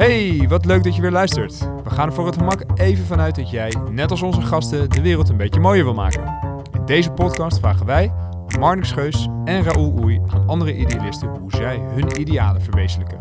Hey, 0.00 0.46
wat 0.48 0.64
leuk 0.64 0.84
dat 0.84 0.94
je 0.94 1.00
weer 1.00 1.10
luistert. 1.10 1.58
We 1.84 1.90
gaan 1.90 2.08
er 2.08 2.14
voor 2.14 2.26
het 2.26 2.36
gemak 2.36 2.62
even 2.74 3.06
vanuit 3.06 3.34
dat 3.34 3.50
jij, 3.50 3.74
net 3.90 4.10
als 4.10 4.22
onze 4.22 4.40
gasten, 4.40 4.90
de 4.90 5.00
wereld 5.00 5.28
een 5.28 5.36
beetje 5.36 5.60
mooier 5.60 5.84
wil 5.84 5.94
maken. 5.94 6.22
In 6.72 6.84
deze 6.86 7.10
podcast 7.10 7.58
vragen 7.58 7.86
wij, 7.86 8.12
Marnix 8.58 8.92
Geus 8.92 9.28
en 9.44 9.62
Raoul 9.62 9.98
Oei, 10.02 10.20
aan 10.26 10.48
andere 10.48 10.76
idealisten 10.76 11.28
hoe 11.28 11.50
zij 11.50 11.80
hun 11.94 12.20
idealen 12.20 12.62
verwezenlijken. 12.62 13.18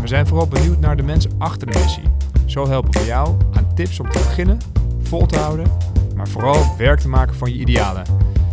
We 0.00 0.06
zijn 0.06 0.26
vooral 0.26 0.48
benieuwd 0.48 0.78
naar 0.78 0.96
de 0.96 1.02
mensen 1.02 1.30
achter 1.38 1.70
de 1.70 1.78
missie. 1.78 2.04
Zo 2.46 2.68
helpen 2.68 3.00
we 3.00 3.06
jou 3.06 3.36
aan 3.52 3.74
tips 3.74 4.00
om 4.00 4.10
te 4.10 4.18
beginnen, 4.18 4.58
vol 5.02 5.26
te 5.26 5.38
houden, 5.38 5.66
maar 6.16 6.28
vooral 6.28 6.76
werk 6.78 7.00
te 7.00 7.08
maken 7.08 7.34
van 7.34 7.52
je 7.52 7.58
idealen. 7.58 8.04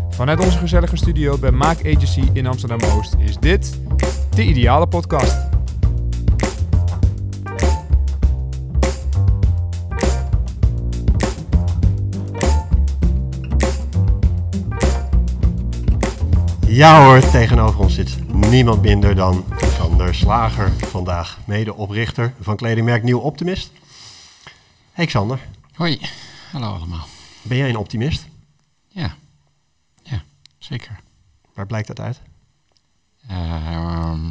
Vanuit 0.10 0.40
onze 0.40 0.58
gezellige 0.58 0.96
studio 0.96 1.38
bij 1.38 1.52
Maak 1.52 1.80
Agency 1.80 2.24
in 2.34 2.48
Amsterdam-Oost 2.48 3.16
is 3.20 3.38
dit 3.38 3.80
de 4.36 4.44
Ideale 4.44 4.88
Podcast. 4.88 5.49
Ja 16.80 17.06
hoor, 17.06 17.20
tegenover 17.20 17.80
ons 17.80 17.94
zit 17.94 18.34
niemand 18.34 18.82
minder 18.82 19.16
dan 19.16 19.46
Xander 19.58 20.16
Slager, 20.16 20.72
vandaag 20.72 21.40
medeoprichter 21.46 22.34
van 22.40 22.56
kledingmerk 22.56 23.04
Nieuw 23.04 23.20
Optimist. 23.20 23.72
Hey 24.92 25.06
Xander, 25.06 25.40
Hoi, 25.74 26.00
hallo 26.52 26.74
allemaal. 26.74 27.08
ben 27.42 27.58
jij 27.58 27.70
een 27.70 27.78
optimist? 27.78 28.28
Ja, 28.88 29.16
ja, 30.04 30.24
zeker. 30.58 31.00
Waar 31.54 31.66
blijkt 31.66 31.88
dat 31.88 32.00
uit? 32.00 32.22
Ehm, 33.28 34.28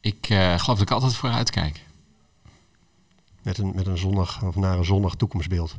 ik 0.00 0.28
eh, 0.28 0.38
geloof 0.38 0.78
dat 0.78 0.80
ik 0.80 0.90
altijd 0.90 1.16
vooruit 1.16 1.50
kijk. 1.50 1.80
Met 3.42 3.58
een, 3.58 3.72
met 3.74 3.86
een 3.86 3.98
zonnig 3.98 4.42
of 4.42 4.56
naar 4.56 4.78
een 4.78 4.84
zonnig 4.84 5.14
toekomstbeeld. 5.14 5.76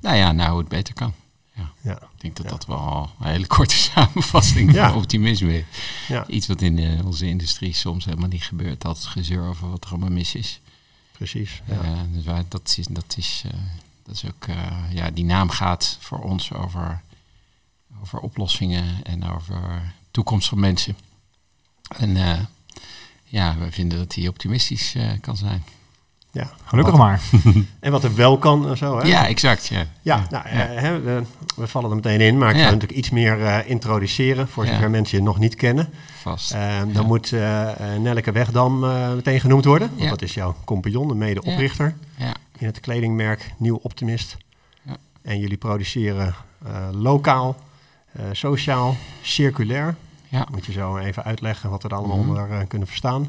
Nou 0.00 0.16
ja, 0.16 0.32
nou 0.32 0.50
hoe 0.50 0.58
het 0.58 0.68
beter 0.68 0.94
kan. 0.94 1.12
Ja, 1.60 1.72
Ja, 1.90 1.96
ik 1.96 2.20
denk 2.20 2.36
dat 2.36 2.48
dat 2.48 2.66
wel 2.66 3.10
een 3.20 3.26
hele 3.26 3.46
korte 3.46 3.74
samenvatting 3.92 4.72
Ja. 4.72 4.88
van 4.88 4.98
optimisme 4.98 5.58
is. 5.58 5.64
ja 6.08 6.26
Iets 6.26 6.46
wat 6.46 6.62
in 6.62 6.78
eh, 6.78 7.06
onze 7.06 7.26
industrie 7.26 7.74
soms 7.74 8.04
helemaal 8.04 8.28
niet 8.28 8.42
gebeurt. 8.44 8.80
Dat 8.80 9.04
gezeur 9.04 9.42
over 9.48 9.70
wat 9.70 9.84
er 9.84 9.90
allemaal 9.90 10.10
mis 10.10 10.34
is. 10.34 10.60
precies. 11.12 11.62
Ja. 11.66 11.80
Eh, 11.82 12.00
dus 12.12 12.24
wij, 12.24 12.44
dat 12.48 12.74
is, 12.78 12.86
dat 12.90 13.14
is, 13.16 13.42
eh, 13.46 13.58
dat 14.04 14.14
is 14.14 14.24
ook, 14.26 14.46
ja, 14.90 15.10
die 15.10 15.24
naam 15.24 15.50
gaat 15.50 15.96
voor 16.00 16.18
ons 16.18 16.52
over, 16.52 17.00
over 18.02 18.18
oplossingen 18.18 19.04
en 19.04 19.24
over 19.30 19.92
toekomst 20.10 20.48
van 20.48 20.60
mensen. 20.60 20.96
En 21.96 22.48
ja, 23.24 23.56
we 23.58 23.72
vinden 23.72 23.98
dat 23.98 24.10
die 24.10 24.28
optimistisch 24.28 24.94
kan 25.20 25.36
zijn. 25.36 25.64
Ja. 26.32 26.50
Gelukkig 26.64 26.96
Wat- 26.96 27.02
maar. 27.02 27.20
En 27.80 27.92
wat 27.92 28.04
er 28.04 28.14
wel 28.14 28.38
kan 28.38 28.68
en 28.68 28.76
zo. 28.76 28.98
Hè? 28.98 29.06
Ja, 29.06 29.26
exact. 29.26 29.66
Ja, 29.66 29.84
Ja, 30.02 30.26
nou, 30.30 30.44
eh, 30.46 30.52
hè, 30.58 31.00
we, 31.00 31.22
we 31.56 31.66
vallen 31.66 31.90
er 31.90 31.96
meteen 31.96 32.20
in, 32.20 32.38
maar 32.38 32.50
ik 32.50 32.56
Ja. 32.56 32.62
ga 32.64 32.70
natuurlijk 32.70 32.98
iets 32.98 33.10
meer 33.10 33.44
eh, 33.46 33.70
introduceren 33.70 34.48
voor 34.48 34.66
Ja. 34.66 34.72
zover 34.74 34.90
mensen 34.90 35.18
je 35.18 35.24
nog 35.24 35.38
niet 35.38 35.54
kennen. 35.54 35.88
vast. 36.22 36.52
Eh, 36.52 36.78
dan 36.78 36.92
Ja. 36.92 37.02
moet 37.02 37.32
eh, 37.32 37.94
eh, 37.94 38.00
Nelleke 38.00 38.32
Wegdam 38.32 38.84
eh, 38.84 39.12
meteen 39.14 39.40
genoemd 39.40 39.64
worden, 39.64 39.88
want 39.88 40.02
Ja. 40.02 40.08
dat 40.08 40.22
is 40.22 40.34
jouw 40.34 40.54
compagnon, 40.64 41.08
de 41.08 41.14
medeoprichter. 41.14 41.94
ja, 42.16 42.32
in 42.58 42.66
het 42.66 42.80
kledingmerk 42.80 43.52
Nieuw 43.58 43.78
Optimist. 43.82 44.36
Ja. 44.82 44.96
En 45.22 45.38
jullie 45.38 45.56
produceren 45.56 46.34
eh, 46.66 46.88
lokaal, 46.92 47.56
eh, 48.12 48.22
sociaal, 48.32 48.96
circulair. 49.22 49.94
ja, 50.28 50.46
Moet 50.50 50.66
je 50.66 50.72
zo 50.72 50.96
even 50.96 51.24
uitleggen 51.24 51.70
wat 51.70 51.82
we 51.82 51.88
er 51.88 51.94
allemaal 51.94 52.16
Mhm. 52.18 52.28
onder 52.28 52.66
kunnen 52.66 52.88
verstaan. 52.88 53.28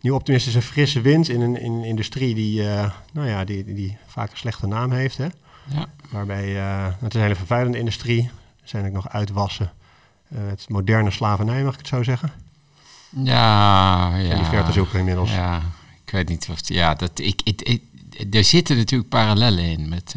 Nieuw 0.00 0.14
Optimist 0.14 0.46
is 0.46 0.54
een 0.54 0.62
frisse 0.62 1.00
wind 1.00 1.28
in 1.28 1.40
een, 1.40 1.60
in 1.60 1.72
een 1.72 1.84
industrie 1.84 2.34
die, 2.34 2.68
eh, 2.68 2.90
nou 3.12 3.28
ja, 3.28 3.44
die, 3.44 3.64
die, 3.64 3.74
die 3.74 3.96
vaak 4.06 4.30
een 4.30 4.36
slechte 4.36 4.66
naam 4.66 4.92
heeft. 4.92 5.16
Hè? 5.16 5.26
ja, 5.66 5.86
Waarbij, 6.10 6.56
eh, 6.60 6.86
het 6.98 7.08
is 7.08 7.14
een 7.14 7.20
hele 7.20 7.34
vervuilende 7.36 7.78
industrie. 7.78 8.22
Er 8.62 8.68
zijn 8.68 8.86
ook 8.86 8.92
nog 8.92 9.08
uitwassen. 9.08 9.72
Eh, 10.28 10.38
het 10.48 10.68
moderne 10.68 11.10
slavernij, 11.10 11.62
mag 11.64 11.72
ik 11.72 11.78
het 11.78 11.88
zo 11.88 12.02
zeggen? 12.02 12.32
ja, 13.10 13.22
Ja. 14.08 14.16
ja. 14.16 14.34
die 14.34 14.44
ver 14.44 14.64
te 14.64 14.72
zoeken 14.72 14.98
inmiddels. 14.98 15.30
Ja, 15.30 15.62
ik 16.04 16.10
weet 16.12 16.28
niet 16.28 16.48
of... 16.50 16.58
Ja, 16.68 16.94
dat, 16.94 17.18
ik, 17.18 17.40
ik, 17.44 17.62
ik- 17.62 17.82
er 18.34 18.44
zitten 18.44 18.76
natuurlijk 18.76 19.10
parallellen 19.10 19.64
in 19.64 19.88
met 19.88 20.14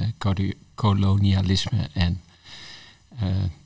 kolonialisme 0.75 1.87
en 1.93 2.21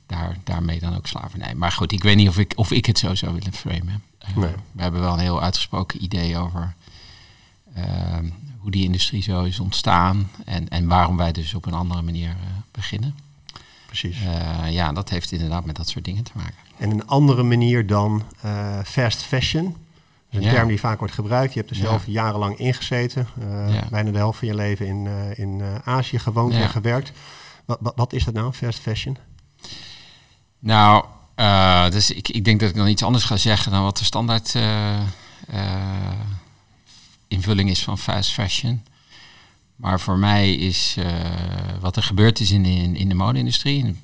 daar, 0.08 0.36
daarmee 0.44 0.80
dan 0.80 0.96
ook 0.96 1.06
slavernij. 1.06 1.54
Maar 1.54 1.72
goed, 1.72 1.92
ik 1.92 2.02
weet 2.02 2.16
niet 2.16 2.28
of 2.28 2.38
ik, 2.38 2.52
of 2.56 2.70
ik 2.70 2.86
het 2.86 2.98
zo 2.98 3.14
zou 3.14 3.34
willen 3.34 3.52
framen. 3.52 4.02
Eh, 4.18 4.36
Nee. 4.36 4.52
We 4.72 4.82
hebben 4.82 5.00
wel 5.00 5.12
een 5.12 5.18
heel 5.18 5.42
uitgesproken 5.42 6.02
idee 6.02 6.36
over 6.36 6.74
eh, 7.74 7.84
hoe 8.58 8.70
die 8.70 8.84
industrie 8.84 9.22
zo 9.22 9.42
is 9.44 9.60
ontstaan 9.60 10.30
en, 10.44 10.68
en 10.68 10.86
waarom 10.86 11.16
wij 11.16 11.32
dus 11.32 11.54
op 11.54 11.66
een 11.66 11.72
andere 11.72 12.02
manier 12.02 12.28
eh, 12.28 12.34
beginnen. 12.70 13.14
Precies. 13.86 14.16
Eh, 14.24 14.72
ja, 14.72 14.92
dat 14.92 15.08
heeft 15.10 15.32
inderdaad 15.32 15.64
met 15.64 15.76
dat 15.76 15.88
soort 15.88 16.04
dingen 16.04 16.24
te 16.24 16.32
maken. 16.34 16.54
En 16.78 16.90
een 16.90 17.06
andere 17.06 17.42
manier 17.42 17.86
dan 17.86 18.22
fast 18.84 19.22
fashion. 19.22 19.64
Dat 19.64 20.40
is 20.40 20.46
een 20.46 20.52
Ja. 20.52 20.56
term 20.56 20.68
die 20.68 20.80
vaak 20.80 20.98
wordt 20.98 21.14
gebruikt. 21.14 21.52
Je 21.52 21.58
hebt 21.58 21.70
er 21.70 21.76
Ja. 21.76 21.82
zelf 21.82 22.06
jarenlang 22.06 22.58
ingezeten. 22.58 23.26
Ja. 23.68 23.86
Bijna 23.90 24.10
de 24.10 24.16
helft 24.18 24.38
van 24.38 24.48
je 24.48 24.54
leven 24.54 24.86
in, 24.86 25.08
in 25.34 25.60
eh, 25.60 25.74
Azië 25.84 26.18
gewoond 26.18 26.52
en 26.52 26.68
gewerkt. 26.68 27.12
Wat, 27.64 27.78
wat, 27.80 27.92
wat 27.96 28.12
is 28.12 28.24
dat 28.24 28.34
nou, 28.34 28.52
fast 28.52 28.78
fashion? 28.78 29.16
Nou, 30.58 31.04
eh, 31.34 31.90
dus 31.90 32.10
ik, 32.10 32.28
ik 32.28 32.44
denk 32.44 32.60
dat 32.60 32.68
ik 32.68 32.74
dan 32.74 32.88
iets 32.88 33.02
anders 33.02 33.24
ga 33.24 33.36
zeggen 33.36 33.72
dan 33.72 33.82
wat 33.82 33.98
de 33.98 34.04
standaard 34.04 34.54
eh, 34.54 34.98
eh, 35.46 36.12
invulling 37.28 37.70
is 37.70 37.82
van 37.82 37.98
fast 37.98 38.32
fashion. 38.32 38.82
Maar 39.76 40.00
voor 40.00 40.18
mij 40.18 40.54
is 40.54 40.96
wat 41.80 41.96
er 41.96 42.02
gebeurd 42.02 42.40
is 42.40 42.50
in, 42.50 42.64
in, 42.96 43.08
de 43.08 43.14
mode-industrie, 43.14 43.96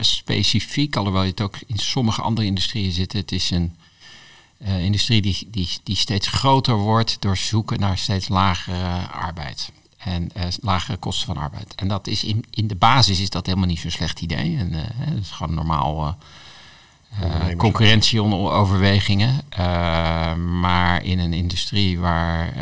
specifiek, 0.00 0.96
alhoewel 0.96 1.22
je 1.22 1.30
het 1.30 1.40
ook 1.40 1.56
in 1.66 1.78
sommige 1.78 2.22
andere 2.22 2.46
industrieën 2.46 2.92
zit, 2.92 3.12
het 3.12 3.32
is 3.32 3.50
een 3.50 3.76
industrie 4.58 5.22
die, 5.22 5.48
die, 5.50 5.68
die 5.82 5.96
steeds 5.96 6.28
groter 6.28 6.76
wordt 6.76 7.16
door 7.20 7.36
zoeken 7.36 7.80
naar 7.80 7.98
steeds 7.98 8.28
lagere 8.28 9.06
arbeid. 9.06 9.72
En 10.04 10.30
eh, 10.34 10.46
lagere 10.60 10.96
kosten 10.96 11.26
van 11.26 11.36
arbeid. 11.36 11.74
En 11.74 11.88
dat 11.88 12.06
is 12.06 12.24
in, 12.24 12.44
in 12.50 12.66
de 12.66 12.74
basis 12.74 13.20
is 13.20 13.30
dat 13.30 13.46
helemaal 13.46 13.68
niet 13.68 13.80
zo'n 13.80 13.90
slecht 13.90 14.20
idee. 14.20 14.56
En 14.56 14.72
eh, 14.72 14.80
hè, 14.94 15.14
dat 15.14 15.22
is 15.22 15.30
gewoon 15.30 15.54
normaal 15.54 16.06
eh, 16.06 17.50
eh, 17.50 17.56
concurrentieoverwegingen. 17.56 19.40
Maar 20.60 21.04
in 21.04 21.18
een 21.18 21.32
industrie 21.32 21.98
waar 21.98 22.54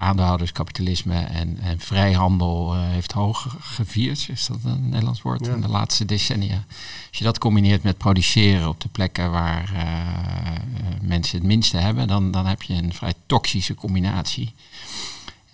aandeelhouderskapitalisme 0.00 1.14
en, 1.14 1.58
en 1.62 1.80
vrijhandel 1.80 2.74
eh, 2.74 2.80
heeft 2.82 3.12
hoog 3.12 3.56
gevierd, 3.60 4.28
is 4.28 4.46
dat 4.46 4.58
een 4.64 4.88
Nederlands 4.88 5.22
woord, 5.22 5.46
Ja. 5.46 5.52
in 5.52 5.60
de 5.60 5.68
laatste 5.68 6.04
decennia. 6.04 6.64
Als 7.08 7.18
je 7.18 7.24
dat 7.24 7.38
combineert 7.38 7.82
met 7.82 7.98
produceren 7.98 8.68
op 8.68 8.80
de 8.80 8.88
plekken 8.88 9.30
waar 9.30 9.70
eh, 9.74 9.82
eh, 9.82 10.60
mensen 11.02 11.38
het 11.38 11.46
minste 11.46 11.76
hebben, 11.76 12.08
dan, 12.08 12.30
dan 12.30 12.46
heb 12.46 12.62
je 12.62 12.74
een 12.74 12.94
vrij 12.94 13.14
toxische 13.26 13.74
combinatie. 13.74 14.54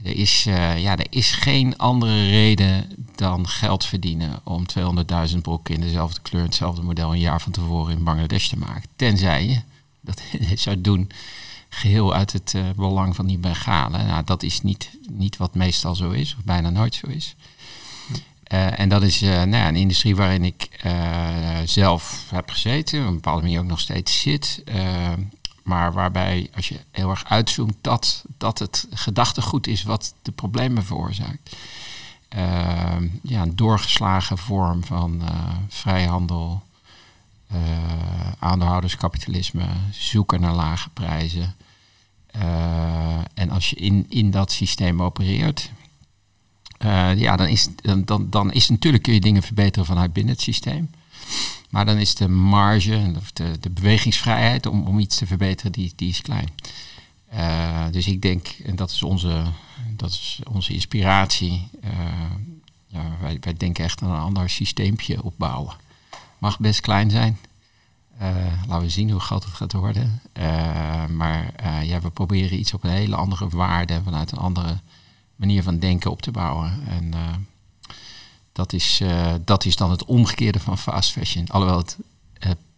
Er 0.04 0.16
is, 0.16 0.42
ja, 0.76 0.96
er 0.96 1.06
is 1.10 1.30
geen 1.30 1.76
andere 1.78 2.28
reden 2.28 2.90
dan 3.14 3.48
geld 3.48 3.84
verdienen 3.84 4.40
om 4.44 4.64
200.000 5.30 5.36
broeken 5.42 5.74
in 5.74 5.80
dezelfde 5.80 6.20
kleur, 6.20 6.42
hetzelfde 6.42 6.82
model 6.82 7.12
een 7.12 7.18
jaar 7.18 7.40
van 7.40 7.52
tevoren 7.52 7.96
in 7.96 8.04
Bangladesh 8.04 8.48
te 8.48 8.58
maken. 8.58 8.88
Tenzij 8.96 9.46
je 9.46 9.60
dat 10.00 10.22
zou 10.64 10.80
doen 10.80 11.10
geheel 11.68 12.14
uit 12.14 12.32
het 12.32 12.54
eh, 12.54 12.62
belang 12.76 13.16
van 13.16 13.26
die 13.26 13.38
Bengalen. 13.38 14.06
Nou, 14.06 14.24
dat 14.24 14.42
is 14.42 14.62
niet, 14.62 14.90
niet 15.10 15.36
wat 15.36 15.54
meestal 15.54 15.94
zo 15.94 16.10
is, 16.10 16.34
of 16.38 16.44
bijna 16.44 16.70
nooit 16.70 16.94
zo 16.94 17.06
is. 17.06 17.34
Eh, 18.42 18.78
en 18.78 18.88
dat 18.88 19.02
is 19.02 19.22
eh, 19.22 19.28
nou 19.30 19.50
ja, 19.50 19.68
een 19.68 19.76
industrie 19.76 20.16
waarin 20.16 20.44
ik 20.44 20.68
zelf 21.64 22.24
heb 22.30 22.50
gezeten, 22.50 23.00
op 23.00 23.06
een 23.06 23.14
bepaalde 23.14 23.42
manier 23.42 23.60
ook 23.60 23.66
nog 23.66 23.80
steeds 23.80 24.20
zit. 24.20 24.64
maar 25.62 25.92
waarbij, 25.92 26.50
als 26.54 26.68
je 26.68 26.80
heel 26.90 27.10
erg 27.10 27.24
uitzoomt, 27.24 27.74
dat, 27.80 28.24
dat 28.38 28.58
het 28.58 28.86
gedachtegoed 28.92 29.66
is 29.66 29.82
wat 29.82 30.14
de 30.22 30.32
problemen 30.32 30.84
veroorzaakt. 30.84 31.56
Ja, 33.22 33.42
een 33.42 33.56
doorgeslagen 33.56 34.38
vorm 34.38 34.84
van 34.84 35.22
vrijhandel, 35.68 36.62
eh, 37.46 38.32
aandeelhouderskapitalisme, 38.38 39.66
zoeken 39.90 40.40
naar 40.40 40.54
lage 40.54 40.90
prijzen. 40.90 41.54
Eh, 42.26 43.18
en 43.34 43.50
als 43.50 43.70
je 43.70 43.76
in, 43.76 44.06
in 44.08 44.30
dat 44.30 44.52
systeem 44.52 45.02
opereert, 45.02 45.70
eh, 46.78 47.18
ja, 47.18 47.36
dan 47.36 47.46
is, 47.46 47.68
dan, 47.76 48.04
dan, 48.04 48.30
dan 48.30 48.52
is 48.52 48.68
natuurlijk 48.68 49.02
kun 49.02 49.14
je 49.14 49.20
dingen 49.20 49.42
verbeteren 49.42 49.86
vanuit 49.86 50.12
binnen 50.12 50.34
het 50.34 50.42
systeem. 50.42 50.90
Maar 51.70 51.86
dan 51.86 51.96
is 51.96 52.14
de 52.14 52.28
marge, 52.28 53.12
of 53.16 53.32
de, 53.32 53.56
de 53.60 53.70
bewegingsvrijheid 53.70 54.66
om, 54.66 54.86
om 54.86 54.98
iets 54.98 55.16
te 55.16 55.26
verbeteren, 55.26 55.72
die, 55.72 55.92
die 55.96 56.08
is 56.08 56.22
klein. 56.22 56.48
Dus 57.90 58.06
ik 58.06 58.22
denk, 58.22 58.48
en 58.48 58.76
dat 58.76 58.90
is 58.90 59.02
onze, 59.02 59.42
dat 59.96 60.10
is 60.10 60.40
onze 60.50 60.72
inspiratie. 60.72 61.68
ja, 62.86 63.16
wij, 63.20 63.38
wij 63.40 63.54
denken 63.54 63.84
echt 63.84 64.02
aan 64.02 64.10
een 64.10 64.20
ander 64.20 64.50
systeempje 64.50 65.22
opbouwen. 65.22 65.76
Mag 66.38 66.58
best 66.58 66.80
klein 66.80 67.10
zijn. 67.10 67.38
laten 68.68 68.80
we 68.80 68.88
zien 68.88 69.10
hoe 69.10 69.20
groot 69.20 69.44
het 69.44 69.54
gaat 69.54 69.72
worden. 69.72 70.20
maar 71.16 71.52
ja, 71.84 72.00
we 72.00 72.10
proberen 72.10 72.58
iets 72.58 72.74
op 72.74 72.84
een 72.84 72.90
hele 72.90 73.16
andere 73.16 73.48
waarde, 73.48 74.00
vanuit 74.04 74.32
een 74.32 74.38
andere 74.38 74.80
manier 75.36 75.62
van 75.62 75.78
denken 75.78 76.10
op 76.10 76.22
te 76.22 76.30
bouwen. 76.30 76.80
En 76.88 77.12
dat, 78.52 78.72
is, 78.72 79.02
dat 79.44 79.64
is 79.64 79.76
dan 79.76 79.90
het 79.90 80.04
omgekeerde 80.04 80.60
van 80.60 80.78
fast 80.78 81.12
fashion. 81.12 81.48
Alhoewel 81.48 81.78
het 81.78 81.98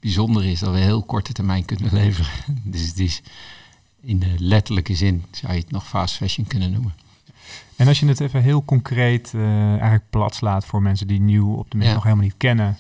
bijzonder 0.00 0.44
is 0.44 0.60
dat 0.60 0.72
we 0.72 0.78
heel 0.78 1.02
korte 1.02 1.32
termijn 1.32 1.64
kunnen 1.64 1.93
leveren. 1.93 2.31
dus 2.72 2.87
het 2.87 2.99
is 2.99 3.22
in 4.00 4.19
de 4.19 4.34
letterlijke 4.38 4.94
zin 4.94 5.25
zou 5.31 5.52
je 5.52 5.58
het 5.58 5.70
nog 5.70 5.88
fast 5.88 6.16
fashion 6.16 6.46
kunnen 6.46 6.72
noemen. 6.72 6.94
En 7.76 7.88
als 7.88 8.00
je 8.00 8.06
het 8.06 8.20
even 8.20 8.43
heel 8.43 8.64
concreet 8.64 9.34
eigenlijk 9.34 10.10
plat 10.10 10.34
slaat 10.34 10.64
voor 10.64 10.82
mensen 10.82 11.06
die 11.06 11.20
nieuw 11.20 11.55
op 11.55 11.70
de 11.70 11.76
markt 11.76 11.94
nog 11.94 12.02
helemaal 12.02 12.25
niet 12.25 12.37
kennen. 12.37 12.76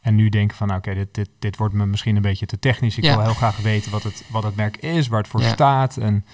En 0.00 0.14
nu 0.14 0.28
denken 0.28 0.56
van, 0.56 0.66
nou, 0.66 0.78
oké, 0.78 0.94
dit, 0.94 1.14
dit, 1.14 1.28
dit 1.38 1.56
wordt 1.56 1.74
me 1.74 1.86
misschien 1.86 2.16
een 2.16 2.22
beetje 2.22 2.46
te 2.46 2.58
technisch. 2.58 2.96
Ik 2.96 3.04
wil 3.04 3.20
heel 3.20 3.34
graag 3.34 3.56
weten 3.56 3.90
wat 3.90 4.02
het, 4.02 4.24
wat 4.30 4.42
het 4.42 4.56
merk 4.56 4.76
is, 4.76 5.08
waar 5.08 5.18
het 5.18 5.28
voor 5.28 5.42
staat. 5.42 5.96
En 5.96 6.24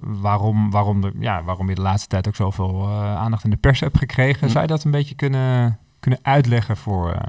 waarom, 0.00 0.70
waarom, 0.70 1.00
de, 1.00 1.12
ja, 1.18 1.42
waarom 1.42 1.68
je 1.68 1.74
de 1.74 1.80
laatste 1.80 2.08
tijd 2.08 2.28
ook 2.28 2.36
zoveel 2.36 2.88
uh, 2.88 3.16
aandacht 3.16 3.44
in 3.44 3.50
de 3.50 3.56
pers 3.56 3.80
hebt 3.80 3.98
gekregen. 3.98 4.46
Hm. 4.46 4.52
Zou 4.52 4.62
je 4.62 4.68
dat 4.68 4.84
een 4.84 4.90
beetje 4.90 5.14
kunnen, 5.14 5.78
kunnen 6.00 6.20
uitleggen 6.22 6.76
voor, 6.76 7.14
uh, 7.14 7.20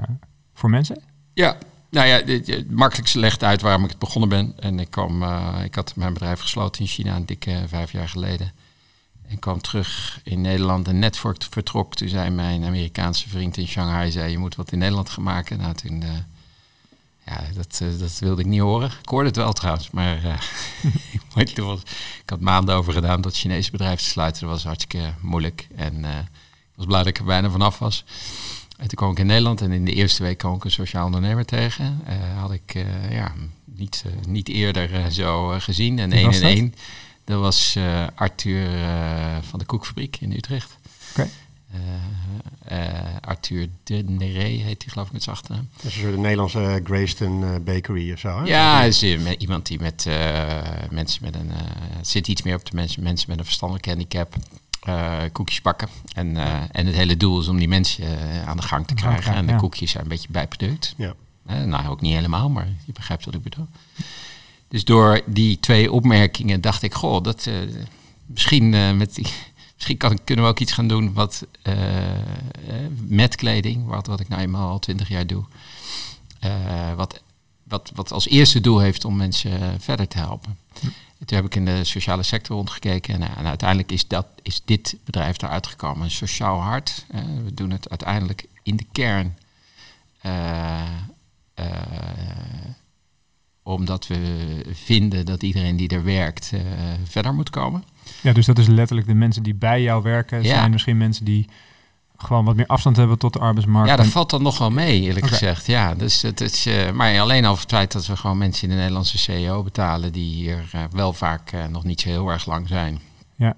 voor 0.54 0.70
mensen? 0.70 1.02
Ja, 1.32 1.56
nou 1.90 2.06
ja, 2.06 2.14
het 2.54 2.70
makkelijkste 2.70 3.18
legt 3.18 3.44
uit 3.44 3.60
waarom 3.60 3.84
ik 3.84 3.90
het 3.90 3.98
begonnen 3.98 4.28
ben. 4.28 4.54
En 4.58 4.78
ik, 4.78 4.90
kwam, 4.90 5.22
uh, 5.22 5.60
ik 5.64 5.74
had 5.74 5.96
mijn 5.96 6.12
bedrijf 6.12 6.40
gesloten 6.40 6.80
in 6.80 6.88
China 6.88 7.16
een 7.16 7.26
dikke 7.26 7.64
vijf 7.66 7.92
jaar 7.92 8.08
geleden. 8.08 8.52
En 9.32 9.38
kwam 9.38 9.60
terug 9.60 10.20
in 10.24 10.40
Nederland 10.40 10.88
en 10.88 10.98
net 10.98 11.16
voor 11.16 11.34
ik 11.34 11.46
vertrok, 11.50 11.94
toen 11.94 12.08
zei 12.08 12.30
mijn 12.30 12.64
Amerikaanse 12.64 13.28
vriend 13.28 13.56
in 13.56 13.66
Shanghai, 13.66 14.10
zei, 14.10 14.30
je 14.30 14.38
moet 14.38 14.54
wat 14.54 14.72
in 14.72 14.78
Nederland 14.78 15.10
gaan 15.10 15.22
maken. 15.22 15.58
Nou, 15.58 15.74
toen, 15.74 16.02
uh, 16.02 16.08
ja, 17.26 17.40
dat, 17.54 17.80
uh, 17.82 17.98
dat 17.98 18.18
wilde 18.18 18.40
ik 18.40 18.46
niet 18.46 18.60
horen. 18.60 18.90
Ik 19.02 19.08
hoorde 19.08 19.26
het 19.26 19.36
wel 19.36 19.52
trouwens, 19.52 19.90
maar 19.90 20.24
uh, 21.36 21.54
was, 21.54 21.80
ik 22.22 22.30
had 22.30 22.40
maanden 22.40 22.74
over 22.74 22.92
gedaan 22.92 23.20
dat 23.20 23.36
Chinese 23.36 23.70
bedrijf 23.70 23.98
te 23.98 24.04
sluiten. 24.04 24.40
Dat 24.40 24.50
was 24.50 24.64
hartstikke 24.64 25.14
moeilijk 25.20 25.68
en 25.76 26.04
ik 26.04 26.74
was 26.74 26.86
blij 26.86 26.98
dat 26.98 27.08
ik 27.08 27.18
er 27.18 27.24
bijna 27.24 27.50
vanaf 27.50 27.78
was. 27.78 28.04
En 28.76 28.88
toen 28.88 28.96
kwam 28.96 29.10
ik 29.10 29.18
in 29.18 29.26
Nederland 29.26 29.60
en 29.60 29.72
in 29.72 29.84
de 29.84 29.92
eerste 29.92 30.22
week 30.22 30.38
kwam 30.38 30.54
ik 30.54 30.64
een 30.64 30.70
sociaal 30.70 31.04
ondernemer 31.04 31.44
tegen. 31.44 32.00
had 32.36 32.52
ik 32.52 32.84
ja, 33.10 33.32
niet, 33.64 34.04
niet 34.26 34.48
eerder 34.48 35.12
zo 35.12 35.48
gezien. 35.58 35.98
En 35.98 36.12
één 36.12 36.32
en 36.32 36.42
één. 36.42 36.74
Dat 37.24 37.40
was 37.40 37.74
uh, 37.76 38.06
Arthur 38.14 38.74
uh, 38.74 39.36
van 39.40 39.58
de 39.58 39.64
Koekfabriek 39.64 40.16
in 40.20 40.32
Utrecht. 40.32 40.78
Okay. 41.10 41.28
Uh, 42.72 42.78
Arthur 43.20 43.68
de 43.84 44.02
Nere 44.06 44.38
heet 44.38 44.82
hij 44.82 44.92
geloof 44.92 45.06
ik 45.06 45.12
met 45.12 45.22
zijn 45.22 45.36
achternaam. 45.36 45.68
Dat 45.76 45.84
is 45.84 46.00
de 46.00 46.06
Nederlandse 46.06 46.80
Grayston 46.84 47.64
Bakery 47.64 48.12
of 48.12 48.18
zo, 48.18 48.38
hè? 48.38 48.44
Ja, 48.44 48.82
is 48.82 49.02
iemand 49.38 49.66
die 49.66 49.80
met 49.80 50.06
mensen 50.90 51.24
met 51.24 51.34
een... 51.34 51.50
het 51.96 52.08
zit 52.08 52.28
iets 52.28 52.42
meer 52.42 52.54
op 52.54 52.70
de 52.70 52.76
mensen, 52.76 53.02
mensen 53.02 53.30
met 53.30 53.38
een 53.38 53.44
verstandelijke 53.44 53.88
handicap... 53.88 54.34
koekjes 55.32 55.62
bakken. 55.62 55.88
En, 56.14 56.36
en 56.72 56.86
het 56.86 56.94
hele 56.94 57.16
doel 57.16 57.40
is 57.40 57.48
om 57.48 57.58
die 57.58 57.68
mensen 57.68 58.18
aan 58.46 58.56
de 58.56 58.62
gang 58.62 58.86
te 58.86 58.94
krijgen. 58.94 59.34
en 59.34 59.46
de 59.46 59.56
koekjes 59.56 59.90
zijn 59.90 60.02
een 60.02 60.08
beetje 60.08 60.28
bijproduct. 60.30 60.94
Ja. 60.96 61.14
nou, 61.64 61.88
ook 61.88 62.00
niet 62.00 62.14
helemaal, 62.14 62.50
maar 62.50 62.68
je 62.86 62.92
begrijpt 62.92 63.24
wat 63.24 63.34
ik 63.34 63.42
bedoel. 63.42 63.66
Dus 64.72 64.84
door 64.84 65.20
die 65.26 65.60
twee 65.60 65.92
opmerkingen 65.92 66.60
dacht 66.60 66.82
ik, 66.82 66.94
goh, 66.94 67.22
dat, 67.22 67.46
uh, 67.46 67.54
misschien, 68.26 68.72
uh, 68.72 68.92
met 68.92 69.14
die, 69.14 69.26
misschien 69.74 69.96
kan, 69.96 70.18
kunnen 70.24 70.44
we 70.44 70.50
ook 70.50 70.58
iets 70.58 70.72
gaan 70.72 70.88
doen 70.88 71.12
wat, 71.12 71.46
uh, 71.62 71.74
met 73.06 73.36
kleding, 73.36 73.86
wat, 73.86 74.06
wat 74.06 74.20
ik 74.20 74.28
nou 74.28 74.42
eenmaal 74.42 74.70
al 74.70 74.78
twintig 74.78 75.08
jaar 75.08 75.26
doe. 75.26 75.44
wat, 76.96 77.22
wat, 77.62 77.92
wat 77.94 78.12
als 78.12 78.28
eerste 78.28 78.60
doel 78.60 78.78
heeft 78.78 79.04
om 79.04 79.16
mensen 79.16 79.80
verder 79.80 80.08
te 80.08 80.18
helpen. 80.18 80.58
Hm. 80.80 80.86
Toen 81.24 81.36
heb 81.36 81.44
ik 81.44 81.54
in 81.54 81.64
de 81.64 81.84
sociale 81.84 82.22
sector 82.22 82.56
rondgekeken 82.56 83.14
en, 83.14 83.36
en 83.36 83.46
uiteindelijk 83.46 83.92
is, 83.92 84.08
dat, 84.08 84.26
is 84.42 84.62
dit 84.64 84.96
bedrijf 85.04 85.42
eruit 85.42 85.66
gekomen. 85.66 86.04
Een 86.04 86.10
sociaal 86.10 86.60
hart. 86.60 87.04
we 87.44 87.54
doen 87.54 87.70
het 87.70 87.90
uiteindelijk 87.90 88.44
in 88.62 88.76
de 88.76 88.86
kern 88.92 89.36
omdat 93.62 94.06
we 94.06 94.16
vinden 94.72 95.26
dat 95.26 95.42
iedereen 95.42 95.76
die 95.76 95.88
er 95.88 96.04
werkt 96.04 96.50
uh, 96.54 96.60
verder 97.04 97.34
moet 97.34 97.50
komen. 97.50 97.84
Ja, 98.20 98.32
dus 98.32 98.46
dat 98.46 98.58
is 98.58 98.66
letterlijk 98.66 99.08
de 99.08 99.14
mensen 99.14 99.42
die 99.42 99.54
bij 99.54 99.82
jou 99.82 100.02
werken. 100.02 100.42
Ja. 100.42 100.54
Zijn 100.54 100.70
misschien 100.70 100.96
mensen 100.96 101.24
die 101.24 101.48
gewoon 102.16 102.44
wat 102.44 102.56
meer 102.56 102.66
afstand 102.66 102.96
hebben 102.96 103.18
tot 103.18 103.32
de 103.32 103.38
arbeidsmarkt. 103.38 103.88
Ja, 103.88 103.96
dat 103.96 104.06
valt 104.06 104.30
dan 104.30 104.42
nog 104.42 104.58
wel 104.58 104.70
mee, 104.70 105.00
eerlijk 105.00 105.26
gezegd. 105.26 105.66
Ja, 105.66 105.94
dus 105.94 106.22
het 106.22 106.40
is, 106.40 106.66
uh, 106.66 106.90
maar 106.90 107.20
alleen 107.20 107.44
al 107.44 107.54
het 107.54 107.64
feit 107.68 107.92
dat 107.92 108.06
we 108.06 108.16
gewoon 108.16 108.38
mensen 108.38 108.62
in 108.62 108.68
de 108.68 108.76
Nederlandse 108.76 109.18
CEO 109.18 109.62
betalen 109.62 110.12
die 110.12 110.34
hier 110.34 110.70
uh, 110.74 110.80
wel 110.90 111.12
vaak 111.12 111.52
nog 111.70 111.84
niet 111.84 112.00
zo 112.00 112.08
heel 112.08 112.28
erg 112.28 112.46
lang 112.46 112.68
zijn. 112.68 113.00
Ja. 113.36 113.56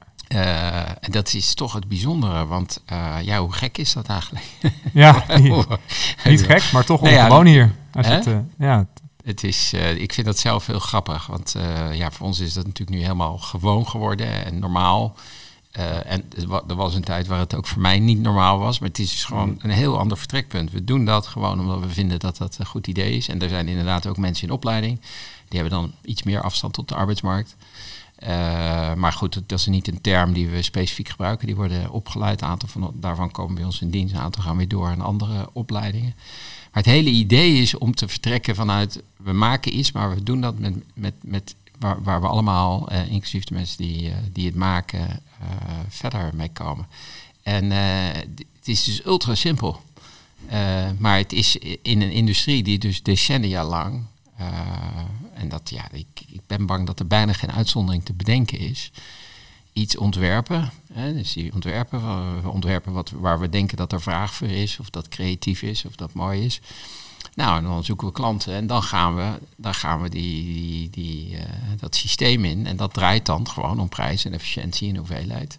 en 1.00 1.12
dat 1.12 1.34
is 1.34 1.54
toch 1.54 1.72
het 1.72 1.88
bijzondere, 1.88 2.46
want 2.46 2.82
ja, 3.22 3.38
hoe 3.38 3.52
gek 3.52 3.78
is 3.78 3.92
dat 3.92 4.06
eigenlijk? 4.06 4.46
Ja, 4.92 5.24
niet, 6.24 6.42
gek, 6.42 6.72
maar 6.72 6.84
toch 6.84 7.00
nou 7.00 7.14
ongewoon 7.14 7.46
ja, 7.46 7.52
hier. 7.52 7.72
Als 7.92 8.06
het, 8.06 8.28
ja, 8.58 8.86
het 9.24 9.44
is, 9.44 9.72
uh, 9.74 9.94
ik 9.94 10.12
vind 10.12 10.26
dat 10.26 10.38
zelf 10.38 10.66
heel 10.66 10.78
grappig. 10.78 11.26
Want 11.26 11.54
uh, 11.56 11.94
ja, 11.94 12.10
voor 12.10 12.26
ons 12.26 12.40
is 12.40 12.52
dat 12.52 12.66
natuurlijk 12.66 12.96
nu 12.96 13.02
helemaal 13.02 13.38
gewoon 13.38 13.88
geworden 13.88 14.44
en 14.44 14.58
normaal. 14.58 15.16
Uh, 15.78 16.10
en 16.12 16.24
er 16.68 16.74
was 16.74 16.94
een 16.94 17.04
tijd 17.04 17.26
waar 17.26 17.38
het 17.38 17.54
ook 17.54 17.66
voor 17.66 17.82
mij 17.82 17.98
niet 17.98 18.20
normaal 18.20 18.58
was. 18.58 18.78
Maar 18.78 18.88
het 18.88 18.98
is 18.98 19.10
dus 19.10 19.24
gewoon 19.24 19.58
een 19.62 19.70
heel 19.70 19.98
ander 19.98 20.18
vertrekpunt. 20.18 20.70
We 20.70 20.84
doen 20.84 21.04
dat 21.04 21.26
gewoon 21.26 21.60
omdat 21.60 21.80
we 21.80 21.88
vinden 21.88 22.18
dat 22.18 22.36
dat 22.36 22.56
een 22.58 22.66
goed 22.66 22.86
idee 22.86 23.16
is. 23.16 23.28
En 23.28 23.42
er 23.42 23.48
zijn 23.48 23.68
inderdaad 23.68 24.06
ook 24.06 24.16
mensen 24.16 24.46
in 24.46 24.54
opleiding. 24.54 25.00
Die 25.48 25.60
hebben 25.60 25.78
dan 25.78 25.92
iets 26.04 26.22
meer 26.22 26.40
afstand 26.40 26.72
tot 26.72 26.88
de 26.88 26.94
arbeidsmarkt. 26.94 27.56
maar 28.96 29.12
goed, 29.12 29.42
dat 29.46 29.58
is 29.58 29.66
niet 29.66 29.88
een 29.88 30.00
term 30.00 30.32
die 30.32 30.48
we 30.48 30.62
specifiek 30.62 31.08
gebruiken. 31.08 31.46
Die 31.46 31.56
worden 31.56 31.90
opgeleid. 31.90 32.42
Een 32.42 32.48
aantal 32.48 32.68
van, 32.68 32.92
daarvan 32.94 33.30
komen 33.30 33.54
bij 33.54 33.64
ons 33.64 33.80
in 33.80 33.90
dienst. 33.90 34.14
Een 34.14 34.20
aantal 34.20 34.42
gaan 34.42 34.56
weer 34.56 34.68
door 34.68 34.86
aan 34.86 35.00
andere 35.00 35.48
opleidingen. 35.52 36.14
Maar 36.74 36.82
het 36.82 36.92
hele 36.92 37.10
idee 37.10 37.60
is 37.60 37.78
om 37.78 37.94
te 37.94 38.08
vertrekken 38.08 38.54
vanuit 38.54 39.02
we 39.16 39.32
maken 39.32 39.78
iets, 39.78 39.92
maar 39.92 40.14
we 40.14 40.22
doen 40.22 40.40
dat 40.40 40.58
met, 40.58 40.74
met, 40.94 41.14
met 41.20 41.54
waar, 41.78 42.02
waar 42.02 42.20
we 42.20 42.26
allemaal, 42.26 42.92
uh, 42.92 43.10
inclusief 43.10 43.44
de 43.44 43.54
mensen 43.54 43.76
die, 43.76 44.02
uh, 44.02 44.14
die 44.32 44.46
het 44.46 44.54
maken, 44.54 45.00
uh, 45.00 45.46
verder 45.88 46.30
mee 46.34 46.48
komen. 46.48 46.86
En 47.42 47.70
het 47.70 48.64
is 48.64 48.84
dus 48.84 49.04
ultra 49.04 49.34
simpel. 49.34 49.80
maar 50.98 51.18
het 51.18 51.32
is 51.32 51.56
in 51.82 52.02
een 52.02 52.12
industrie 52.12 52.62
die 52.62 52.78
dus 52.78 53.02
decennia 53.02 53.64
lang, 53.64 54.02
en 55.34 55.48
dat 55.48 55.70
ja, 55.70 55.88
ik, 55.92 56.06
ik 56.26 56.40
ben 56.46 56.66
bang 56.66 56.86
dat 56.86 56.98
er 56.98 57.06
bijna 57.06 57.32
geen 57.32 57.52
uitzondering 57.52 58.04
te 58.04 58.12
bedenken 58.12 58.58
is 58.58 58.90
iets 59.74 59.96
ontwerpen. 59.96 60.70
Hè, 60.92 61.14
dus 61.14 61.32
die 61.32 61.52
ontwerpen, 61.52 62.00
we 62.42 62.48
ontwerpen 62.48 62.92
wat, 62.92 63.10
waar 63.10 63.40
we 63.40 63.48
denken 63.48 63.76
dat 63.76 63.92
er 63.92 64.02
vraag 64.02 64.34
voor 64.34 64.48
is, 64.48 64.78
of 64.80 64.90
dat 64.90 65.08
creatief 65.08 65.62
is, 65.62 65.84
of 65.84 65.94
dat 65.94 66.12
mooi 66.12 66.44
is. 66.44 66.60
Nou, 67.34 67.56
en 67.58 67.64
dan 67.64 67.84
zoeken 67.84 68.06
we 68.06 68.12
klanten 68.12 68.54
en 68.54 68.66
dan 68.66 68.82
gaan 68.82 69.16
we, 69.16 69.30
dan 69.56 69.74
gaan 69.74 70.02
we 70.02 70.08
die, 70.08 70.90
die, 70.90 71.30
uh, 71.30 71.40
dat 71.78 71.96
systeem 71.96 72.44
in. 72.44 72.66
En 72.66 72.76
dat 72.76 72.94
draait 72.94 73.26
dan 73.26 73.48
gewoon 73.48 73.80
om 73.80 73.88
prijs 73.88 74.24
en 74.24 74.32
efficiëntie 74.32 74.88
en 74.88 74.96
hoeveelheid. 74.96 75.58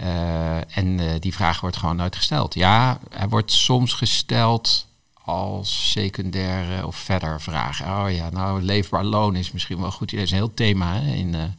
Uh, 0.00 0.76
en 0.76 0.98
uh, 0.98 1.10
die 1.20 1.34
vraag 1.34 1.60
wordt 1.60 1.76
gewoon 1.76 1.96
nooit 1.96 2.16
gesteld. 2.16 2.54
Ja, 2.54 2.98
hij 3.10 3.28
wordt 3.28 3.52
soms 3.52 3.92
gesteld 3.92 4.86
als 5.24 5.90
secundaire 5.90 6.86
of 6.86 6.96
verder 6.96 7.40
vragen. 7.40 7.86
Oh 7.86 8.12
ja, 8.12 8.30
nou, 8.30 8.62
leefbaar 8.62 9.04
loon 9.04 9.36
is 9.36 9.52
misschien 9.52 9.80
wel 9.80 9.90
goed. 9.90 10.10
Dat 10.10 10.20
is 10.20 10.30
een 10.30 10.36
heel 10.36 10.54
thema 10.54 10.94
hè, 11.00 11.14
in 11.14 11.54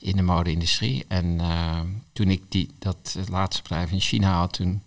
in 0.00 0.16
de 0.16 0.22
mode-industrie. 0.22 1.04
En 1.08 1.24
uh, 1.40 1.80
toen 2.12 2.30
ik 2.30 2.42
die, 2.48 2.70
dat 2.78 3.16
laatste 3.28 3.62
bedrijf 3.62 3.90
in 3.90 4.00
China 4.00 4.38
had, 4.38 4.52
toen 4.52 4.82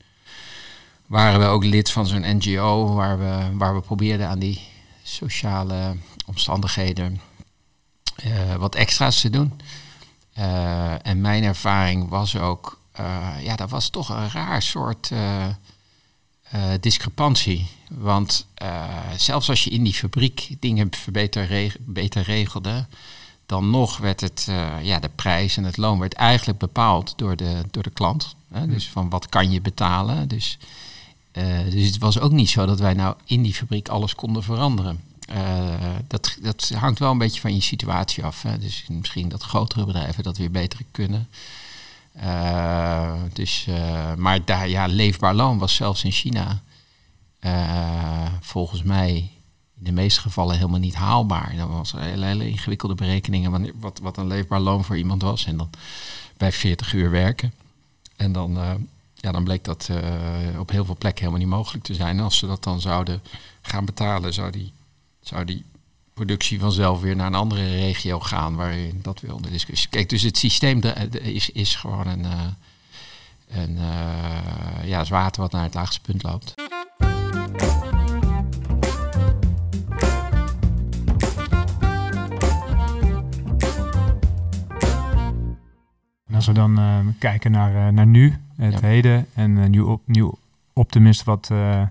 waren 1.06 1.40
we 1.40 1.46
ook 1.46 1.64
lid 1.64 1.92
van 1.92 2.08
zo'n 2.08 2.38
NGO 2.38 2.94
waar 2.94 3.20
we, 3.20 3.58
waar 3.58 3.76
we 3.76 3.82
probeerden 3.82 4.28
aan 4.28 4.40
die 4.40 4.62
sociale 5.04 5.98
omstandigheden 6.26 7.22
uh, 8.26 8.56
wat 8.56 8.76
extra's 8.76 9.22
te 9.22 9.30
doen. 9.30 9.62
Uh, 10.38 11.08
en 11.08 11.22
mijn 11.22 11.44
ervaring 11.44 12.10
was 12.10 12.36
ook, 12.36 12.82
ja, 13.42 13.56
dat 13.56 13.70
was 13.70 13.90
toch 13.90 14.10
een 14.10 14.30
raar 14.30 14.62
soort 14.62 15.12
discrepantie. 16.80 17.68
Want 17.90 18.48
zelfs 19.18 19.50
als 19.50 19.64
je 19.64 19.70
in 19.70 19.84
die 19.84 19.94
fabriek 19.94 20.56
dingen 20.60 20.90
beter, 21.12 21.46
reg 21.46 21.76
beter 21.80 22.22
regelde, 22.22 22.86
dan 23.46 23.70
nog 23.70 23.98
werd 23.98 24.22
het, 24.22 24.48
uh, 24.50 24.84
ja, 24.84 25.00
de 25.00 25.10
prijs 25.16 25.58
en 25.58 25.64
het 25.64 25.78
loon 25.78 26.00
werd 26.00 26.14
eigenlijk 26.14 26.60
bepaald 26.60 27.14
door 27.16 27.36
de, 27.36 27.62
door 27.72 27.84
de 27.84 27.90
klant. 27.90 28.36
Hè? 28.52 28.68
Dus 28.68 28.90
van 28.90 29.10
wat 29.10 29.30
kan 29.30 29.52
je 29.52 29.62
betalen. 29.62 30.28
Dus, 30.28 30.58
uh, 31.34 31.60
dus 31.70 31.86
het 31.86 31.98
was 31.98 32.20
ook 32.20 32.32
niet 32.32 32.50
zo 32.50 32.66
dat 32.66 32.80
wij 32.80 32.94
nou 32.94 33.16
in 33.26 33.42
die 33.42 33.54
fabriek 33.54 33.88
alles 33.88 34.16
konden 34.16 34.44
veranderen. 34.44 35.02
Uh, 35.34 35.76
dat, 36.08 36.38
dat 36.42 36.70
hangt 36.70 37.00
wel 37.00 37.12
een 37.12 37.18
beetje 37.18 37.42
van 37.42 37.56
je 37.56 37.62
situatie 37.62 38.24
af. 38.24 38.42
Hè? 38.42 38.58
Dus 38.58 38.86
misschien 38.88 39.30
dat 39.30 39.44
grotere 39.44 39.86
bedrijven 39.86 40.24
dat 40.24 40.38
weer 40.38 40.52
beter 40.52 40.80
kunnen. 40.92 41.30
dus, 43.34 43.68
maar 44.18 44.46
daar, 44.46 44.70
ja, 44.70 44.86
leefbaar 44.86 45.36
loon 45.36 45.58
was 45.58 45.76
zelfs 45.76 46.04
in 46.04 46.12
China 46.12 46.62
volgens 48.42 48.84
mij 48.84 49.33
in 49.84 49.96
de 49.96 50.02
meeste 50.02 50.22
gevallen 50.22 50.56
helemaal 50.56 50.80
niet 50.80 50.96
haalbaar. 50.96 51.54
Dan 51.58 51.70
was 51.70 51.92
hele, 51.92 52.26
hele 52.26 52.50
ingewikkelde 52.50 52.96
berekeningen 52.96 53.52
wanneer, 53.52 53.74
wat, 53.80 54.00
wat 54.00 54.18
een 54.18 54.28
leefbaar 54.28 54.60
loon 54.60 54.84
voor 54.84 54.98
iemand 54.98 55.22
was. 55.22 55.46
En 55.46 55.58
dan 55.58 55.70
bij 56.38 56.52
40 56.52 56.94
uur 56.94 57.10
werken. 57.10 57.54
En 58.16 58.32
dan, 58.32 58.58
eh, 58.58 58.72
ja, 59.16 59.32
dan 59.32 59.44
bleek 59.44 59.64
dat 59.64 59.88
eh, 59.92 60.60
op 60.60 60.70
heel 60.70 60.86
veel 60.86 60.98
plekken 60.98 61.26
helemaal 61.26 61.46
niet 61.48 61.56
mogelijk 61.56 61.84
te 61.84 61.94
zijn. 61.94 62.18
En 62.18 62.24
als 62.24 62.38
ze 62.38 62.48
dat 62.48 62.64
dan 62.64 62.82
zouden 62.82 63.22
gaan 63.62 63.86
betalen, 63.86 64.34
zou 64.34 64.52
die, 64.52 64.72
zou 65.22 65.46
die 65.46 65.64
productie 66.14 66.60
vanzelf 66.60 67.02
weer 67.02 67.16
naar 67.16 67.28
een 67.28 67.36
andere 67.36 67.76
regio 67.76 68.20
gaan 68.20 68.56
waarin 68.56 69.00
dat 69.02 69.20
weer 69.20 69.34
onder 69.34 69.52
discussie. 69.52 69.90
Kijk, 69.90 70.10
dus 70.10 70.22
het 70.22 70.38
systeem 70.38 70.82
is, 71.12 71.50
is 71.50 71.76
gewoon 71.76 72.08
een, 72.08 72.26
eh, 72.26 72.42
een 73.48 73.78
ja, 74.86 75.06
water 75.06 75.42
wat 75.42 75.52
naar 75.52 75.64
het 75.64 75.74
laagste 75.74 76.02
punt 76.02 76.24
loopt. 76.24 76.54
Als 86.48 86.56
we 86.56 86.62
dan 86.62 86.80
eh, 86.80 86.98
kijken 87.20 87.52
naar, 87.52 87.76
eh, 87.88 87.94
naar 87.94 88.08
nu, 88.08 88.38
het 88.56 88.74
Ja. 88.74 88.80
heden 88.88 89.26
en 89.34 89.58
uh, 89.58 89.66
nieuw, 89.66 89.88
op, 89.88 90.02
nieuw 90.06 90.38
optimist, 90.74 91.24
wat, 91.24 91.50
eh, 91.52 91.82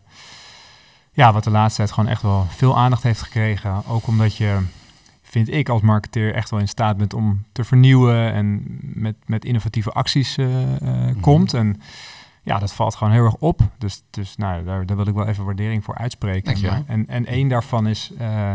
ja, 1.12 1.32
wat 1.32 1.44
de 1.44 1.50
laatste 1.50 1.76
tijd 1.82 1.92
gewoon 1.92 2.10
echt 2.10 2.22
wel 2.22 2.46
veel 2.48 2.78
aandacht 2.78 3.02
heeft 3.02 3.22
gekregen. 3.22 3.86
Ook 3.86 4.06
omdat 4.06 4.36
je, 4.36 4.58
vind 5.22 5.50
ik 5.52 5.68
als 5.68 5.80
marketeer, 5.80 6.34
echt 6.34 6.50
wel 6.50 6.60
in 6.60 6.68
staat 6.68 6.96
bent 6.96 7.14
om 7.14 7.44
te 7.52 7.64
vernieuwen 7.64 8.32
en 8.32 8.62
met, 8.80 9.14
met 9.26 9.44
innovatieve 9.44 9.90
acties 9.92 10.36
eh, 10.36 11.08
eh, 11.10 11.16
komt. 11.20 11.54
En 11.54 11.80
ja, 12.42 12.58
dat 12.58 12.72
valt 12.72 12.94
gewoon 12.94 13.12
heel 13.12 13.24
erg 13.24 13.36
op. 13.36 13.60
Dus, 13.78 14.02
dus 14.10 14.36
nou, 14.36 14.64
daar, 14.64 14.86
daar 14.86 14.96
wil 14.96 15.06
ik 15.06 15.14
wel 15.14 15.26
even 15.26 15.44
waardering 15.44 15.84
voor 15.84 15.94
uitspreken. 15.96 16.60
Maar- 16.62 16.82
en, 16.86 17.08
en 17.08 17.26
één 17.26 17.48
daarvan 17.48 17.86
is 17.86 18.12
eh, 18.18 18.52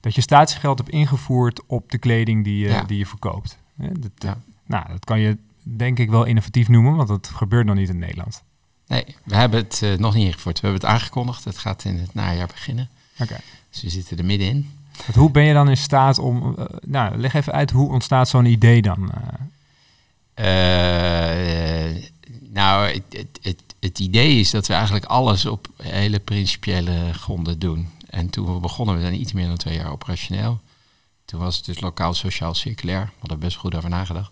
dat 0.00 0.14
je 0.14 0.20
statiegeld 0.20 0.78
hebt 0.78 0.90
ingevoerd 0.90 1.66
op 1.66 1.90
de 1.90 1.98
kleding 1.98 2.44
die 2.44 2.58
je, 2.58 2.68
Ja. 2.68 2.82
die 2.84 2.98
je 2.98 3.06
verkoopt. 3.06 3.58
Dat, 3.76 4.10
Ja. 4.18 4.36
Nou, 4.66 4.88
dat 4.88 5.04
kan 5.04 5.18
je 5.20 5.36
denk 5.62 5.98
ik 5.98 6.10
wel 6.10 6.24
innovatief 6.24 6.68
noemen, 6.68 6.96
want 6.96 7.08
dat 7.08 7.30
gebeurt 7.34 7.66
nog 7.66 7.76
niet 7.76 7.88
in 7.88 7.98
Nederland. 7.98 8.42
Nee, 8.86 9.04
we 9.24 9.36
hebben 9.36 9.58
het 9.60 9.80
eh, 9.82 9.94
nog 9.98 10.14
niet 10.14 10.26
ingevoerd. 10.26 10.60
We 10.60 10.66
hebben 10.66 10.88
het 10.88 10.94
aangekondigd. 10.96 11.44
Het 11.44 11.58
gaat 11.58 11.84
in 11.84 11.98
het 11.98 12.14
najaar 12.14 12.46
beginnen. 12.46 12.88
Oké. 13.18 13.36
Dus 13.70 13.82
we 13.82 13.88
zitten 13.90 14.18
er 14.18 14.24
middenin. 14.24 14.70
Want 15.04 15.14
Hoe 15.14 15.30
ben 15.30 15.42
je 15.44 15.52
dan 15.52 15.68
in 15.68 15.76
staat 15.76 16.18
om... 16.18 16.54
eh, 16.58 16.64
nou, 16.86 17.16
leg 17.16 17.34
even 17.34 17.52
uit, 17.52 17.70
hoe 17.70 17.90
ontstaat 17.90 18.28
zo'n 18.28 18.44
idee 18.44 18.82
dan? 18.82 19.12
eh? 20.34 22.02
Nou, 22.52 22.86
het, 22.86 23.02
het, 23.08 23.38
het, 23.42 23.62
het 23.80 23.98
idee 23.98 24.40
is 24.40 24.50
dat 24.50 24.66
we 24.66 24.72
eigenlijk 24.74 25.04
alles 25.04 25.46
op 25.46 25.68
hele 25.82 26.18
principiële 26.18 27.12
gronden 27.12 27.58
doen. 27.58 27.88
En 28.10 28.30
toen 28.30 28.54
we 28.54 28.60
begonnen, 28.60 28.94
we 28.94 29.00
zijn 29.00 29.20
iets 29.20 29.32
meer 29.32 29.46
dan 29.46 29.56
twee 29.56 29.76
jaar 29.76 29.90
operationeel. 29.90 30.60
Toen 31.32 31.40
was 31.40 31.56
het 31.56 31.64
dus 31.64 31.80
lokaal 31.80 32.14
sociaal 32.14 32.54
circulair. 32.54 33.04
We 33.04 33.12
hadden 33.18 33.38
best 33.38 33.56
goed 33.56 33.74
over 33.74 33.88
nagedacht. 33.88 34.30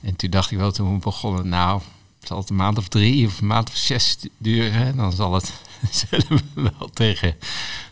En 0.00 0.16
toen 0.16 0.30
dacht 0.30 0.50
ik 0.50 0.58
wel, 0.58 0.72
toen 0.72 0.94
we 0.94 0.98
begonnen, 0.98 1.48
nou, 1.48 1.82
zal 2.22 2.38
het 2.38 2.50
een 2.50 2.56
maand 2.56 2.78
of 2.78 2.88
drie 2.88 3.26
of 3.26 3.40
een 3.40 3.46
maand 3.46 3.68
of 3.68 3.76
zes 3.76 4.18
duren. 4.36 4.96
Dan 4.96 5.12
zal 5.12 5.34
het, 5.34 5.52
zullen 6.08 6.26
we 6.28 6.72
wel 6.78 6.90
tegen 6.92 7.36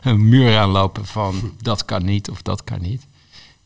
een 0.00 0.28
muur 0.28 0.58
aanlopen 0.58 1.06
van 1.06 1.54
dat 1.62 1.84
kan 1.84 2.04
niet 2.04 2.30
of 2.30 2.42
dat 2.42 2.64
kan 2.64 2.80
niet. 2.80 3.06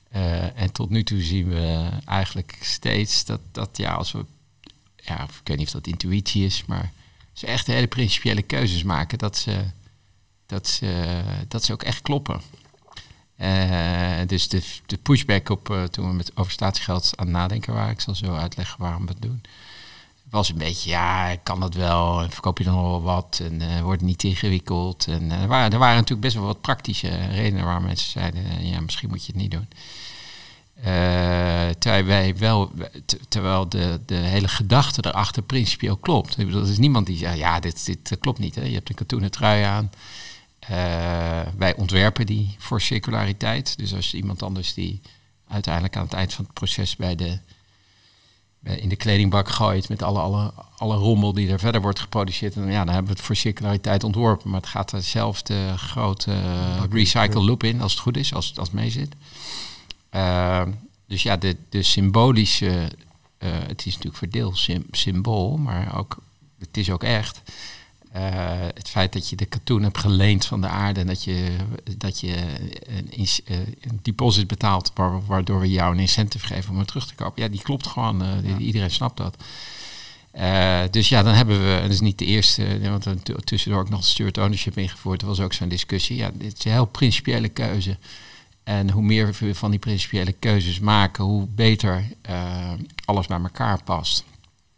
Eh, 0.09 0.61
en 0.61 0.73
tot 0.73 0.91
nu 0.91 1.05
toe 1.05 1.23
zien 1.23 1.49
we 1.49 1.89
eigenlijk 2.05 2.59
steeds 2.61 3.25
dat, 3.25 3.41
dat 3.53 3.77
ja, 3.77 3.93
als 3.93 4.13
we, 4.13 4.25
ja, 4.97 5.23
ik 5.23 5.41
weet 5.45 5.57
niet 5.57 5.67
of 5.67 5.73
dat 5.73 5.87
intuïtie 5.87 6.45
is, 6.45 6.65
maar 6.67 6.93
ze 7.33 7.47
echt 7.47 7.67
hele 7.67 7.87
principiële 7.87 8.43
keuzes 8.43 8.83
maken, 8.83 9.19
dat 9.19 9.37
ze, 9.37 9.65
dat 10.47 10.69
ze, 10.69 11.21
dat 11.49 11.65
ze 11.65 11.73
ook 11.73 11.83
echt 11.83 12.03
kloppen. 12.03 12.41
Eh, 13.43 14.27
dus 14.27 14.49
de, 14.49 14.63
de 14.87 14.97
pushback 14.97 15.49
op 15.49 15.71
eh, 15.71 15.83
toen 15.83 16.09
we 16.09 16.15
met 16.15 16.37
over 16.37 16.53
statiegeld 16.53 17.13
aan 17.15 17.31
nadenken 17.31 17.75
waren, 17.75 17.93
ik 17.93 18.01
zal 18.01 18.15
zo 18.15 18.35
uitleggen 18.35 18.81
waarom 18.81 19.07
we 19.07 19.13
het 19.13 19.23
doen, 19.23 19.43
was 20.31 20.49
een 20.49 20.59
beetje, 20.59 20.91
ja, 20.91 21.37
kan 21.37 21.61
dat 21.61 21.75
wel, 21.75 22.31
verkoop 22.31 22.59
je 22.59 22.65
dan 22.65 22.75
nog 22.75 22.83
wel 22.83 23.03
wat, 23.03 23.41
en 23.43 23.61
eh, 23.61 23.81
wordt 23.81 24.03
niet 24.03 24.23
ingewikkeld. 24.23 25.07
En 25.07 25.31
er, 25.31 25.49
waren, 25.49 25.73
er 25.73 25.79
waren 25.79 25.95
natuurlijk 25.95 26.21
best 26.21 26.35
wel 26.35 26.45
wat 26.45 26.61
praktische 26.61 27.27
redenen 27.27 27.65
waar 27.65 27.83
mensen 27.83 28.11
zeiden, 28.11 28.67
ja, 28.67 28.81
misschien 28.81 29.09
moet 29.09 29.27
je 29.27 29.33
het 29.33 29.41
niet 29.41 29.51
doen. 29.51 29.69
Terwijl 31.79 32.05
wij 32.05 32.37
wel, 32.37 32.73
terwijl 33.29 33.69
de, 33.69 34.01
de 34.07 34.15
hele 34.15 34.49
gedachte 34.49 35.07
erachter 35.07 35.43
principieel 35.43 35.97
klopt. 35.97 36.37
Bedoel, 36.37 36.63
er 36.63 36.71
is 36.71 36.79
niemand 36.79 37.07
die 37.07 37.17
zegt, 37.17 37.39
ja, 37.39 37.61
dit, 37.61 37.87
dit 37.87 38.19
klopt 38.21 38.39
niet. 38.39 38.55
Hè? 38.55 38.63
Je 38.63 38.75
hebt 38.75 38.89
een 38.89 38.95
katoenen 38.95 39.31
trui 39.31 39.63
aan. 39.63 39.91
Eh, 40.69 41.41
wij 41.57 41.77
ontwerpen 41.77 42.27
die 42.27 42.55
voor 42.59 42.81
circulariteit. 42.81 43.79
Dus 43.79 43.95
als 43.95 44.15
iemand 44.15 44.43
anders 44.43 44.75
die 44.75 45.01
uiteindelijk 45.49 45.97
aan 45.97 46.05
het 46.05 46.13
eind 46.13 46.33
van 46.35 46.45
het 46.45 46.55
proces 46.55 46.97
bij 46.97 47.15
de, 47.15 47.39
bij- 48.59 48.77
in 48.79 48.89
de 48.89 48.97
kledingbak 48.97 49.49
gooit 49.49 49.89
met 49.89 50.03
alle, 50.03 50.21
alle, 50.21 50.53
alle 50.77 50.97
rommel 50.97 51.33
die 51.33 51.51
er 51.51 51.59
verder 51.59 51.81
wordt 51.81 52.01
geproduceerd, 52.01 52.55
dan, 52.55 52.71
ja, 52.71 52.85
dan 52.85 52.95
hebben 52.95 53.13
we 53.13 53.19
het 53.19 53.27
voor 53.27 53.37
circulariteit 53.37 54.05
ontworpen. 54.05 54.51
Maar 54.51 54.61
het 54.61 54.69
gaat 54.69 54.91
dezelfde 54.91 55.77
grote 55.77 56.33
eh, 56.33 56.83
recycle 56.91 57.41
loop 57.43 57.63
in, 57.63 57.81
als 57.81 57.93
het 57.93 58.01
goed 58.01 58.17
is, 58.17 58.35
als, 58.35 58.59
als 58.59 58.69
het 58.69 58.77
mee 58.77 58.91
zit. 58.91 59.15
Uh, 60.15 60.63
dus 61.07 61.23
ja, 61.23 61.37
de, 61.37 61.57
de 61.69 61.83
symbolische, 61.83 62.67
uh, 63.39 63.51
het 63.67 63.81
is 63.87 63.93
natuurlijk 63.93 64.17
voor 64.17 64.29
deel 64.29 64.55
sym 64.57 64.85
symbool, 64.91 65.57
maar 65.57 65.99
ook, 65.99 66.17
het 66.59 66.77
is 66.77 66.91
ook 66.91 67.03
echt. 67.05 67.43
Uh, 68.17 68.23
het 68.75 68.89
feit 68.89 69.13
dat 69.13 69.29
je 69.29 69.37
de 69.37 69.45
katoen 69.45 69.83
hebt 69.83 69.99
geleend 69.99 70.47
van 70.47 70.61
de 70.61 70.67
aarde 70.67 71.01
en 71.01 71.07
dat 71.07 71.25
je, 71.25 71.57
dat 71.97 72.21
je 72.21 72.37
een, 73.15 73.29
een 73.81 73.99
deposit 74.03 74.47
betaalt, 74.47 74.91
wa 74.95 75.21
waardoor 75.27 75.61
we 75.61 75.71
jou 75.71 75.95
een 75.95 76.01
incentive 76.01 76.47
geven 76.47 76.71
om 76.71 76.79
het 76.79 76.89
terug 76.89 77.07
te 77.07 77.15
kopen. 77.15 77.43
Ja, 77.43 77.49
die 77.49 77.63
klopt 77.63 77.87
gewoon. 77.87 78.25
Ja. 78.45 78.57
Iedereen 78.59 78.91
snapt 78.91 79.17
dat. 79.17 79.37
Uh, 80.35 80.81
dus 80.91 81.09
ja, 81.09 81.23
dan 81.23 81.35
hebben 81.35 81.65
we, 81.65 81.75
en 81.75 81.83
dat 81.83 81.91
is 81.91 82.01
niet 82.01 82.19
de 82.19 82.25
eerste, 82.25 82.81
want 82.91 83.05
we 83.05 83.43
tussendoor 83.45 83.81
ook 83.81 83.89
nog 83.89 84.05
steward 84.05 84.39
ownership 84.39 84.79
ingevoerd. 84.79 85.21
Er 85.21 85.27
was 85.27 85.41
ook 85.41 85.53
zo'n 85.53 85.69
discussie. 85.69 86.17
Ja, 86.17 86.31
dit 86.35 86.59
is 86.59 86.65
een 86.65 86.73
heel 86.73 86.87
principiële 86.87 87.49
keuze. 87.49 87.99
En 88.65 88.91
hoe 88.91 89.03
meer 89.03 89.35
we 89.39 89.55
van 89.55 89.71
die 89.71 89.81
principiële 89.81 90.33
keuzes 90.33 90.81
maken, 90.81 91.25
hoe 91.25 91.47
beter 91.47 92.05
alles 93.05 93.27
bij 93.27 93.41
elkaar 93.41 93.83
past. 93.83 94.25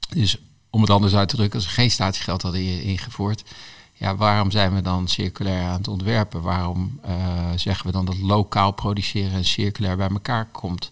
Dus 0.09 0.39
om 0.75 0.81
het 0.81 0.91
anders 0.91 1.15
uit 1.15 1.29
te 1.29 1.37
drukken, 1.37 1.59
als 1.59 1.69
we 1.69 1.75
geen 1.75 1.91
statiegeld 1.91 2.43
hadden 2.43 2.83
ingevoerd, 2.83 3.45
ja, 3.93 4.17
waarom 4.17 4.51
zijn 4.51 4.75
we 4.75 4.83
dan 4.83 5.09
circulair 5.09 5.65
aan 5.65 5.79
het 5.79 5.89
ontwerpen? 5.89 6.43
Waarom 6.43 7.01
uh, 7.07 7.13
zeggen 7.57 7.87
we 7.87 7.93
dan 7.93 8.05
dat 8.05 8.19
lokaal 8.19 8.71
produceren 8.71 9.33
en 9.33 9.45
circulair 9.45 9.97
bij 9.97 10.09
elkaar 10.09 10.47
komt? 10.53 10.91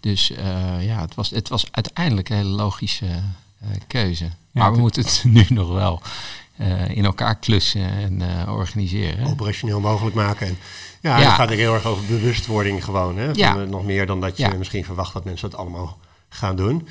Dus 0.00 0.30
uh, 0.30 0.86
ja, 0.86 1.00
het 1.00 1.14
was, 1.14 1.30
het 1.30 1.48
was 1.48 1.66
uiteindelijk 1.70 2.28
een 2.28 2.36
hele 2.36 2.48
logische 2.48 3.06
uh, 3.06 3.68
keuze. 3.86 4.24
Ja, 4.24 4.30
maar 4.52 4.72
we 4.72 4.78
moeten 4.78 5.02
het 5.02 5.24
nu 5.36 5.46
nog 5.48 5.68
wel 5.68 6.02
in 6.88 7.04
elkaar 7.04 7.38
klussen 7.38 7.90
en 7.90 8.48
organiseren. 8.48 9.26
Operationeel 9.26 9.80
mogelijk 9.80 10.16
maken. 10.16 10.46
En 10.46 10.58
ja, 11.00 11.18
ja. 11.18 11.24
het 11.24 11.34
gaat 11.34 11.50
er 11.50 11.56
heel 11.56 11.74
erg 11.74 11.84
over 11.84 12.04
bewustwording 12.06 12.84
gewoon. 12.84 13.16
Hè? 13.16 13.30
Ja. 13.32 13.54
Nog 13.54 13.84
meer 13.84 14.06
dan 14.06 14.20
dat 14.20 14.36
je 14.36 14.42
ja. 14.42 14.56
misschien 14.56 14.84
verwacht 14.84 15.12
dat 15.12 15.24
mensen 15.24 15.50
dat 15.50 15.60
allemaal 15.60 15.98
gaan 16.28 16.56
doen. 16.56 16.88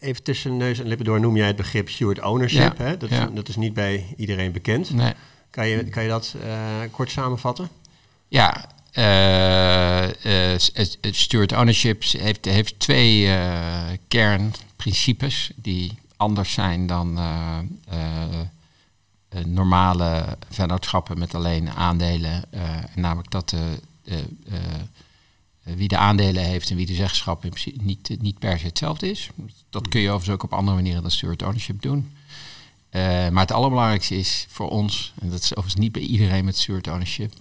Even 0.00 0.22
tussen 0.22 0.56
neus 0.56 0.78
en 0.78 0.86
lippen 0.86 1.06
door 1.06 1.20
noem 1.20 1.36
jij 1.36 1.46
het 1.46 1.56
begrip 1.56 1.88
steward 1.88 2.22
ownership. 2.22 2.78
Ja. 2.78 2.84
Hè? 2.84 2.96
Dat, 2.96 3.08
ja. 3.08 3.28
is, 3.28 3.34
dat 3.34 3.48
is 3.48 3.56
niet 3.56 3.74
bij 3.74 4.14
iedereen 4.16 4.52
bekend. 4.52 4.90
Nee. 4.90 5.12
Kan, 5.50 5.68
je, 5.68 5.84
kan 5.84 6.02
je 6.02 6.08
dat 6.08 6.34
uh, 6.44 6.52
kort 6.90 7.10
samenvatten? 7.10 7.68
Ja, 8.28 8.68
uh, 8.92 10.08
uh, 10.52 10.58
steward 11.00 11.52
ownership 11.52 12.02
heeft, 12.02 12.44
heeft 12.44 12.78
twee 12.78 13.38
kernprincipes 14.08 15.50
die 15.56 15.98
anders 16.16 16.52
zijn 16.52 16.86
dan 16.86 17.18
normale 19.46 20.38
vennootschappen 20.50 21.18
met 21.18 21.34
alleen 21.34 21.70
aandelen. 21.70 22.44
namelijk 22.94 23.30
dat 23.30 23.48
de, 23.48 23.80
de 24.02 24.24
wie 25.64 25.88
de 25.88 25.96
aandelen 25.96 26.44
heeft 26.44 26.70
en 26.70 26.76
wie 26.76 26.86
de 26.86 26.94
zeggenschap 26.94 27.44
niet, 27.82 28.16
niet 28.20 28.38
per 28.38 28.58
se 28.58 28.66
hetzelfde 28.66 29.10
is. 29.10 29.30
Dat 29.70 29.88
kun 29.88 30.00
je 30.00 30.08
overigens 30.08 30.34
ook 30.34 30.42
op 30.42 30.58
andere 30.58 30.76
manieren 30.76 31.02
dan 31.02 31.10
steward 31.10 31.42
ownership 31.42 31.82
doen. 31.82 32.12
Uh, 32.90 33.00
maar 33.28 33.42
het 33.42 33.52
allerbelangrijkste 33.52 34.16
is 34.16 34.46
voor 34.48 34.68
ons, 34.68 35.12
en 35.20 35.30
dat 35.30 35.42
is 35.42 35.50
overigens 35.50 35.82
niet 35.82 35.92
bij 35.92 36.02
iedereen 36.02 36.44
met 36.44 36.56
steward 36.56 36.88
ownership, 36.88 37.32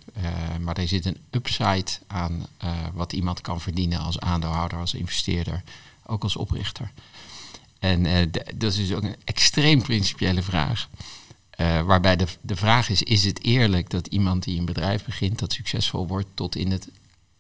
maar 0.62 0.77
er 0.77 0.88
zit 0.88 1.06
een 1.06 1.18
upside 1.32 1.92
aan 2.08 2.46
wat 2.94 3.13
iemand 3.13 3.42
kan 3.42 3.62
verdienen 3.62 4.00
als 4.00 4.20
aandeelhouder, 4.20 4.80
als 4.80 4.94
investeerder, 4.94 5.63
ook 6.06 6.24
als 6.24 6.36
oprichter. 6.36 6.92
En 7.80 8.32
dat 8.56 8.72
is 8.72 8.75
dus 8.75 8.94
ook 8.94 9.03
een 9.03 9.15
extreem 9.24 9.82
principiële 9.82 10.42
vraag. 10.42 10.89
waarbij 11.86 12.15
de, 12.15 12.27
de 12.42 12.56
vraag 12.56 12.89
is, 12.89 13.03
is 13.03 13.24
het 13.24 13.44
eerlijk 13.44 13.89
dat 13.89 14.08
iemand 14.08 14.44
die 14.44 14.60
een 14.60 14.65
bedrijf 14.65 15.06
begint, 15.06 15.39
dat 15.39 15.53
succesvol 15.53 16.08
wordt, 16.08 16.27
tot 16.34 16.56
in 16.56 16.72
het 16.72 16.89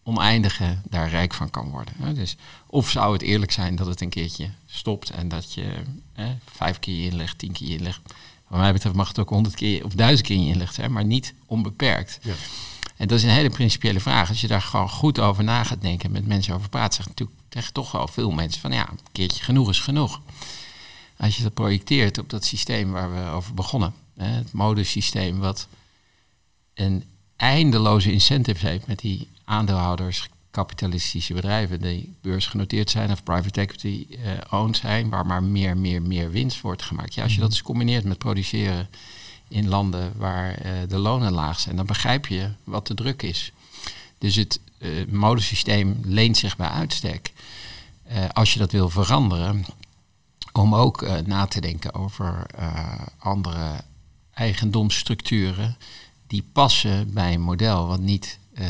oneindige 0.03 0.77
daar 0.89 1.09
rijk 1.09 1.33
van 1.33 1.49
kan 1.49 1.69
worden. 1.69 1.93
Hè? 1.97 2.13
Dus 2.13 2.35
of 2.67 2.89
zou 2.89 3.13
het 3.13 3.21
eerlijk 3.21 3.51
zijn 3.51 3.75
dat 3.75 3.87
het 3.87 4.01
een 4.01 4.09
keertje 4.09 4.49
stopt 4.65 5.09
en 5.09 5.27
dat 5.27 5.53
je 5.53 5.73
hè, 6.13 6.35
vijf 6.51 6.79
keer 6.79 7.05
inlegt, 7.05 7.37
tien 7.37 7.51
keer 7.51 7.69
inlegt. 7.69 8.01
Wat 8.47 8.59
mij 8.59 8.73
betreft 8.73 8.95
mag 8.95 9.07
het 9.07 9.19
ook 9.19 9.29
honderd 9.29 9.55
keer 9.55 9.85
of 9.85 9.93
duizend 9.93 10.27
keer 10.27 10.47
inlegd 10.47 10.73
zijn, 10.73 10.91
maar 10.91 11.05
niet 11.05 11.33
onbeperkt. 11.45 12.19
Ja. 12.21 12.33
En 12.97 13.07
dat 13.07 13.17
is 13.17 13.23
een 13.23 13.29
hele 13.29 13.49
principiële 13.49 13.99
vraag. 13.99 14.29
Als 14.29 14.41
je 14.41 14.47
daar 14.47 14.61
gewoon 14.61 14.89
goed 14.89 15.19
over 15.19 15.43
na 15.43 15.63
gaat 15.63 15.81
denken 15.81 16.05
en 16.05 16.11
met 16.11 16.27
mensen 16.27 16.53
over 16.55 16.69
praat, 16.69 16.93
zeggen 16.93 17.13
natuurlijk 17.17 17.71
toch 17.73 17.91
wel 17.91 18.07
veel 18.07 18.31
mensen 18.31 18.61
van 18.61 18.71
ja, 18.71 18.89
een 18.89 18.99
keertje 19.11 19.43
genoeg 19.43 19.69
is 19.69 19.79
genoeg. 19.79 20.21
Als 21.17 21.37
je 21.37 21.43
dat 21.43 21.53
projecteert 21.53 22.17
op 22.17 22.29
dat 22.29 22.45
systeem 22.45 22.91
waar 22.91 23.13
we 23.13 23.29
over 23.29 23.53
begonnen, 23.53 23.93
hè, 24.17 24.27
het 24.27 24.51
modesysteem 24.51 25.39
wat 25.39 25.67
een 26.73 27.03
eindeloze 27.35 28.11
incentives 28.11 28.61
heeft 28.61 28.87
met 28.87 28.99
die 28.99 29.27
aandeelhouders, 29.43 30.29
kapitalistische 30.51 31.33
bedrijven 31.33 31.81
die 31.81 32.13
beursgenoteerd 32.21 32.89
zijn 32.89 33.11
of 33.11 33.23
private 33.23 33.61
equity 33.61 34.07
uh, 34.09 34.17
owned 34.49 34.77
zijn, 34.77 35.09
waar 35.09 35.25
maar 35.25 35.43
meer, 35.43 35.77
meer, 35.77 36.01
meer 36.01 36.31
winst 36.31 36.61
wordt 36.61 36.81
gemaakt. 36.81 37.13
Ja, 37.13 37.23
als 37.23 37.33
je 37.33 37.39
dat 37.39 37.49
eens 37.49 37.61
combineert 37.61 38.03
met 38.03 38.17
produceren 38.17 38.89
in 39.47 39.67
landen 39.67 40.13
waar 40.17 40.65
uh, 40.65 40.71
de 40.87 40.97
lonen 40.97 41.31
laag 41.31 41.59
zijn, 41.59 41.75
dan 41.75 41.85
begrijp 41.85 42.27
je 42.27 42.49
wat 42.63 42.87
de 42.87 42.93
druk 42.93 43.21
is. 43.21 43.51
Dus 44.17 44.35
het 44.35 44.59
uh, 44.77 45.07
modesysteem 45.07 45.99
leent 46.03 46.37
zich 46.37 46.57
bij 46.57 46.67
uitstek. 46.69 47.31
als 48.33 48.53
je 48.53 48.59
dat 48.59 48.71
wil 48.71 48.89
veranderen, 48.89 49.65
om 50.51 50.75
ook 50.75 51.25
na 51.25 51.45
te 51.45 51.61
denken 51.61 51.93
over 51.93 52.45
andere 53.19 53.83
eigendomsstructuren 54.33 55.77
die 56.27 56.43
passen 56.53 57.13
bij 57.13 57.33
een 57.33 57.41
model 57.41 57.87
wat 57.87 57.99
niet 57.99 58.39
uh, 58.59 58.67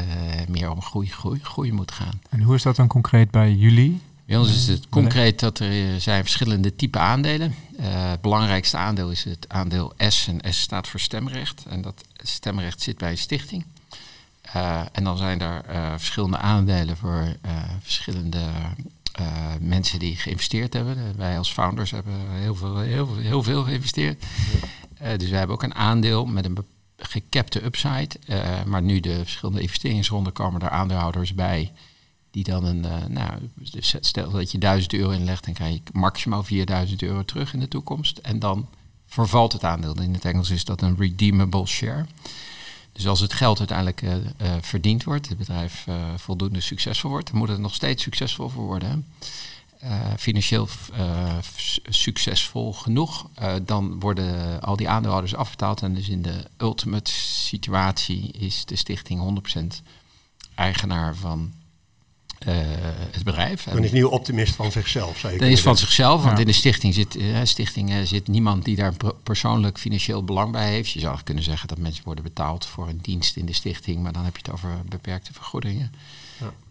meer 0.48 0.72
om 0.72 0.82
groei, 0.82 1.08
groei, 1.08 1.40
groei 1.40 1.72
moet 1.72 1.92
gaan. 1.92 2.22
En 2.30 2.42
hoe 2.42 2.56
is 2.56 2.64
dat 2.64 2.76
dan 2.76 2.88
concreet 2.88 3.32
bij 3.32 3.54
jullie? 3.54 4.02
Bij 4.26 4.38
ons 4.38 4.50
is 4.50 4.68
het 4.68 4.90
concreet 4.90 5.40
dat 5.40 5.60
er 5.60 6.02
zijn 6.02 6.22
verschillende 6.22 6.76
type 6.76 7.00
aandelen. 7.00 7.56
Uh, 7.80 8.10
het 8.10 8.22
belangrijkste 8.22 8.78
aandeel 8.78 9.12
is 9.12 9.24
het 9.24 9.46
aandeel 9.50 9.94
S. 9.98 10.28
En 10.28 10.54
S 10.54 10.62
staat 10.62 10.88
voor 10.88 11.00
stemrecht. 11.00 11.66
En 11.70 11.82
dat 11.82 12.04
stemrecht 12.14 12.82
zit 12.82 12.98
bij 12.98 13.12
een 13.12 13.18
stichting. 13.18 13.66
Uh, 14.56 14.82
en 14.92 15.04
dan 15.04 15.18
zijn 15.18 15.42
er 15.42 15.64
verschillende 15.98 16.38
aandelen 16.38 16.98
voor 16.98 17.36
verschillende 17.82 18.42
mensen 19.60 20.00
die 20.00 20.16
geïnvesteerd 20.16 20.74
hebben. 20.74 21.16
Wij 21.16 21.38
als 21.38 21.52
founders 21.52 21.92
hebben 21.92 22.14
heel 22.30 22.56
veel, 22.56 22.80
heel, 22.80 23.16
heel 23.16 23.44
veel 23.44 23.64
geïnvesteerd. 23.64 24.24
dus 25.18 25.30
we 25.30 25.36
hebben 25.36 25.56
ook 25.56 25.64
een 25.64 25.76
aandeel 25.76 26.26
met 26.26 26.46
een 26.46 26.54
gecapte 27.04 27.64
upside. 27.64 28.10
Uh, 28.28 28.64
maar 28.64 28.82
nu 28.82 29.00
de 29.00 29.16
verschillende 29.16 29.62
investeringsronden 29.62 30.34
komen 30.34 30.62
er 30.62 30.70
aandeelhouders 30.70 31.34
bij. 31.34 31.72
Die 32.32 32.44
dan 32.44 32.66
een, 32.66 32.86
uh, 32.86 33.06
nou, 33.06 33.50
stel 34.00 34.32
dat 34.32 34.52
je 34.52 34.58
1000 34.58 34.94
euro 34.94 35.10
inlegt, 35.10 35.46
dan 35.46 35.54
krijg 35.54 35.74
je 35.74 35.82
maximaal 35.92 36.44
4000 36.44 37.02
euro 37.02 37.26
terug 37.26 37.54
in 37.54 37.60
de 37.60 37.68
toekomst. 37.68 38.18
En 38.18 38.40
dan 38.40 38.70
vervalt 39.06 39.54
het 39.54 39.64
aandeel. 39.64 40.02
In 40.02 40.14
het 40.14 40.26
Engels 40.26 40.50
is 40.50 40.66
dat 40.66 40.82
een 40.82 40.98
redeemable 40.98 41.66
share. 41.66 42.06
Dus 42.92 43.08
als 43.08 43.20
het 43.20 43.34
geld 43.34 43.60
uiteindelijk 43.60 44.02
uh, 44.02 44.14
verdiend 44.62 45.04
wordt, 45.04 45.30
het 45.30 45.38
bedrijf 45.38 45.88
voldoende 46.16 46.60
succesvol 46.60 47.10
wordt, 47.10 47.30
dan 47.30 47.38
moet 47.38 47.48
het 47.48 47.60
nog 47.60 47.74
steeds 47.74 48.04
succesvol 48.04 48.50
voor 48.50 48.66
worden. 48.66 49.06
Uh, 49.20 49.53
financieel 50.18 50.68
uh, 51.00 51.38
succesvol 51.90 52.74
genoeg, 52.74 53.30
uh, 53.42 53.54
dan 53.62 54.00
worden 54.00 54.62
al 54.62 54.76
die 54.76 54.90
aandeelhouders 54.90 55.36
afbetaald. 55.36 55.82
En 55.82 55.94
dus 55.94 56.10
in 56.10 56.22
de 56.22 56.48
ultimate 56.58 57.12
situatie 57.12 58.32
is 58.32 58.66
de 58.66 58.76
stichting 58.76 59.44
100% 59.80 59.84
eigenaar 60.56 61.16
van 61.16 61.54
het 62.46 63.24
bedrijf. 63.24 63.64
Dan 63.64 63.84
is 63.84 63.92
nieuw 63.92 64.10
optimist 64.10 64.56
van 64.56 64.72
zichzelf, 64.72 65.18
zeker. 65.18 65.40
Dan 65.40 65.48
is 65.48 65.62
van 65.62 65.78
zichzelf, 65.78 66.24
want 66.24 66.40
in 66.40 66.46
de 66.46 66.54
stichting 66.54 66.94
zit, 66.94 67.18
stichting, 67.44 68.08
zit 68.08 68.28
niemand 68.28 68.66
die 68.66 68.76
daar 68.76 68.94
persoonlijk 69.24 69.80
financieel 69.80 70.24
belang 70.24 70.52
bij 70.52 70.70
heeft. 70.70 70.92
Je 70.92 71.00
zou 71.00 71.18
kunnen 71.24 71.44
zeggen 71.44 71.68
dat 71.68 71.78
mensen 71.78 72.04
worden 72.04 72.24
betaald 72.24 72.66
voor 72.66 72.88
een 72.88 73.00
dienst 73.02 73.36
in 73.36 73.46
de 73.46 73.54
stichting, 73.54 74.04
maar 74.04 74.14
dan 74.14 74.24
heb 74.24 74.36
je 74.36 74.42
het 74.46 74.54
over 74.54 74.70
beperkte 74.86 75.34
vergoedingen. 75.34 75.92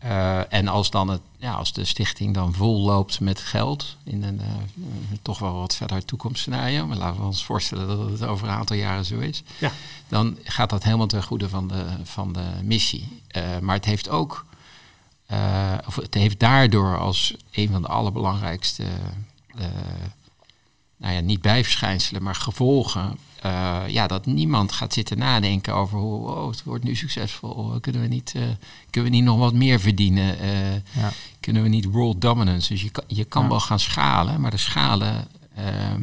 Uh, 0.04 0.52
en 0.52 0.68
als, 0.68 0.90
dan 0.90 1.08
het, 1.08 1.20
ja, 1.38 1.52
als 1.52 1.72
de 1.72 1.84
stichting 1.84 2.34
dan 2.34 2.54
vol 2.54 2.80
loopt 2.80 3.20
met 3.20 3.40
geld 3.40 3.96
in 4.04 4.22
een 4.22 4.40
uh, 4.40 4.86
toch 5.22 5.38
wel 5.38 5.54
wat 5.54 5.76
verder 5.76 6.04
toekomstscenario, 6.04 6.86
maar 6.86 6.96
laten 6.96 7.20
we 7.20 7.26
ons 7.26 7.44
voorstellen 7.44 7.86
dat 7.86 8.10
het 8.10 8.22
over 8.22 8.48
een 8.48 8.54
aantal 8.54 8.76
jaren 8.76 9.04
zo 9.04 9.18
is, 9.18 9.42
ja. 9.58 9.72
dan 10.08 10.38
gaat 10.42 10.70
dat 10.70 10.82
helemaal 10.82 11.06
ten 11.06 11.22
goede 11.22 11.48
van 11.48 11.68
de, 11.68 11.84
van 12.02 12.32
de 12.32 12.44
missie. 12.62 13.20
Uh, 13.36 13.58
maar 13.60 13.76
het 13.76 13.84
heeft 13.84 14.08
ook, 14.08 14.46
of 15.86 15.96
het 15.96 16.14
heeft 16.14 16.40
daardoor 16.40 16.98
als 16.98 17.34
een 17.50 17.68
van 17.70 17.82
de 17.82 17.88
allerbelangrijkste, 17.88 18.84
nou 20.96 21.14
ja, 21.14 21.20
niet 21.20 21.40
bijverschijnselen, 21.40 22.22
maar 22.22 22.34
gevolgen 22.34 23.18
uh, 23.46 23.82
ja, 23.86 24.06
dat 24.06 24.26
niemand 24.26 24.72
gaat 24.72 24.92
zitten 24.92 25.18
nadenken 25.18 25.74
over 25.74 25.98
hoe 25.98 26.28
oh, 26.28 26.48
het 26.48 26.62
wordt 26.62 26.84
nu 26.84 26.96
succesvol. 26.96 27.80
Kunnen 27.80 28.00
we 28.02 28.08
niet, 28.08 28.34
kunnen 28.90 29.10
we 29.10 29.16
niet 29.16 29.24
nog 29.24 29.38
wat 29.38 29.54
meer 29.54 29.80
verdienen? 29.80 30.36
Ja. 30.92 31.12
Kunnen 31.40 31.62
we 31.62 31.68
niet 31.68 31.84
world 31.84 32.20
dominance? 32.20 32.72
Dus 32.72 32.82
je 32.82 32.90
kan, 32.90 33.04
je 33.06 33.24
kan 33.24 33.42
ja. 33.42 33.48
wel 33.48 33.60
gaan 33.60 33.80
schalen, 33.80 34.40
maar 34.40 34.50
de 34.50 34.56
schalen, 34.56 35.28
ehm, 35.54 36.02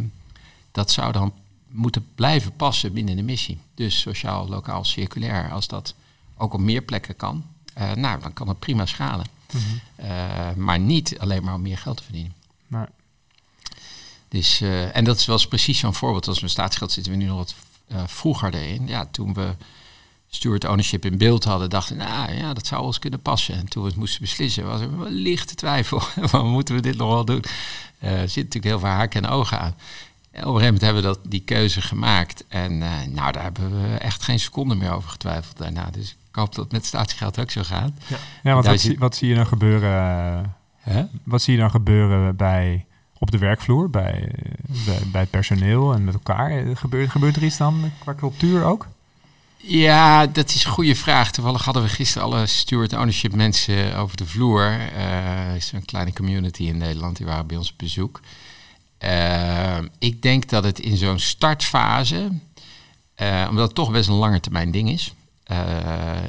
dat 0.72 0.92
zou 0.92 1.12
dan 1.12 1.34
moeten 1.68 2.06
blijven 2.16 2.56
passen 2.56 2.94
binnen 2.94 3.16
de 3.16 3.24
missie. 3.24 3.58
Dus 3.76 4.00
sociaal, 4.00 4.48
lokaal, 4.48 4.84
circulair, 4.84 5.52
als 5.52 5.68
dat 5.68 5.96
ook 6.38 6.54
op 6.54 6.60
meer 6.60 6.82
plekken 6.82 7.16
kan, 7.16 7.44
nou, 7.94 8.22
dan 8.22 8.34
kan 8.34 8.48
het 8.48 8.60
prima 8.60 8.86
schalen. 8.86 9.26
Mm 9.52 9.60
-hmm. 9.60 10.64
maar 10.64 10.80
niet 10.80 11.20
alleen 11.20 11.44
maar 11.44 11.54
om 11.54 11.62
meer 11.62 11.78
geld 11.78 11.98
te 11.98 12.04
verdienen. 12.04 12.34
Nee. 12.68 12.86
Dus, 14.30 14.62
uh, 14.62 14.96
en 14.96 15.04
dat 15.04 15.26
was 15.26 15.48
precies 15.48 15.80
zo'n 15.80 15.94
voorbeeld. 15.94 16.28
Als 16.28 16.40
we 16.40 16.48
staatsgeld 16.48 16.92
zitten 16.92 17.12
we 17.12 17.18
nu 17.18 17.26
nog 17.26 17.38
wat 17.38 17.56
vroeger 18.06 18.54
erin. 18.54 18.88
Ja, 18.88 19.06
toen 19.12 19.34
we 19.34 19.56
steward 20.30 20.66
ownership 20.66 21.06
in 21.06 21.18
beeld 21.18 21.44
hadden, 21.44 21.70
dachten 21.70 21.98
we, 21.98 22.04
nou 22.04 22.34
ja, 22.34 22.54
dat 22.54 22.68
zou 22.68 22.84
ons 22.84 23.00
kunnen 23.00 23.22
passen. 23.22 23.56
En 23.56 23.68
toen 23.68 23.84
we 23.84 23.90
het 23.90 23.98
moesten 23.98 24.22
beslissen, 24.22 24.66
was 24.66 24.82
er 24.82 24.88
een 24.88 25.12
lichte 25.12 25.56
twijfel. 25.56 26.00
Van, 26.32 26.48
moeten 26.48 26.76
we 26.76 26.82
dit 26.82 26.98
nog 26.98 27.10
wel 27.10 27.26
doen? 27.26 27.44
Er 28.00 28.30
zit 28.30 28.44
natuurlijk 28.44 28.64
heel 28.64 28.80
veel 28.80 28.90
haken 28.90 29.24
en 29.24 29.30
ogen 29.30 29.60
aan. 29.60 29.76
En 30.32 30.46
op 30.46 30.56
een 30.56 30.60
gegeven 30.60 30.64
moment 30.64 30.82
hebben 30.82 31.02
we 31.02 31.08
dat, 31.08 31.20
die 31.24 31.42
keuze 31.42 31.82
gemaakt. 31.82 32.44
En 32.48 32.78
nou, 33.14 33.32
daar 33.32 33.44
hebben 33.44 33.82
we 33.82 33.98
echt 33.98 34.24
geen 34.24 34.40
seconde 34.40 34.76
meer 34.76 34.92
over 34.92 35.10
getwijfeld 35.10 35.58
daarna. 35.58 35.90
Dus 35.92 36.10
ik 36.10 36.18
hoop 36.40 36.56
dat 36.56 36.64
het 36.64 36.74
met 36.74 36.86
staatsgeld 36.86 37.40
ook 37.40 37.52
zo 37.52 37.62
gaat. 37.64 37.92
Ja, 38.08 38.18
ja 38.44 38.54
want 38.54 38.66
wat, 38.66 38.80
zie, 38.80 39.00
wat 39.00 39.16
zie 39.16 39.30
je 39.30 39.36
dan 39.36 39.48
gebeuren? 39.48 40.56
Wat 41.24 41.42
zie 41.42 41.54
je 41.54 41.60
dan 41.60 41.72
gebeuren 41.72 42.36
bij 42.36 42.86
op 43.18 43.32
de 43.32 43.38
werkvloer, 43.38 43.90
bij, 43.90 44.32
bij, 44.86 45.00
bij, 45.12 45.22
het 45.22 45.30
personeel 45.30 45.94
en 45.94 46.04
met 46.04 46.14
elkaar? 46.14 46.78
Gebeurt, 46.78 47.10
gebeurt 47.10 47.36
er 47.36 47.44
iets 47.44 47.58
dan 47.58 47.92
qua 48.00 48.16
cultuur 48.16 48.64
ook? 48.64 48.88
Ja, 49.62 50.28
dat 50.28 50.50
is 50.50 50.66
een 50.66 50.72
goede 50.72 50.96
vraag. 50.96 51.32
Toevallig 51.32 51.66
hadden 51.66 51.84
we 51.84 51.90
gisteren 51.90 52.28
alle 52.28 52.46
steward 52.46 52.94
ownership 52.94 53.36
mensen 53.36 53.96
over 53.96 54.18
de 54.18 54.26
vloer. 54.26 54.64
Uh, 54.64 55.50
er 55.50 55.56
is 55.56 55.72
een 55.72 55.86
kleine 55.86 56.14
community 56.14 56.64
in 56.64 56.78
Nederland, 56.78 57.18
die 57.18 57.26
waren 57.26 57.48
bij 57.48 57.58
ons 57.58 57.72
op 57.72 57.78
bezoek. 57.78 58.22
Uh, 59.04 59.78
ik 60.00 60.22
denk 60.22 60.50
dat 60.50 60.64
het 60.64 60.80
in 60.80 60.98
zo'n 60.98 61.20
startfase, 61.20 62.30
uh, 63.22 63.48
omdat 63.50 63.66
het 63.66 63.76
toch 63.76 63.92
best 63.92 64.10
een 64.10 64.16
lange 64.16 64.40
termijn 64.40 64.72
ding 64.72 64.90
is, 64.90 65.14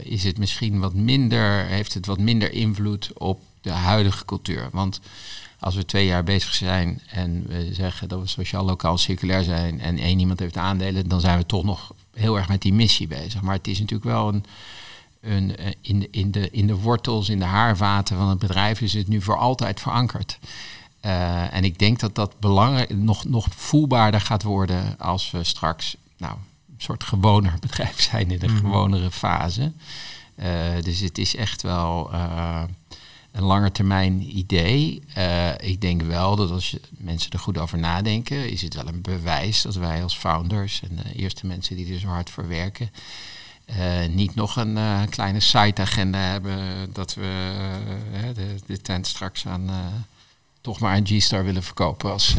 is 0.03 0.25
het 0.25 0.39
misschien 0.39 0.81
wat 0.81 0.95
minder, 0.95 1.65
heeft 1.67 1.95
het 1.95 2.07
wat 2.07 2.19
minder 2.19 2.53
invloed 2.53 3.11
op 3.15 3.41
de 3.61 3.71
huidige 3.71 4.25
cultuur. 4.25 4.69
Want 4.73 5.01
als 5.61 5.75
we 5.75 5.85
twee 5.85 6.07
jaar 6.07 6.25
bezig 6.25 6.55
zijn 6.55 7.01
en 7.07 7.47
we 7.47 7.75
zeggen 7.75 8.09
dat 8.09 8.21
we 8.21 8.27
sociaal 8.27 8.65
lokaal 8.65 8.99
circulair 8.99 9.45
zijn 9.45 9.81
en 9.81 9.99
één 9.99 10.19
iemand 10.19 10.39
heeft 10.39 10.57
aandelen, 10.57 11.09
dan 11.09 11.21
zijn 11.21 11.39
we 11.39 11.47
toch 11.47 11.65
nog 11.65 11.95
heel 12.15 12.37
erg 12.37 12.49
met 12.49 12.63
die 12.63 12.73
missie 12.73 13.07
bezig. 13.07 13.43
Maar 13.43 13.55
het 13.55 13.67
is 13.67 13.79
natuurlijk 13.79 14.11
wel 14.11 14.29
een, 14.29 14.45
een 15.21 15.57
eh, 15.57 15.73
in, 15.81 16.01
de, 16.01 16.09
in, 16.11 16.31
de, 16.31 16.51
in 16.51 16.67
de 16.67 16.77
wortels, 16.77 17.29
in 17.29 17.39
de 17.39 17.45
haarvaten 17.45 18.17
van 18.17 18.29
het 18.29 18.39
bedrijf 18.39 18.81
is 18.81 18.93
het 18.93 19.09
nu 19.09 19.23
voor 19.23 19.37
altijd 19.37 19.81
verankerd. 19.81 20.39
Uh, 21.05 21.55
en 21.55 21.65
ik 21.65 21.79
denk 21.79 22.01
dat 22.01 22.15
dat 22.15 22.41
belangrijk, 22.41 22.97
nog, 22.97 23.25
nog 23.25 23.47
voelbaarder 23.51 24.21
gaat 24.21 24.43
worden 24.43 24.99
als 24.99 25.31
we 25.31 25.45
straks 25.45 25.97
nou, 26.17 26.37
soort 26.83 27.05
gewoner 27.05 27.55
bedrijf 27.67 28.01
zijn 28.01 28.31
in 28.31 28.39
de 28.39 28.49
mm 28.49 28.57
gewonere 28.57 29.11
fase. 29.11 29.73
Uh, 30.37 30.47
dus 30.83 31.01
het 31.01 31.19
is 31.19 31.37
echt 31.37 31.63
wel 31.63 32.11
een 33.33 33.43
lange 33.43 33.73
termijn 33.73 34.37
idee. 34.37 35.03
Uh, 35.19 35.59
ik 35.59 35.81
denk 35.81 36.03
wel 36.03 36.37
dat 36.37 36.51
als 36.51 36.71
je, 36.71 36.81
mensen 36.91 37.31
er 37.31 37.39
goed 37.39 37.59
over 37.59 37.79
nadenken, 37.79 38.51
is 38.51 38.63
het 38.63 38.75
wel 38.75 38.87
een 38.87 39.01
bewijs 39.01 39.63
dat 39.63 39.75
wij 39.75 40.03
als 40.03 40.17
founders 40.17 40.83
en 40.83 40.97
de 40.97 41.13
eerste 41.15 41.47
mensen 41.47 41.77
die 41.77 41.95
er 41.95 42.01
zo 42.01 42.09
hard 42.09 42.31
voor 42.31 42.49
werken, 42.49 42.91
uh, 43.67 44.07
niet 44.09 44.35
nog 44.35 44.57
een 44.57 44.77
uh, 44.77 45.01
kleine 45.11 45.41
site-agenda 45.41 46.19
hebben 46.19 46.59
dat 46.93 47.15
we 47.15 47.53
de, 48.35 48.55
de, 48.67 48.81
tent 48.81 49.07
straks 49.07 49.47
aan 49.47 49.71
toch 50.61 50.81
maar 50.81 50.97
een 50.97 51.07
G-Star 51.07 51.45
willen 51.45 51.63
verkopen 51.63 52.13
als, 52.13 52.35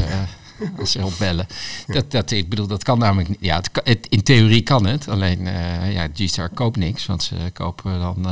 als 0.78 0.90
ze 0.90 1.04
opbellen. 1.04 1.46
Dat, 1.86 2.10
dat, 2.10 2.30
ik 2.30 2.48
bedoel, 2.48 2.66
dat 2.66 2.84
kan 2.84 2.98
namelijk 2.98 3.28
niet. 3.28 3.38
Ja, 3.40 3.56
het, 3.56 3.70
het, 3.84 4.06
in 4.08 4.22
theorie 4.22 4.62
kan 4.62 4.86
het, 4.86 5.08
alleen 5.08 5.44
ja, 5.90 6.08
G-Star 6.14 6.48
koopt 6.48 6.76
niks, 6.76 7.06
want 7.06 7.22
ze 7.22 7.36
kopen 7.52 8.00
dan 8.00 8.26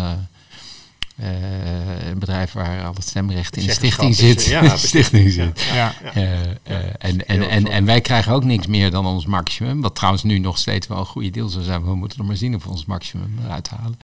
Eh, 1.20 2.08
een 2.08 2.18
bedrijf 2.18 2.52
waar 2.52 2.84
al 2.84 2.94
het 2.94 3.04
stemrecht 3.04 3.56
in 3.56 3.66
de 3.66 3.72
stichting 3.72 4.14
zit. 4.14 4.44
ja, 4.44 4.58
In 4.60 4.62
de 4.62 4.68
precies. 4.68 4.88
stichting 4.88 5.32
zit. 5.32 5.60
Ja. 5.72 5.94
Eh, 6.14 6.40
eh, 6.40 6.50
en, 6.98 7.26
en, 7.26 7.48
en, 7.50 7.66
en 7.68 7.84
wij 7.84 8.00
krijgen 8.00 8.32
ook 8.32 8.44
niks 8.44 8.66
meer 8.66 8.90
dan 8.90 9.06
ons 9.06 9.26
maximum. 9.26 9.80
Wat 9.80 9.94
trouwens 9.94 10.22
nu 10.22 10.38
nog 10.38 10.58
steeds 10.58 10.86
wel 10.86 10.98
een 10.98 11.06
goede 11.06 11.30
deal 11.30 11.48
zou 11.48 11.64
zijn. 11.64 11.84
We 11.84 11.94
moeten 11.94 12.18
er 12.18 12.24
maar 12.24 12.36
zien 12.36 12.54
of 12.54 12.64
we 12.64 12.70
ons 12.70 12.84
maximum 12.84 13.38
eruit 13.44 13.68
halen. 13.68 13.96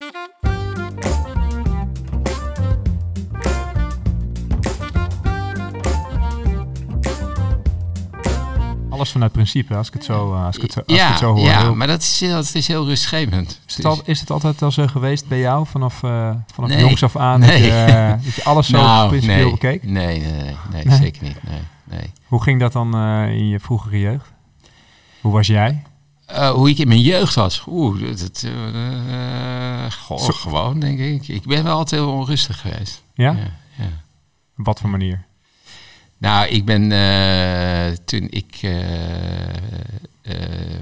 Alles 8.96 9.10
vanuit 9.10 9.32
principe, 9.32 9.74
als 9.76 9.86
ik 9.88 9.92
het 9.92 10.04
zo, 10.04 10.34
eh, 10.34 10.44
als 10.46 10.56
ik 10.56 10.62
het, 10.62 10.72
zo- 10.72 10.80
als 10.86 10.92
ik 10.92 11.02
ja, 11.02 11.08
het 11.08 11.18
zo 11.18 11.34
hoor. 11.34 11.44
ja 11.46 11.60
Heel- 11.60 11.74
maar 11.74 11.86
dat 11.86 12.02
is, 12.02 12.18
dat 12.18 12.54
is 12.54 12.66
heel 12.66 12.84
rustgevend. 12.86 13.60
is, 13.66 13.76
het 13.76 13.84
al, 13.84 14.00
is 14.04 14.20
het 14.20 14.30
altijd 14.30 14.62
al 14.62 14.70
zo 14.70 14.86
geweest 14.86 15.28
bij 15.28 15.38
jou, 15.38 15.66
vanaf, 15.66 16.02
eh, 16.02 16.34
vanaf 16.54 16.70
Nee. 16.70 16.80
jongs 16.80 17.02
af 17.02 17.16
aan, 17.16 17.40
Nee. 17.40 17.50
dat, 17.50 17.58
je, 17.60 17.70
eh, 17.72 18.10
dat 18.24 18.34
je 18.34 18.44
alles 18.44 18.66
zo 18.66 18.76
nou, 18.76 19.08
principieel 19.08 19.42
nee, 19.42 19.50
bekeek? 19.50 19.82
Nee, 19.82 20.20
nee, 20.20 20.56
nee, 20.72 20.96
zeker 20.96 21.22
niet. 21.22 21.36
Nee, 21.48 21.60
nee. 21.84 22.12
Hoe 22.26 22.42
ging 22.42 22.60
dat 22.60 22.72
dan 22.72 22.96
in 23.28 23.48
je 23.48 23.60
vroegere 23.60 24.00
jeugd? 24.00 24.32
Hoe 25.20 25.32
was 25.32 25.46
jij? 25.46 25.82
Hoe 26.54 26.70
ik 26.70 26.78
in 26.78 26.88
mijn 26.88 27.00
jeugd 27.00 27.34
was? 27.34 27.64
Oeh, 27.68 28.00
dat, 28.16 28.46
goh, 30.04 30.18
Zo- 30.18 30.32
gewoon 30.32 30.80
denk 30.80 30.98
ik. 30.98 31.28
Ik 31.28 31.42
ben 31.46 31.64
wel 31.64 31.76
altijd 31.76 32.00
heel 32.00 32.12
onrustig 32.12 32.60
geweest. 32.60 33.02
Ja? 33.14 33.30
ja, 33.30 33.38
ja. 33.76 33.84
Op 34.58 34.64
wat 34.66 34.80
voor 34.80 34.90
manier? 34.90 35.24
Nou, 36.18 36.46
ik 36.48 36.64
ben 36.64 36.92
toen 38.04 38.26
ik 38.30 38.58
eh, 38.60 39.48
eh, 40.22 40.80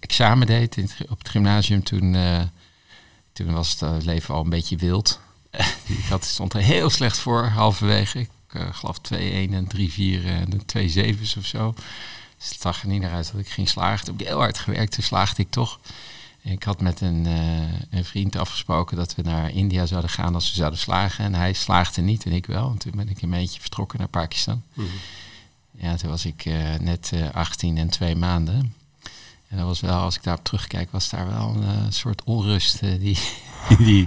examen 0.00 0.46
deed 0.46 0.78
op 1.08 1.18
het 1.18 1.28
gymnasium, 1.28 1.82
toen, 1.82 2.14
eh, 2.14 2.42
toen 3.32 3.52
was 3.52 3.80
het 3.80 4.04
leven 4.04 4.34
al 4.34 4.44
een 4.44 4.50
beetje 4.50 4.76
wild. 4.76 5.20
ik 5.98 6.04
had, 6.08 6.24
stond 6.24 6.54
er 6.54 6.60
heel 6.60 6.90
slecht 6.90 7.18
voor, 7.18 7.44
halverwege. 7.44 8.18
Ik 8.18 8.30
geloof 8.72 8.98
2-1 8.98 9.14
en 9.52 9.66
3-4 9.66 10.24
en 10.24 10.66
2 10.66 11.16
7's 11.16 11.36
of 11.36 11.46
zo. 11.46 11.74
Dus 12.38 12.48
het 12.48 12.60
zag 12.60 12.82
er 12.82 12.88
niet 12.88 13.00
naar 13.00 13.12
uit 13.12 13.32
dat 13.32 13.40
ik 13.40 13.48
ging 13.48 13.68
slagen. 13.68 14.04
Toen 14.04 14.14
heb 14.14 14.22
ik 14.22 14.28
heel 14.28 14.38
hard 14.38 14.58
gewerkt, 14.58 14.92
toen 14.92 15.04
slaagde 15.04 15.42
ik 15.42 15.50
toch. 15.50 15.80
Ik 16.42 16.62
had 16.62 16.80
met 16.80 17.00
een, 17.00 17.26
een 17.90 18.04
vriend 18.04 18.36
afgesproken 18.36 18.96
dat 18.96 19.14
we 19.14 19.22
naar 19.22 19.50
India 19.50 19.86
zouden 19.86 20.10
gaan 20.10 20.34
als 20.34 20.50
we 20.50 20.56
zouden 20.56 20.78
slagen. 20.78 21.24
En 21.24 21.34
hij 21.34 21.52
slaagde 21.52 22.02
niet 22.02 22.24
en 22.24 22.32
ik 22.32 22.46
wel. 22.46 22.70
En 22.70 22.78
toen 22.78 22.92
ben 22.96 23.08
ik 23.08 23.22
een 23.22 23.30
beetje 23.30 23.60
vertrokken 23.60 23.98
naar 23.98 24.08
Pakistan. 24.08 24.62
Mhm. 24.72 24.86
Ja, 25.80 25.96
toen 25.96 26.10
was 26.10 26.24
ik 26.24 26.44
eh, 26.44 26.74
net 26.80 27.10
eh 27.14 27.30
18 27.34 27.78
en 27.78 27.88
twee 27.88 28.16
maanden. 28.16 28.74
En 29.48 29.56
dat 29.56 29.66
was 29.66 29.80
wel, 29.80 29.94
als 29.98 30.16
ik 30.16 30.22
daarop 30.22 30.44
terugkijk, 30.44 30.88
was 30.90 31.10
daar 31.10 31.26
wel 31.28 31.54
een 31.56 31.62
eh, 31.62 31.76
soort 31.88 32.22
onrust 32.24 32.82
eh, 32.82 32.90
die, 33.00 33.18
die, 33.78 34.06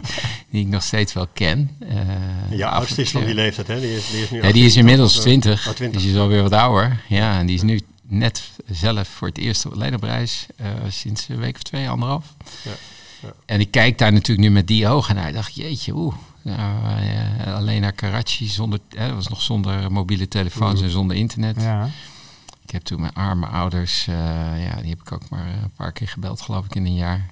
die 0.49 0.61
ik 0.61 0.67
nog 0.67 0.83
steeds 0.83 1.13
wel 1.13 1.27
ken. 1.33 1.75
Eh, 1.79 2.57
Ja, 2.57 2.69
oudste 2.69 3.01
is 3.01 3.11
van 3.11 3.25
die 3.25 3.33
leeftijd, 3.33 3.67
hè? 3.67 3.79
Die 3.79 3.95
is, 3.95 4.09
die 4.11 4.21
is 4.23 4.29
nu 4.29 4.41
ja, 4.41 4.51
die 4.51 4.61
is 4.61 4.65
18, 4.65 4.79
inmiddels 4.79 5.11
of, 5.11 5.17
eh, 5.17 5.23
20. 5.23 5.67
oh, 5.67 5.73
20. 5.73 5.91
Dus 5.91 6.01
die 6.07 6.11
is 6.17 6.21
alweer 6.21 6.41
wat 6.41 6.53
ouder. 6.53 7.01
Ja, 7.07 7.37
en 7.39 7.45
die 7.45 7.55
is 7.55 7.61
nu 7.61 7.81
net 8.01 8.49
zelf 8.69 9.07
voor 9.07 9.27
het 9.27 9.37
eerst 9.37 9.65
op 9.65 9.81
eh, 10.05 10.19
sinds 10.89 11.27
een 11.29 11.37
week 11.39 11.55
of 11.55 11.61
twee, 11.63 11.89
anderhalf. 11.89 12.33
Ja, 12.63 12.71
ja. 13.21 13.33
En 13.45 13.59
ik 13.59 13.71
kijk 13.71 13.97
daar 13.97 14.11
natuurlijk 14.13 14.47
nu 14.47 14.53
met 14.53 14.67
die 14.67 14.87
ogen 14.87 15.15
naar. 15.15 15.27
Ik 15.27 15.33
dacht, 15.33 15.55
jeetje, 15.55 15.95
oeh. 15.95 16.15
Nou, 16.41 16.99
eh, 16.99 17.53
alleen 17.55 17.81
naar 17.81 17.91
Karachi, 17.91 18.47
zonder, 18.47 18.79
eh, 18.89 19.05
dat 19.05 19.15
was 19.15 19.27
nog 19.27 19.41
zonder 19.41 19.91
mobiele 19.91 20.27
telefoons 20.27 20.75
Mhm. 20.75 20.83
en 20.83 20.89
zonder 20.89 21.17
internet. 21.17 21.61
Ja. 21.61 21.89
Ik 22.63 22.71
heb 22.71 22.81
toen 22.81 23.01
mijn 23.01 23.13
arme 23.13 23.45
ouders, 23.47 24.07
eh, 24.07 24.15
ja, 24.65 24.75
die 24.81 24.89
heb 24.89 24.99
ik 25.01 25.11
ook 25.11 25.29
maar 25.29 25.45
een 25.47 25.71
paar 25.75 25.91
keer 25.91 26.07
gebeld, 26.07 26.41
geloof 26.41 26.65
ik, 26.65 26.75
in 26.75 26.85
een 26.85 26.95
jaar. 26.95 27.25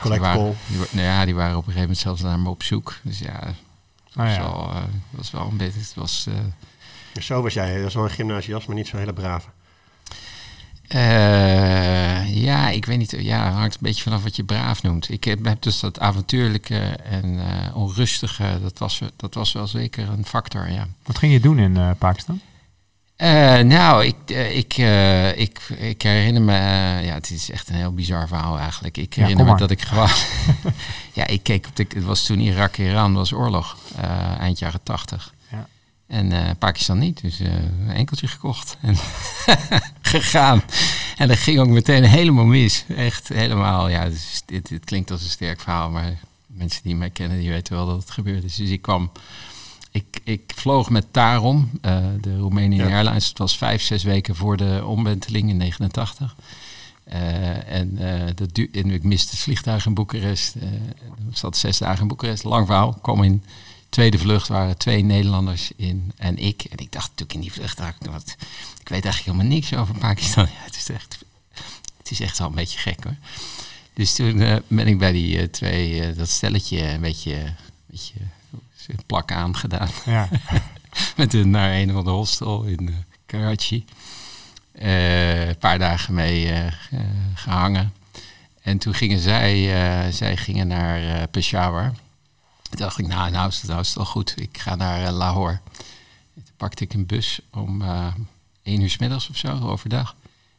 Collect 0.00 0.22
die 0.22 0.30
waren, 0.32 0.56
nou 0.90 1.06
ja, 1.06 1.24
die 1.24 1.34
waren 1.34 1.50
op 1.56 1.66
een 1.66 1.72
gegeven 1.72 1.80
moment 1.80 1.98
zelfs 1.98 2.20
naar 2.22 2.38
me 2.38 2.48
op 2.48 2.62
zoek. 2.62 2.98
Dus 3.02 3.18
ja, 3.18 3.40
dat 3.40 3.54
Oh, 4.16 4.24
was, 4.24 4.34
ja. 4.34 4.40
wel, 4.40 4.70
eh, 4.70 4.82
was 5.10 5.30
wel 5.30 5.48
een 5.50 5.56
beetje, 5.56 5.80
het 5.80 5.94
was... 5.94 6.26
Dus 7.12 7.26
Zo 7.26 7.42
was 7.42 7.54
jij. 7.54 7.78
Dat 7.78 7.86
is 7.88 7.94
wel 7.94 8.04
een 8.04 8.10
gymnasiast, 8.10 8.66
maar 8.66 8.76
niet 8.76 8.86
zo'n 8.88 8.98
hele 8.98 9.12
brave. 9.12 9.48
Eh, 10.90 12.42
ja, 12.42 12.68
ik 12.68 12.84
weet 12.84 12.98
niet. 12.98 13.14
Ja, 13.18 13.44
het 13.44 13.54
hangt 13.54 13.74
een 13.74 13.80
beetje 13.82 14.02
vanaf 14.02 14.22
wat 14.22 14.36
je 14.36 14.44
braaf 14.44 14.82
noemt. 14.82 15.10
Ik 15.10 15.24
heb, 15.24 15.44
heb 15.44 15.62
dus 15.62 15.80
dat 15.80 16.00
avontuurlijke 16.00 16.78
en 17.10 17.38
eh, 17.38 17.76
onrustige, 17.76 18.58
dat 18.62 18.78
was, 18.78 19.00
dat 19.16 19.34
was 19.34 19.52
wel 19.52 19.66
zeker 19.66 20.08
een 20.08 20.24
factor, 20.24 20.70
ja. 20.70 20.86
Wat 21.02 21.18
ging 21.18 21.32
je 21.32 21.40
doen 21.40 21.58
in 21.58 21.76
eh, 21.76 21.90
Pakistan? 21.98 22.40
Nou, 23.64 24.04
ik, 24.04 24.30
ik, 24.30 24.76
ik, 25.36 25.60
ik 25.78 26.02
herinner 26.02 26.42
me, 26.42 26.52
ja, 27.02 27.14
het 27.14 27.30
is 27.30 27.50
echt 27.50 27.68
een 27.68 27.74
heel 27.74 27.94
bizar 27.94 28.28
verhaal 28.28 28.58
eigenlijk. 28.58 28.96
Ik 28.96 29.14
Ja, 29.14 29.22
herinner 29.22 29.46
me 29.46 29.56
dat 29.56 29.70
ik 29.70 29.82
gewoon, 29.82 30.08
ja, 31.12 31.26
ik 31.26 31.42
keek 31.42 31.66
op 31.66 31.76
de, 31.76 31.86
het 31.94 32.04
was 32.04 32.26
toen 32.26 32.40
Irak-Iran, 32.40 33.14
was 33.14 33.32
oorlog, 33.32 33.76
eind 34.38 34.58
jaren 34.58 34.82
tachtig. 34.82 35.34
En 36.10 36.32
eh, 36.32 36.50
Pakistan 36.58 36.98
niet, 36.98 37.20
dus 37.20 37.40
eh, 37.40 37.52
een 37.54 37.90
enkeltje 37.90 38.26
gekocht 38.26 38.76
en 38.80 38.96
gegaan. 40.00 40.62
En 41.16 41.28
dat 41.28 41.36
ging 41.36 41.58
ook 41.58 41.68
meteen 41.68 42.04
helemaal 42.04 42.44
mis. 42.44 42.84
Echt 42.96 43.28
helemaal, 43.28 43.88
ja, 43.88 44.08
dus 44.08 44.42
dit, 44.46 44.68
dit 44.68 44.84
klinkt 44.84 45.10
als 45.10 45.22
een 45.22 45.28
sterk 45.28 45.60
verhaal, 45.60 45.90
maar 45.90 46.18
mensen 46.46 46.82
die 46.82 46.96
mij 46.96 47.10
kennen, 47.10 47.38
die 47.38 47.48
weten 47.48 47.74
wel 47.74 47.86
dat 47.86 48.00
het 48.00 48.10
gebeurd 48.10 48.44
is. 48.44 48.56
Dus 48.56 48.70
ik 48.70 48.82
kwam, 48.82 49.10
ik, 49.90 50.20
ik 50.24 50.52
vloog 50.54 50.90
met 50.90 51.06
Tarom, 51.10 51.70
eh, 51.80 51.98
de 52.20 52.38
Roemenian 52.38 52.88
Ja. 52.88 52.94
Airlines. 52.94 53.28
Het 53.28 53.38
was 53.38 53.56
vijf, 53.56 53.82
zes 53.82 54.02
weken 54.02 54.36
voor 54.36 54.56
de 54.56 54.82
omwenteling 54.86 55.48
in 55.48 55.56
89. 55.56 56.36
Eh, 57.04 57.72
en, 57.72 57.98
dat 58.34 58.58
en 58.72 58.90
ik 58.90 59.02
miste 59.02 59.30
het 59.30 59.40
vliegtuig 59.40 59.86
in 59.86 59.94
Boekarest. 59.94 60.54
Eh, 60.54 60.68
ik 61.30 61.36
zat 61.36 61.56
zes 61.56 61.78
dagen 61.78 62.00
in 62.00 62.08
Boekarest. 62.08 62.44
Lang 62.44 62.66
verhaal. 62.66 62.98
Kwam 63.02 63.22
in 63.22 63.42
tweede 63.90 64.18
vlucht 64.18 64.48
waren 64.48 64.76
twee 64.78 65.02
Nederlanders 65.02 65.70
in 65.76 66.12
en 66.16 66.36
ik. 66.36 66.62
En 66.64 66.78
ik 66.78 66.92
dacht 66.92 67.08
natuurlijk 67.08 67.32
in 67.34 67.40
die 67.40 67.52
vlucht, 67.52 67.78
wat, 68.10 68.36
ik 68.80 68.88
weet 68.88 69.04
eigenlijk 69.04 69.24
helemaal 69.24 69.46
niks 69.46 69.74
over 69.74 69.98
Pakistan. 69.98 70.44
Ja, 70.54 70.64
het, 70.64 70.76
is 70.76 70.88
echt, 70.88 71.18
het 71.98 72.10
is 72.10 72.20
echt 72.20 72.38
wel 72.38 72.48
een 72.48 72.54
beetje 72.54 72.78
gek 72.78 73.04
hoor. 73.04 73.16
Dus 73.94 74.14
toen 74.14 74.40
eh, 74.40 74.56
ben 74.66 74.86
ik 74.86 74.98
bij 74.98 75.12
die 75.12 75.38
eh, 75.38 75.44
twee, 75.48 76.00
eh, 76.06 76.16
dat 76.16 76.28
stelletje, 76.28 76.82
een 76.88 77.00
beetje, 77.00 77.34
een 77.34 77.54
beetje 77.90 78.14
plak 79.06 79.32
aangedaan. 79.32 79.88
Ja. 80.06 80.28
Met 81.16 81.32
hun 81.32 81.50
naar 81.50 81.72
een 81.74 81.90
of 81.90 81.96
ander 81.96 82.12
hostel 82.12 82.62
in 82.62 83.04
Karachi. 83.26 83.84
Een 84.72 85.58
paar 85.58 85.78
dagen 85.78 86.14
mee 86.14 86.52
eh, 86.52 86.72
ge- 86.72 86.96
gehangen. 87.34 87.92
En 88.62 88.78
toen 88.78 88.94
gingen 88.94 89.18
zij, 89.18 89.64
zij 90.12 90.36
gingen 90.36 90.66
naar 90.66 91.28
Peshawar. 91.28 91.92
Toen 92.70 92.78
dacht 92.78 92.98
ik, 92.98 93.06
nou, 93.06 93.30
nou 93.30 93.48
is, 93.48 93.56
het, 93.56 93.66
nou 93.68 93.80
is 93.80 93.86
het 93.86 93.96
wel 93.96 94.06
goed. 94.06 94.34
Ik 94.36 94.58
ga 94.58 94.74
naar 94.74 95.04
eh, 95.06 95.12
Lahore. 95.12 95.60
En 96.36 96.42
toen 96.44 96.54
pakte 96.56 96.84
ik 96.84 96.92
een 96.94 97.06
bus 97.06 97.40
om 97.52 97.82
eh 97.82 98.06
één 98.62 98.80
uur 98.80 98.90
's 98.90 98.98
middags 98.98 99.28
of 99.28 99.36
zo, 99.36 99.58
overdag. 99.62 100.14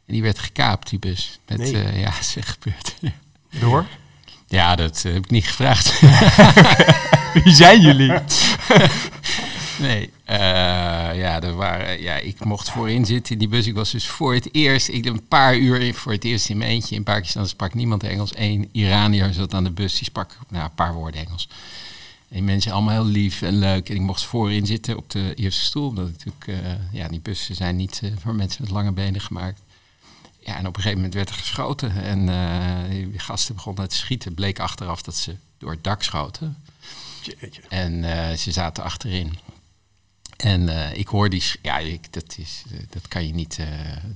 En 0.06 0.13
die 0.13 0.21
werd 0.21 0.39
gekaapt, 0.39 0.89
die 0.89 1.00
bus. 1.00 1.39
Met, 1.47 1.58
Nee. 1.58 1.84
eh, 1.84 2.02
ja, 2.02 2.19
is 2.19 2.36
echt 2.36 2.50
gebeurd. 2.62 2.95
Door? 3.60 3.86
ja, 4.47 4.76
dat 4.76 5.02
heb 5.02 5.15
ik 5.15 5.30
niet 5.30 5.45
gevraagd. 5.47 6.00
Wie 7.43 7.54
zijn 7.56 7.82
jullie? 7.82 8.13
Nee, 9.80 10.10
ja, 11.17 11.41
er 11.41 11.56
waren, 11.56 12.02
ja, 12.02 12.15
ik 12.15 12.43
mocht 12.45 12.69
voorin 12.69 13.06
zitten 13.06 13.34
in 13.34 13.39
die 13.39 13.47
bus. 13.47 13.67
Ik 13.67 13.74
was 13.76 13.91
dus 13.91 14.08
voor 14.08 14.34
het 14.34 14.54
eerst, 14.56 14.88
ik 14.88 15.06
een 15.06 15.28
paar 15.28 15.56
uur 15.58 15.82
in- 15.82 15.93
voor 15.93 16.12
het 16.12 16.24
eerst 16.24 16.50
in 16.50 16.58
mijn 16.58 16.69
eentje. 16.69 16.95
In 16.95 17.04
Pakistan 17.04 17.47
sprak 17.47 17.74
niemand 17.74 18.04
Engels. 18.04 18.32
Eén 18.36 18.69
Iranier 18.71 19.34
zat 19.34 19.54
aan 19.54 19.63
de 19.63 19.71
bus, 19.71 19.93
die 19.95 20.04
sprak 20.04 20.38
nou, 20.50 20.63
een 20.63 20.74
paar 20.76 20.93
woorden 20.93 21.26
Engels. 21.26 21.47
En 22.32 22.38
die 22.38 22.46
mensen 22.46 22.72
allemaal 22.72 22.94
heel 22.94 23.12
lief 23.12 23.41
en 23.41 23.60
leuk. 23.60 23.89
En 23.89 23.96
ik 23.96 24.02
mocht 24.02 24.24
voorin 24.24 24.65
zitten 24.65 24.98
op 24.98 25.10
de 25.10 25.34
eerste 25.36 25.62
stoel. 25.62 25.88
Omdat 25.88 26.08
ik 26.08 26.12
natuurlijk, 26.12 26.48
eh, 26.48 26.94
ja, 26.94 27.08
die 27.08 27.20
bussen 27.20 27.56
zijn 27.56 27.76
niet 27.76 28.00
eh, 28.04 28.12
voor 28.20 28.36
mensen 28.36 28.62
met 28.62 28.72
lange 28.72 28.91
benen 28.91 29.22
gemaakt. 29.22 29.62
Ja, 30.39 30.58
en 30.58 30.67
op 30.67 30.76
een 30.76 30.82
gegeven 30.82 30.96
moment 30.96 31.13
werd 31.13 31.30
er 31.30 31.36
geschoten. 31.36 32.04
En 32.04 32.26
die 32.89 33.20
gasten 33.20 33.56
begonnen 33.56 33.89
te 33.89 33.96
schieten. 33.96 34.34
Bleek 34.34 34.60
achteraf 34.60 35.02
dat 35.02 35.15
ze 35.15 35.36
door 35.58 35.72
het 35.72 35.84
dak 35.84 36.04
schoten. 36.04 36.58
Jeetje. 37.22 37.62
En 37.70 38.04
ze 38.38 38.52
zaten 38.52 38.84
achterin. 38.84 39.38
En 40.38 40.70
ik 40.98 41.08
hoor 41.08 41.30
die... 41.30 41.44
Ja, 41.62 41.78
ik, 41.78 42.13
dat, 42.13 42.38
is, 42.38 42.63
dat 42.89 43.08
kan 43.08 43.28
je 43.28 43.34
niet... 43.34 43.58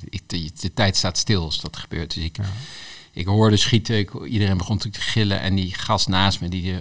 ik, 0.09 0.29
de, 0.29 0.51
de 0.59 0.73
tijd 0.73 0.95
staat 0.95 1.17
stil 1.17 1.43
als 1.43 1.61
dat 1.61 1.77
gebeurt. 1.77 2.13
Dus 2.13 2.23
ik, 2.23 2.37
Ja. 2.37 2.43
Ik 3.15 3.25
hoorde 3.25 3.57
schieten. 3.57 3.97
Ik, 3.97 4.13
iedereen 4.13 4.57
begon 4.57 4.77
te 4.77 4.89
gillen. 4.91 5.39
En 5.41 5.55
die 5.55 5.73
gast 5.73 6.07
naast 6.07 6.41
me 6.41 6.49
die 6.49 6.73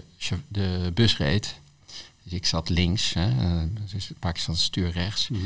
de, 0.48 0.90
bus 0.94 1.16
reed... 1.16 1.62
Dus 2.24 2.32
ik 2.32 2.46
zat 2.46 2.68
links. 2.68 3.12
Hè, 3.12 3.28
eh, 3.28 3.62
dus 3.92 4.10
Pakistan 4.18 4.56
stuur 4.56 4.90
rechts. 4.90 5.28
Mhm. 5.28 5.40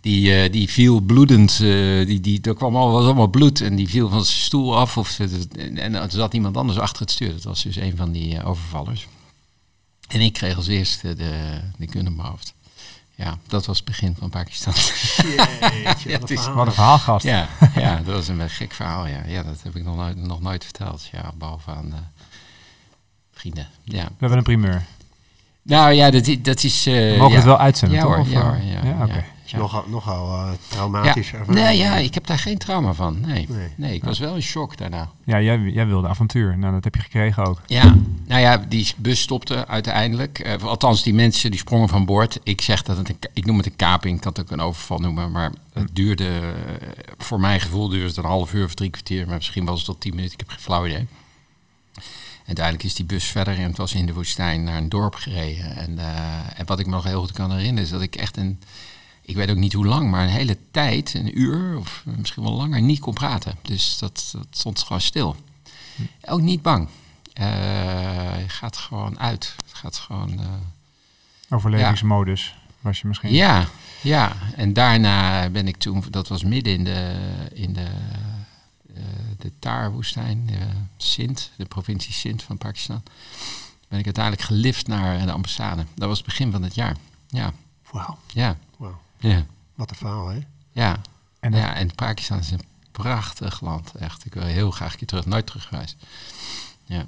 Die, 0.00 0.34
eh, 0.34 0.52
die 0.52 0.68
viel 0.68 1.00
bloedend. 1.00 1.50
eh, 1.50 2.06
die, 2.06 2.20
die, 2.20 2.40
er 2.42 2.54
kwam 2.54 2.76
al, 2.76 2.90
was 2.90 3.04
allemaal 3.04 3.28
bloed. 3.28 3.60
En 3.60 3.76
die 3.76 3.88
viel 3.88 4.08
van 4.08 4.24
zijn 4.24 4.38
stoel 4.38 4.76
af. 4.76 4.96
Of, 4.96 5.18
en, 5.18 5.94
er 5.94 6.10
zat 6.10 6.34
iemand 6.34 6.56
anders 6.56 6.78
achter 6.78 7.00
het 7.00 7.10
stuur. 7.10 7.32
Dat 7.32 7.42
was 7.42 7.62
dus 7.62 7.76
een 7.76 7.96
van 7.96 8.12
die 8.12 8.44
overvallers. 8.44 9.06
En 10.08 10.20
ik 10.20 10.32
kreeg 10.32 10.56
als 10.56 10.66
eerste 10.66 11.14
de, 11.14 11.60
de 11.78 11.88
gun 11.90 12.08
op 12.08 12.16
mijn 12.16 12.28
hoofd. 12.28 12.54
Ja, 13.24 13.38
dat 13.46 13.66
was 13.66 13.76
het 13.76 13.86
begin 13.86 14.16
van 14.18 14.30
Pakistan. 14.30 14.72
Jeetje, 14.72 16.08
Ja, 16.10 16.18
wat 16.18 16.30
is- 16.30 16.38
verhaal. 16.40 16.54
Wat 16.56 16.66
een 16.66 16.72
verhaal, 16.72 16.98
gast. 16.98 17.24
ja, 17.24 17.48
ja, 17.74 17.96
dat 17.96 18.14
was 18.14 18.28
een 18.28 18.50
gek 18.50 18.72
verhaal. 18.72 19.06
Ja, 19.06 19.22
ja 19.26 19.42
dat 19.42 19.62
heb 19.62 19.76
ik 19.76 19.84
nog 19.84 19.96
nooit, 19.96 20.16
nog 20.16 20.40
nooit 20.40 20.64
verteld. 20.64 21.08
Ja, 21.12 21.32
behalve 21.34 21.70
aan 21.70 21.92
eh, 21.92 21.98
vrienden. 23.32 23.68
Ja. 23.84 24.04
We 24.04 24.12
hebben 24.18 24.38
een 24.38 24.44
primeur. 24.44 24.84
Nou 25.62 25.92
ja, 25.92 26.10
dat, 26.10 26.36
dat 26.42 26.62
is... 26.64 26.86
eh, 26.86 26.94
We 26.94 27.14
mogen 27.16 27.30
ja. 27.30 27.36
het 27.36 27.44
wel 27.44 27.58
uitzenden, 27.58 27.96
Ja 27.98 28.02
toch? 28.04 28.12
hoor, 28.14 28.20
Of, 28.20 28.30
ja 28.30 28.40
eh, 28.40 28.46
hoor, 28.46 28.56
ja, 28.56 28.88
ja, 28.98 29.02
oké. 29.04 29.12
ja. 29.14 29.24
Is 29.46 29.54
nogal, 29.54 29.84
nogal 29.88 30.36
eh, 30.38 30.50
traumatisch. 30.68 31.30
Ja. 31.30 31.38
Nee, 31.46 31.76
ja, 31.78 31.96
ik 31.96 32.14
heb 32.14 32.26
daar 32.26 32.38
geen 32.38 32.58
trauma 32.58 32.92
van. 32.92 33.20
Nee, 33.20 33.46
Nee. 33.48 33.68
nee. 33.76 33.94
ik 33.94 34.04
was 34.04 34.18
wel 34.18 34.34
in 34.34 34.42
shock 34.42 34.76
daarna. 34.76 35.08
Ja, 35.24 35.40
jij, 35.40 35.58
jij 35.58 35.86
wilde 35.86 36.08
avontuur. 36.08 36.58
Nou, 36.58 36.72
dat 36.72 36.84
heb 36.84 36.94
je 36.94 37.00
gekregen 37.00 37.44
ook. 37.46 37.60
Ja, 37.66 37.94
nou 38.26 38.40
ja, 38.40 38.56
die 38.68 38.92
bus 38.96 39.20
stopte 39.20 39.66
uiteindelijk. 39.66 40.38
Eh, 40.38 40.62
althans, 40.62 41.02
die 41.02 41.14
mensen 41.14 41.50
die 41.50 41.60
sprongen 41.60 41.88
van 41.88 42.04
boord. 42.04 42.40
Ik 42.42 42.60
zeg 42.60 42.82
dat 42.82 42.96
het 42.96 43.08
een, 43.08 43.16
ik 43.32 43.46
noem 43.46 43.56
het 43.56 43.66
een 43.66 43.76
kaping, 43.76 44.14
ik 44.14 44.20
kan 44.20 44.32
het 44.32 44.40
ook 44.40 44.50
een 44.50 44.60
overval 44.60 44.98
noemen. 44.98 45.30
Maar 45.30 45.52
het 45.72 45.88
duurde, 45.92 46.30
voor 47.18 47.40
mijn 47.40 47.60
gevoel 47.60 47.88
duurde 47.88 48.06
het 48.06 48.16
een 48.16 48.24
half 48.24 48.52
uur 48.52 48.64
of 48.64 48.74
drie 48.74 48.90
kwartier. 48.90 49.26
Maar 49.26 49.36
misschien 49.36 49.64
was 49.64 49.76
het 49.76 49.84
tot 49.86 50.00
tien 50.00 50.14
minuten, 50.14 50.32
ik 50.34 50.40
heb 50.40 50.48
geen 50.48 50.60
flauw 50.64 50.86
idee. 50.86 51.06
En 52.48 52.56
uiteindelijk 52.56 52.84
is 52.84 52.94
die 52.94 53.04
bus 53.04 53.24
verder 53.24 53.56
en 53.56 53.62
het 53.62 53.76
was 53.76 53.92
in 53.94 54.06
de 54.06 54.12
woestijn 54.14 54.64
naar 54.64 54.76
een 54.76 54.88
dorp 54.88 55.14
gereden. 55.14 55.76
En, 55.76 55.98
eh, 55.98 56.58
en 56.60 56.66
wat 56.66 56.78
ik 56.78 56.86
me 56.86 56.92
nog 56.92 57.04
heel 57.04 57.20
goed 57.20 57.32
kan 57.32 57.50
herinneren 57.50 57.82
is 57.84 57.90
dat 57.90 58.02
ik 58.02 58.16
echt 58.16 58.36
een, 58.36 58.60
ik 59.22 59.36
weet 59.36 59.50
ook 59.50 59.56
niet 59.56 59.72
hoe 59.72 59.86
lang, 59.86 60.10
maar 60.10 60.22
een 60.22 60.28
hele 60.28 60.58
tijd, 60.70 61.14
een 61.14 61.40
uur 61.40 61.78
of 61.78 62.02
misschien 62.16 62.42
wel 62.42 62.52
langer, 62.52 62.82
niet 62.82 62.98
kon 63.00 63.14
praten. 63.14 63.56
Dus 63.62 63.98
dat, 63.98 64.28
dat 64.32 64.46
stond 64.50 64.82
gewoon 64.82 65.00
stil. 65.00 65.36
Ook 66.26 66.40
niet 66.40 66.62
bang. 66.62 66.88
Je 67.32 68.44
gaat 68.46 68.76
gewoon 68.76 69.18
uit. 69.18 69.54
Het 69.64 69.74
gaat 69.74 69.96
gewoon. 69.96 70.38
eh, 70.40 70.46
Overlevingsmodus 71.48 72.54
was 72.80 73.00
je 73.00 73.08
misschien. 73.08 73.32
ja, 73.32 73.66
ja. 74.00 74.36
En 74.56 74.72
daarna 74.72 75.48
ben 75.48 75.68
ik 75.68 75.76
toen, 75.76 76.04
dat 76.10 76.28
was 76.28 76.44
midden 76.44 76.72
in 76.72 76.84
de, 76.84 77.16
in 77.52 77.72
de, 77.72 77.86
de 79.38 79.52
Taar-woestijn, 79.58 80.50
Sindh, 80.96 81.42
de 81.56 81.64
provincie 81.64 82.12
Sindh 82.12 82.44
van 82.44 82.58
Pakistan. 82.58 83.02
Ben 83.88 83.98
ik 83.98 84.04
uiteindelijk 84.04 84.44
gelift 84.44 84.86
naar 84.86 85.26
de 85.26 85.32
ambassade. 85.32 85.84
Dat 85.94 86.08
was 86.08 86.16
het 86.18 86.26
begin 86.26 86.50
van 86.52 86.62
het 86.62 86.74
jaar. 86.74 86.96
Ja, 87.28 87.52
Wauw, 87.90 88.18
ja, 88.32 88.56
wauw. 88.76 89.00
ja. 89.18 89.44
Wat 89.74 89.90
een 89.90 89.96
verhaal, 89.96 90.28
hè? 90.28 90.38
Ja, 90.72 91.00
En 91.40 91.52
ja, 91.52 91.74
en 91.74 91.94
Pakistan 91.94 92.38
is 92.38 92.50
een 92.50 92.62
prachtig 92.92 93.60
land. 93.60 93.94
Echt, 93.94 94.24
ik 94.24 94.34
wil 94.34 94.42
heel 94.42 94.70
graag 94.70 94.92
een 94.92 94.98
keer 94.98 95.06
terug. 95.06 95.26
Nooit 95.26 95.46
terug 95.46 95.64
geweest. 95.68 95.96
Ja, 96.84 97.04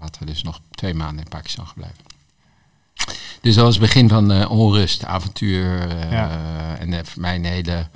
later 0.00 0.26
dus 0.26 0.42
nog 0.42 0.60
twee 0.70 0.94
maanden 0.94 1.24
in 1.24 1.30
Pakistan 1.30 1.66
gebleven. 1.66 1.96
Dus 3.40 3.54
dat 3.54 3.64
was 3.64 3.74
het 3.74 3.82
begin 3.84 4.08
van 4.08 4.30
eh, 4.32 4.50
onrust, 4.50 5.04
avontuur. 5.04 5.88
eh, 5.88 6.10
Ja. 6.12 6.76
En 6.78 6.92
eh, 6.92 7.00
mijn 7.16 7.44
hele 7.44 7.88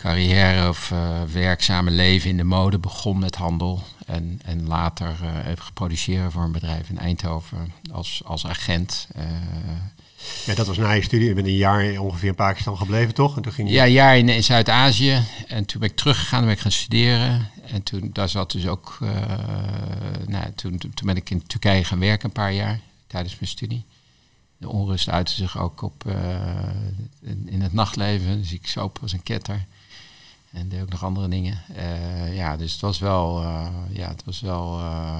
carrière 0.00 0.68
of 0.68 0.90
eh, 0.90 1.22
werkzame 1.32 1.90
leven 1.90 2.30
in 2.30 2.36
de 2.36 2.44
mode 2.44 2.78
begon 2.78 3.18
met 3.18 3.34
handel. 3.34 3.82
En, 4.06 4.40
en 4.44 4.66
later 4.66 5.06
eh, 5.06 5.28
heb 5.32 5.60
geproduceerd 5.60 6.32
voor 6.32 6.42
een 6.42 6.52
bedrijf 6.52 6.88
in 6.88 6.98
Eindhoven 6.98 7.72
als, 7.92 8.22
als 8.24 8.46
agent. 8.46 9.08
Eh, 9.14 9.24
Ja, 10.46 10.54
dat 10.54 10.66
was 10.66 10.76
na 10.76 10.90
je 10.90 11.02
studie. 11.02 11.28
Je 11.28 11.34
bent 11.34 11.46
een 11.46 11.52
jaar 11.52 11.98
ongeveer 11.98 12.28
in 12.28 12.34
Pakistan 12.34 12.76
gebleven, 12.76 13.14
toch? 13.14 13.36
En 13.36 13.42
toen 13.42 13.52
ging 13.52 13.68
je... 13.68 13.74
Ja, 13.74 13.84
een 13.84 13.92
jaar 13.92 14.18
in, 14.18 14.28
in 14.28 14.44
Zuid-Azië. 14.44 15.22
En 15.46 15.64
toen 15.64 15.80
ben 15.80 15.90
ik 15.90 15.96
teruggegaan, 15.96 16.44
ben 16.44 16.52
ik 16.52 16.60
gaan 16.60 16.72
studeren. 16.72 17.50
En 17.66 17.82
toen, 17.82 18.10
daar 18.12 18.28
zat 18.28 18.50
dus 18.50 18.66
ook, 18.66 18.98
nou, 20.26 20.44
toen, 20.54 20.78
toen 20.78 21.06
ben 21.06 21.16
ik 21.16 21.30
in 21.30 21.46
Turkije 21.46 21.84
gaan 21.84 21.98
werken 21.98 22.24
een 22.24 22.32
paar 22.32 22.52
jaar 22.52 22.80
tijdens 23.06 23.38
mijn 23.38 23.50
studie. 23.50 23.84
De 24.56 24.68
onrust 24.68 25.08
uitte 25.08 25.34
zich 25.34 25.58
ook 25.58 25.82
op 25.82 26.04
in, 27.20 27.48
in 27.50 27.60
het 27.60 27.72
nachtleven. 27.72 28.38
Dus 28.38 28.52
ik 28.52 28.66
zoop 28.66 28.98
als 29.02 29.12
een 29.12 29.22
ketter. 29.22 29.66
En 30.52 30.68
deed 30.68 30.82
ook 30.82 30.90
nog 30.90 31.04
andere 31.04 31.28
dingen. 31.28 31.62
Eh, 31.74 32.36
ja, 32.36 32.56
dus 32.56 32.72
het 32.72 32.80
was 32.80 32.98
wel, 32.98 33.42
eh, 33.42 33.66
ja, 33.88 34.08
het 34.08 34.24
was 34.24 34.40
wel 34.40 34.78
eh, 34.78 35.16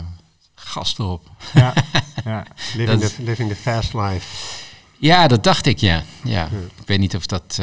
gas 0.54 0.98
erop. 0.98 1.30
ja, 1.54 1.74
ja. 2.24 2.46
living, 2.74 3.00
the, 3.00 3.22
living 3.22 3.48
the 3.48 3.56
fast 3.56 3.94
life. 3.94 4.58
Ja, 4.98 5.26
dat 5.26 5.44
dacht 5.44 5.66
ik, 5.66 5.78
ja. 5.78 6.02
ja. 6.24 6.46
Ik 6.76 6.86
weet 6.86 6.98
niet 6.98 7.16
of 7.16 7.26
dat... 7.26 7.54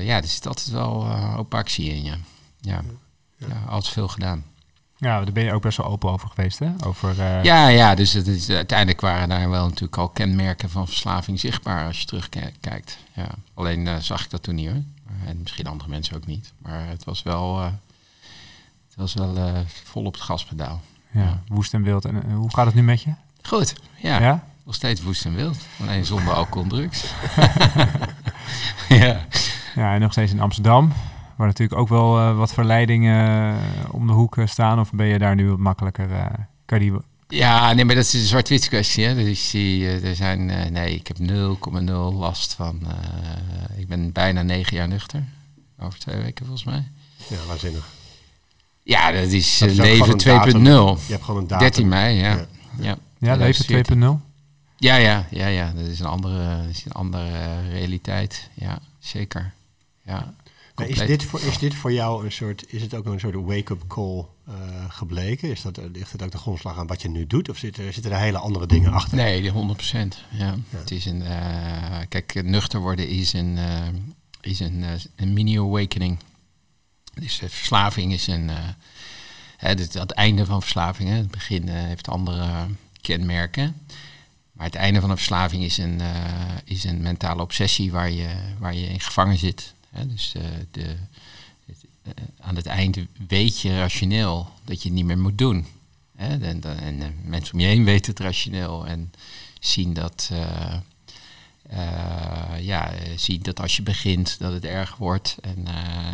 ja, 0.00 0.16
er 0.16 0.26
zit 0.26 0.46
altijd 0.46 0.70
wel 0.70 1.08
open 1.36 1.58
actie 1.58 1.94
in, 1.94 2.02
ja. 2.02 2.16
Ja, 2.60 2.82
ja. 3.36 3.62
altijd 3.68 3.92
veel 3.92 4.08
gedaan. 4.08 4.44
ja, 4.96 5.20
daar 5.24 5.32
ben 5.32 5.44
je 5.44 5.52
ook 5.52 5.62
best 5.62 5.76
wel 5.76 5.86
open 5.86 6.10
over 6.10 6.28
geweest, 6.28 6.58
hè? 6.58 6.70
Over, 6.84 7.22
Ja, 7.44 7.68
ja, 7.68 7.94
dus 7.94 8.12
het 8.12 8.26
is, 8.26 8.50
uiteindelijk 8.50 9.00
waren 9.00 9.28
daar 9.28 9.50
wel 9.50 9.64
natuurlijk 9.64 9.96
al 9.96 10.08
kenmerken 10.08 10.70
van 10.70 10.86
verslaving 10.86 11.40
zichtbaar 11.40 11.86
als 11.86 12.00
je 12.00 12.06
terugkijkt. 12.06 12.98
Ja. 13.14 13.28
Alleen 13.54 14.02
zag 14.02 14.24
ik 14.24 14.30
dat 14.30 14.42
toen 14.42 14.54
niet 14.54 14.68
hoor. 14.68 14.82
En 15.26 15.38
misschien 15.42 15.66
andere 15.66 15.90
mensen 15.90 16.16
ook 16.16 16.26
niet. 16.26 16.52
Maar 16.58 16.86
het 16.88 17.04
was 17.04 17.22
wel, 17.22 17.60
eh, 17.60 17.64
het 18.86 18.96
was 18.96 19.14
wel 19.14 19.36
eh, 19.36 19.60
vol 19.84 20.04
op 20.04 20.12
het 20.12 20.22
gaspedaal. 20.22 20.80
ja, 21.10 21.42
woest 21.48 21.74
en 21.74 21.82
wild. 21.82 22.04
En 22.04 22.22
eh, 22.28 22.34
hoe 22.34 22.54
gaat 22.54 22.66
het 22.66 22.74
nu 22.74 22.82
met 22.82 23.02
je? 23.02 23.12
Goed, 23.42 23.74
ja. 23.96 24.20
Ja? 24.20 24.44
Nog 24.64 24.74
steeds 24.74 25.02
woest 25.02 25.24
en 25.24 25.34
wild. 25.34 25.58
Alleen 25.80 26.04
zonder 26.04 26.34
alcohol 26.34 26.62
en 26.62 26.68
drugs. 26.68 27.12
ja. 28.88 29.26
Ja, 29.74 29.94
en 29.94 30.00
nog 30.00 30.12
steeds 30.12 30.32
in 30.32 30.40
Amsterdam. 30.40 30.92
Waar 31.36 31.46
natuurlijk 31.46 31.80
ook 31.80 31.88
wel 31.88 32.34
wat 32.34 32.52
verleidingen 32.52 33.58
om 33.90 34.06
de 34.06 34.12
hoek 34.12 34.36
staan. 34.44 34.80
Of 34.80 34.92
ben 34.92 35.06
je 35.06 35.18
daar 35.18 35.34
nu 35.34 35.48
wat 35.48 35.58
makkelijker? 35.58 36.12
eh, 36.12 36.26
kan 36.64 36.80
je 36.80 36.90
die... 36.90 37.00
Ja, 37.28 37.72
nee, 37.72 37.84
maar 37.84 37.94
dat 37.94 38.04
is 38.04 38.12
een 38.12 38.20
zwart-wit 38.26 38.68
kwestie. 38.68 39.04
Hè? 39.04 39.14
Dus 39.14 39.26
ik 39.28 39.36
zie, 39.38 39.86
eh, 39.86 40.04
er 40.04 40.16
zijn, 40.16 40.50
eh, 40.50 40.70
nee, 40.70 40.94
ik 40.94 41.06
heb 41.06 41.18
0,0 41.18 42.12
last 42.14 42.54
van. 42.54 42.80
eh, 42.88 43.78
ik 43.78 43.88
ben 43.88 44.12
bijna 44.12 44.42
negen 44.42 44.76
jaar 44.76 44.88
nuchter. 44.88 45.24
Over 45.78 45.98
twee 45.98 46.16
weken 46.16 46.46
volgens 46.46 46.66
mij. 46.66 46.88
Ja, 47.28 47.36
waanzinnig. 47.46 47.88
Ja, 48.82 49.10
dat 49.12 49.28
is, 49.30 49.58
Dat 49.58 49.68
is 49.70 49.78
ook 49.78 49.84
leven 49.84 50.20
gewoon 50.20 50.44
een 50.54 50.62
2.0. 50.62 50.86
datum. 50.86 51.04
Je 51.06 51.12
hebt 51.12 51.24
gewoon 51.24 51.40
een 51.40 51.46
datum. 51.46 51.66
13 51.66 51.88
mei, 51.88 52.16
ja. 52.16 52.22
Ja. 52.34 52.46
Ja, 52.80 52.96
Ja, 53.18 53.34
leven 53.36 53.64
2014. 53.64 54.00
2.0? 54.00 54.20
ja, 54.76 54.96
ja, 54.96 55.26
ja, 55.30 55.46
ja. 55.46 55.72
Dat 55.76 55.86
is 55.86 56.00
een 56.00 56.06
andere, 56.06 56.56
dat 56.62 56.70
is 56.70 56.84
een 56.84 56.92
andere 56.92 57.60
realiteit. 57.70 58.48
Ja, 58.54 58.78
zeker. 58.98 59.52
Ja, 60.04 60.34
Maar 60.76 60.88
is, 60.88 60.98
dit 60.98 61.24
voor, 61.24 61.40
is 61.40 61.58
dit 61.58 61.74
voor 61.74 61.92
jou 61.92 62.24
een 62.24 62.32
soort, 62.32 62.72
is 62.72 62.82
het 62.82 62.94
ook 62.94 63.06
een 63.06 63.20
soort 63.20 63.34
wake-up 63.34 63.82
call 63.86 64.24
eh, 64.46 64.54
gebleken? 64.88 65.50
Is 65.50 65.62
dat, 65.62 65.80
ligt 65.92 66.12
het 66.12 66.22
ook 66.22 66.30
de 66.30 66.38
grondslag 66.38 66.78
aan 66.78 66.86
wat 66.86 67.02
je 67.02 67.08
nu 67.08 67.26
doet? 67.26 67.48
Of 67.48 67.56
zitten, 67.58 67.92
zitten 67.92 68.12
er 68.12 68.18
hele 68.18 68.38
andere 68.38 68.66
dingen 68.66 68.92
achter? 68.92 69.16
Nee, 69.16 69.40
die 69.40 69.50
100 69.50 69.76
procent. 69.78 70.18
Ja. 70.30 70.54
Het 70.68 70.90
is 70.90 71.06
een, 71.06 71.22
eh, 71.22 71.98
kijk, 72.08 72.34
eh, 72.34 72.42
nuchter 72.42 72.80
worden 72.80 73.08
is 73.08 73.32
een, 73.32 73.58
eh, 73.58 73.86
is 74.40 74.60
een, 74.60 74.84
eh, 74.84 74.90
een 75.16 75.32
mini-awakening. 75.32 76.18
Dus 77.20 77.40
eh, 77.40 77.48
verslaving 77.48 78.12
is 78.12 78.26
een, 78.26 78.50
eh, 78.50 78.56
hè, 79.56 79.74
dit, 79.74 79.94
het 79.94 80.12
einde 80.12 80.46
van 80.46 80.60
verslaving. 80.60 81.08
Hè. 81.08 81.14
Het 81.14 81.30
begin 81.30 81.68
eh, 81.68 81.74
heeft 81.74 82.08
andere 82.08 82.66
kenmerken. 83.00 83.76
Maar 84.52 84.66
het 84.66 84.74
einde 84.74 85.00
van 85.00 85.10
een 85.10 85.16
verslaving 85.16 85.64
is 85.64 85.78
een, 85.78 86.00
eh, 86.00 86.08
is 86.64 86.84
een 86.84 87.02
mentale 87.02 87.42
obsessie 87.42 87.92
waar 87.92 88.10
je, 88.10 88.28
waar 88.58 88.74
je 88.74 88.86
in 88.86 89.00
gevangen 89.00 89.38
zit. 89.38 89.74
Hè. 89.96 90.06
Dus 90.06 90.34
eh, 90.34 90.42
de, 90.70 90.96
het, 91.66 91.84
eh, 92.02 92.12
aan 92.40 92.56
het 92.56 92.66
eind 92.66 92.98
weet 93.28 93.60
je 93.60 93.76
rationeel 93.78 94.48
dat 94.64 94.82
je 94.82 94.88
het 94.88 94.96
niet 94.96 95.04
meer 95.06 95.18
moet 95.18 95.38
doen. 95.38 95.66
Hè? 96.16 96.38
En, 96.38 96.60
dan- 96.60 96.76
en 96.76 97.02
eh, 97.02 97.08
mensen 97.24 97.54
om 97.54 97.60
je 97.60 97.66
heen 97.66 97.84
weten 97.84 98.10
het 98.10 98.20
rationeel 98.20 98.86
en 98.86 99.12
zien 99.60 99.94
dat, 99.94 100.30
ja, 102.60 102.92
zien 103.16 103.42
dat 103.42 103.60
als 103.60 103.76
je 103.76 103.82
begint 103.82 104.38
dat 104.38 104.52
het 104.52 104.64
erg 104.64 104.96
wordt. 104.96 105.36
En, 105.40 105.66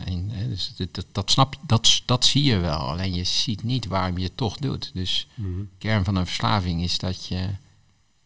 en, 0.04 0.30
dus 0.48 0.72
dat, 0.76 0.94
dat, 0.94 1.06
dat, 1.12 1.30
snap 1.30 1.54
je, 1.54 1.60
dat, 1.66 2.02
dat 2.06 2.24
zie 2.24 2.42
je 2.44 2.56
wel. 2.58 2.78
Alleen 2.78 3.14
je 3.14 3.24
ziet 3.24 3.62
niet 3.62 3.86
waarom 3.86 4.18
je 4.18 4.24
het 4.24 4.36
toch 4.36 4.56
doet. 4.56 4.90
Dus 4.94 5.26
Mhm. 5.34 5.58
de 5.58 5.66
kern 5.78 6.04
van 6.04 6.16
een 6.16 6.26
verslaving 6.26 6.82
is 6.82 6.98
dat 6.98 7.26
je, 7.26 7.48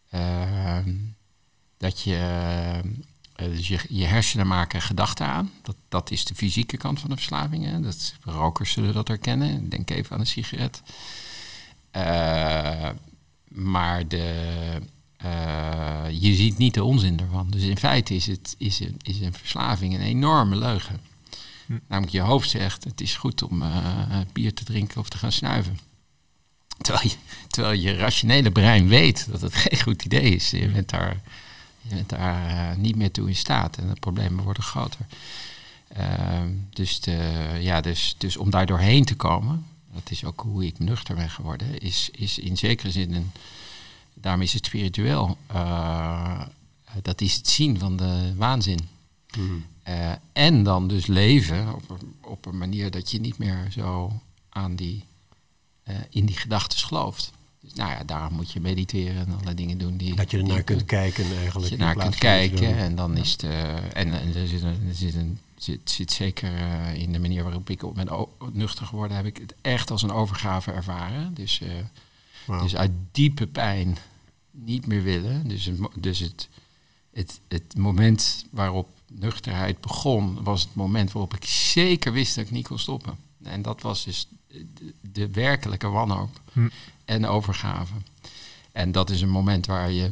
eh, 0.09 0.77
dat 1.77 2.01
je, 2.01 2.15
eh, 2.15 2.91
dus 3.37 3.67
je, 3.67 3.79
je 3.89 4.05
hersenen 4.05 4.47
maken 4.47 4.81
gedachten 4.81 5.25
aan. 5.25 5.51
Dat, 5.61 5.75
dat 5.89 6.11
is 6.11 6.25
de 6.25 6.35
fysieke 6.35 6.77
kant 6.77 6.99
van 6.99 7.09
de 7.09 7.15
verslaving. 7.15 7.65
Hè? 7.65 7.81
Dat, 7.81 8.13
rokers 8.21 8.71
zullen 8.71 8.93
dat 8.93 9.07
herkennen. 9.07 9.69
Denk 9.69 9.89
even 9.89 10.11
aan 10.11 10.19
een 10.19 10.27
sigaret. 10.27 10.81
Eh, 11.91 12.89
maar 13.47 14.07
de, 14.07 14.81
eh, 15.17 16.05
je 16.11 16.33
ziet 16.33 16.57
niet 16.57 16.73
de 16.73 16.83
onzin 16.83 17.19
ervan. 17.19 17.49
Dus 17.49 17.63
in 17.63 17.77
feite 17.77 18.15
is, 18.15 18.27
het, 18.27 18.55
is, 18.57 18.79
een, 18.79 18.95
is 19.01 19.19
een 19.19 19.33
verslaving 19.33 19.93
een 19.93 20.01
enorme 20.01 20.55
leugen. 20.55 20.99
Hm. 21.65 21.77
Namelijk 21.87 22.13
je 22.13 22.21
hoofd 22.21 22.49
zegt, 22.49 22.83
het 22.83 23.01
is 23.01 23.15
goed 23.15 23.43
om 23.43 23.61
eh, 23.61 24.19
bier 24.33 24.53
te 24.53 24.63
drinken 24.63 24.99
of 24.99 25.09
te 25.09 25.17
gaan 25.17 25.31
snuiven. 25.31 25.79
Terwijl 26.77 27.07
je, 27.07 27.15
terwijl 27.47 27.79
je 27.79 27.95
rationele 27.95 28.51
brein 28.51 28.87
weet 28.87 29.27
dat 29.31 29.41
het 29.41 29.55
geen 29.55 29.81
goed 29.81 30.05
idee 30.05 30.35
is. 30.35 30.49
Je 30.49 30.67
bent 30.67 30.89
daar, 30.89 31.21
je 31.81 31.95
bent 31.95 32.09
daar 32.09 32.71
eh, 32.71 32.77
niet 32.77 32.95
meer 32.95 33.11
toe 33.11 33.27
in 33.27 33.35
staat 33.35 33.77
en 33.77 33.87
de 33.87 33.99
problemen 33.99 34.43
worden 34.43 34.63
groter. 34.63 35.05
Ehm, 35.87 36.49
dus, 36.69 36.99
de, 36.99 37.57
ja, 37.61 37.81
dus, 37.81 38.15
dus 38.17 38.37
om 38.37 38.49
daar 38.49 38.65
doorheen 38.65 39.05
te 39.05 39.15
komen, 39.15 39.65
dat 39.93 40.11
is 40.11 40.23
ook 40.25 40.41
hoe 40.41 40.65
ik 40.65 40.79
nuchter 40.79 41.15
ben 41.15 41.29
geworden, 41.29 41.77
is, 41.79 42.09
is 42.11 42.39
in 42.39 42.57
zekere 42.57 42.91
zin 42.91 43.13
een, 43.13 43.31
daarom 44.13 44.41
is 44.41 44.53
het 44.53 44.65
spiritueel. 44.65 45.37
eh, 45.47 46.41
dat 47.01 47.21
is 47.21 47.33
het 47.35 47.47
zien 47.49 47.79
van 47.79 47.97
de 47.97 48.33
waanzin. 48.35 48.79
Eh, 49.83 50.11
en 50.33 50.63
dan 50.63 50.87
dus 50.87 51.05
leven 51.05 51.73
op, 51.73 51.89
een- 51.89 52.15
op 52.21 52.45
een 52.45 52.57
manier 52.57 52.91
dat 52.91 53.11
je 53.11 53.19
niet 53.19 53.37
meer 53.37 53.67
zo 53.71 54.19
aan 54.49 54.75
die, 54.75 55.03
eh, 55.83 55.95
in 56.09 56.25
die 56.25 56.37
gedachten 56.37 56.77
gelooft. 56.79 57.31
Nou 57.75 57.91
ja, 57.91 58.03
daarom 58.03 58.33
moet 58.33 58.51
je 58.51 58.59
mediteren 58.59 59.15
en 59.15 59.31
allerlei 59.31 59.55
dingen 59.55 59.77
doen. 59.77 59.97
Die, 59.97 60.15
Dat 60.15 60.31
je 60.31 60.37
ernaar 60.37 60.63
kunt 60.63 60.85
kijken 60.85 61.23
eigenlijk. 61.23 61.53
dat 61.53 61.69
je 61.69 61.77
naar 61.77 61.95
kunt 61.95 62.15
kijken 62.15 62.77
en 62.77 62.95
dan 62.95 63.17
is 63.17 63.31
het... 63.31 63.43
eh, 63.43 63.73
en, 63.73 63.93
en 63.93 64.35
er 64.35 64.47
zit, 64.47 64.61
een, 64.61 64.87
er 64.87 64.95
zit, 64.95 65.15
een, 65.15 65.39
zit, 65.55 65.89
zit 65.89 66.11
zeker 66.11 66.55
eh, 66.55 66.93
in 67.01 67.11
de 67.11 67.19
manier 67.19 67.43
waarop 67.43 67.69
ik 67.69 67.83
op 67.83 67.95
ben 67.95 68.27
nuchter 68.53 68.85
geworden... 68.85 69.17
heb 69.17 69.25
ik 69.25 69.37
het 69.37 69.55
echt 69.61 69.91
als 69.91 70.01
een 70.01 70.11
overgave 70.11 70.71
ervaren. 70.71 71.33
Dus, 71.33 71.61
eh, 72.47 72.61
dus 72.61 72.75
uit 72.75 72.91
diepe 73.11 73.47
pijn 73.47 73.97
niet 74.51 74.85
meer 74.87 75.03
willen. 75.03 75.47
Dus, 75.47 75.65
het, 75.65 75.79
dus 75.95 76.19
het, 76.19 76.49
het, 77.13 77.39
het 77.47 77.77
moment 77.77 78.45
waarop 78.49 78.89
nuchterheid 79.07 79.81
begon... 79.81 80.43
was 80.43 80.61
het 80.61 80.75
moment 80.75 81.11
waarop 81.11 81.35
ik 81.35 81.45
zeker 81.45 82.13
wist 82.13 82.35
dat 82.35 82.45
ik 82.45 82.51
niet 82.51 82.67
kon 82.67 82.79
stoppen. 82.79 83.17
En 83.43 83.61
dat 83.61 83.81
was 83.81 84.03
dus 84.03 84.27
de, 84.73 84.93
de 85.01 85.31
werkelijke 85.31 85.87
wanhoop 85.87 86.41
Hm. 86.53 86.67
en 87.05 87.25
overgave. 87.25 87.93
En 88.71 88.91
dat 88.91 89.09
is 89.09 89.21
een 89.21 89.29
moment 89.29 89.65
waar 89.65 89.91
je 89.91 90.11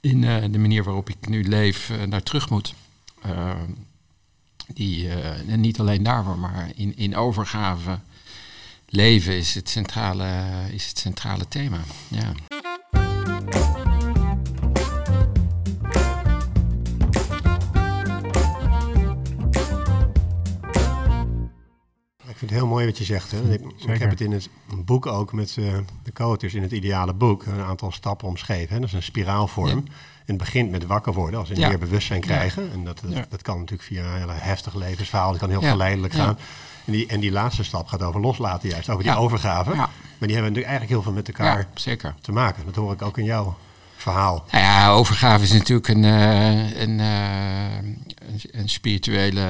in 0.00 0.24
eh, 0.24 0.42
de 0.50 0.58
manier 0.58 0.84
waarop 0.84 1.08
ik 1.08 1.28
nu 1.28 1.44
leef 1.48 1.90
eh, 1.90 2.02
naar 2.02 2.22
terug 2.22 2.50
moet. 2.50 2.74
Eh, 3.22 3.60
die, 4.74 5.08
en 5.48 5.60
niet 5.60 5.80
alleen 5.80 6.02
daarvoor, 6.02 6.38
maar 6.38 6.70
in, 6.74 6.96
in 6.96 7.16
overgave 7.16 7.98
leven 8.88 9.36
is 9.36 9.54
het 9.54 9.68
centrale, 9.68 10.44
is 10.70 10.88
het 10.88 10.98
centrale 10.98 11.48
thema. 11.48 11.80
Ja. 12.08 12.32
Ik 22.36 22.42
vind 22.42 22.50
het 22.54 22.60
heel 22.60 22.70
mooi 22.70 22.86
wat 22.86 22.98
je 22.98 23.04
zegt. 23.04 23.30
Hè? 23.30 23.52
Ik, 23.52 23.60
ik 23.86 23.98
heb 23.98 24.10
het 24.10 24.20
in 24.20 24.32
het 24.32 24.48
boek 24.84 25.06
ook 25.06 25.32
met 25.32 25.56
eh, 25.58 25.64
de 26.02 26.12
coaches 26.12 26.54
in 26.54 26.62
het 26.62 26.72
ideale 26.72 27.12
boek 27.12 27.46
een 27.46 27.60
aantal 27.60 27.92
stappen 27.92 28.28
omschreven. 28.28 28.74
Hè? 28.74 28.80
Dat 28.80 28.88
is 28.88 28.94
een 28.94 29.02
spiraalvorm. 29.02 29.68
Ja. 29.68 29.74
En 29.74 29.82
het 30.24 30.36
begint 30.36 30.70
met 30.70 30.86
wakker 30.86 31.12
worden, 31.12 31.40
als 31.40 31.50
in 31.50 31.58
Ja. 31.60 31.68
meer 31.68 31.78
bewustzijn 31.78 32.20
Ja. 32.20 32.26
krijgen. 32.26 32.72
En 32.72 32.84
dat, 32.84 33.02
dat, 33.28 33.42
kan 33.42 33.54
natuurlijk 33.58 33.88
via 33.88 34.04
een 34.04 34.18
hele 34.20 34.32
heftig 34.32 34.74
levensverhaal. 34.74 35.30
Dat 35.30 35.40
kan 35.40 35.50
heel 35.50 35.60
geleidelijk 35.60 36.14
gaan. 36.14 36.38
En 36.84 36.92
die, 36.92 37.06
en 37.06 37.20
die 37.20 37.32
laatste 37.32 37.64
stap 37.64 37.86
gaat 37.86 38.02
over 38.02 38.20
loslaten 38.20 38.68
juist, 38.68 38.88
over 38.88 39.02
die 39.04 39.16
overgave. 39.16 39.74
Maar 39.74 39.88
die 40.18 40.36
hebben 40.36 40.52
natuurlijk 40.52 40.66
eigenlijk 40.66 40.90
heel 40.90 41.02
veel 41.02 41.12
met 41.12 41.28
elkaar 41.28 41.66
zeker. 41.74 42.14
te 42.20 42.32
maken. 42.32 42.64
Dat 42.64 42.74
hoor 42.74 42.92
ik 42.92 43.02
ook 43.02 43.18
in 43.18 43.24
jouw 43.24 43.56
verhaal. 43.96 44.44
Nou 44.50 44.64
ja, 44.64 44.90
overgave 44.90 45.44
is 45.44 45.52
natuurlijk 45.52 45.88
een, 45.88 46.04
eh, 46.04 46.80
een, 46.80 47.00
eh, 47.00 47.76
een, 47.76 48.40
een 48.50 48.68
spirituele 48.68 49.44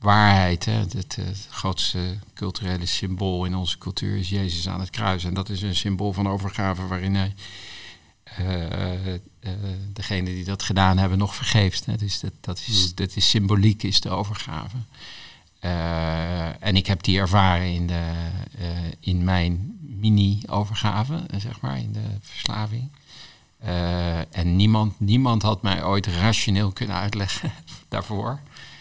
waarheid. 0.00 0.64
Hè. 0.64 0.72
Het, 0.72 0.92
het, 0.92 1.16
het 1.16 1.46
grootste 1.50 2.18
culturele 2.34 2.86
symbool 2.86 3.44
in 3.44 3.54
onze 3.54 3.78
cultuur 3.78 4.16
is 4.16 4.28
Jezus 4.28 4.68
aan 4.68 4.80
het 4.80 4.90
kruis. 4.90 5.24
En 5.24 5.34
dat 5.34 5.48
is 5.48 5.62
een 5.62 5.76
symbool 5.76 6.12
van 6.12 6.28
overgave 6.28 6.86
waarin 6.86 7.14
hij 7.14 7.34
eh, 8.24 9.14
eh, 9.14 9.20
degene 9.92 10.30
die 10.30 10.44
dat 10.44 10.62
gedaan 10.62 10.98
hebben 10.98 11.18
nog 11.18 11.34
vergeeft. 11.34 11.86
Hè. 11.86 11.96
Dus 11.96 12.20
dat, 12.20 12.32
dat, 12.40 12.62
is, 12.66 12.94
dat 12.94 13.16
is 13.16 13.28
symboliek, 13.28 13.82
is 13.82 14.00
de 14.00 14.10
overgave. 14.10 14.76
Eh, 15.60 16.64
en 16.64 16.76
ik 16.76 16.86
heb 16.86 17.02
die 17.02 17.18
ervaren 17.18 17.72
in, 17.72 17.86
de, 17.86 18.12
eh, 18.58 18.68
in 19.00 19.24
mijn 19.24 19.78
mini-overgave, 19.80 21.24
eh, 21.30 21.40
zeg 21.40 21.60
maar, 21.60 21.78
in 21.78 21.92
de 21.92 22.04
verslaving. 22.20 22.90
Eh, 23.58 24.36
en 24.36 24.56
niemand, 24.56 25.00
niemand 25.00 25.42
had 25.42 25.62
mij 25.62 25.84
ooit 25.84 26.06
rationeel 26.06 26.72
kunnen 26.72 26.96
uitleggen 26.96 27.52
daarvoor. 27.88 28.40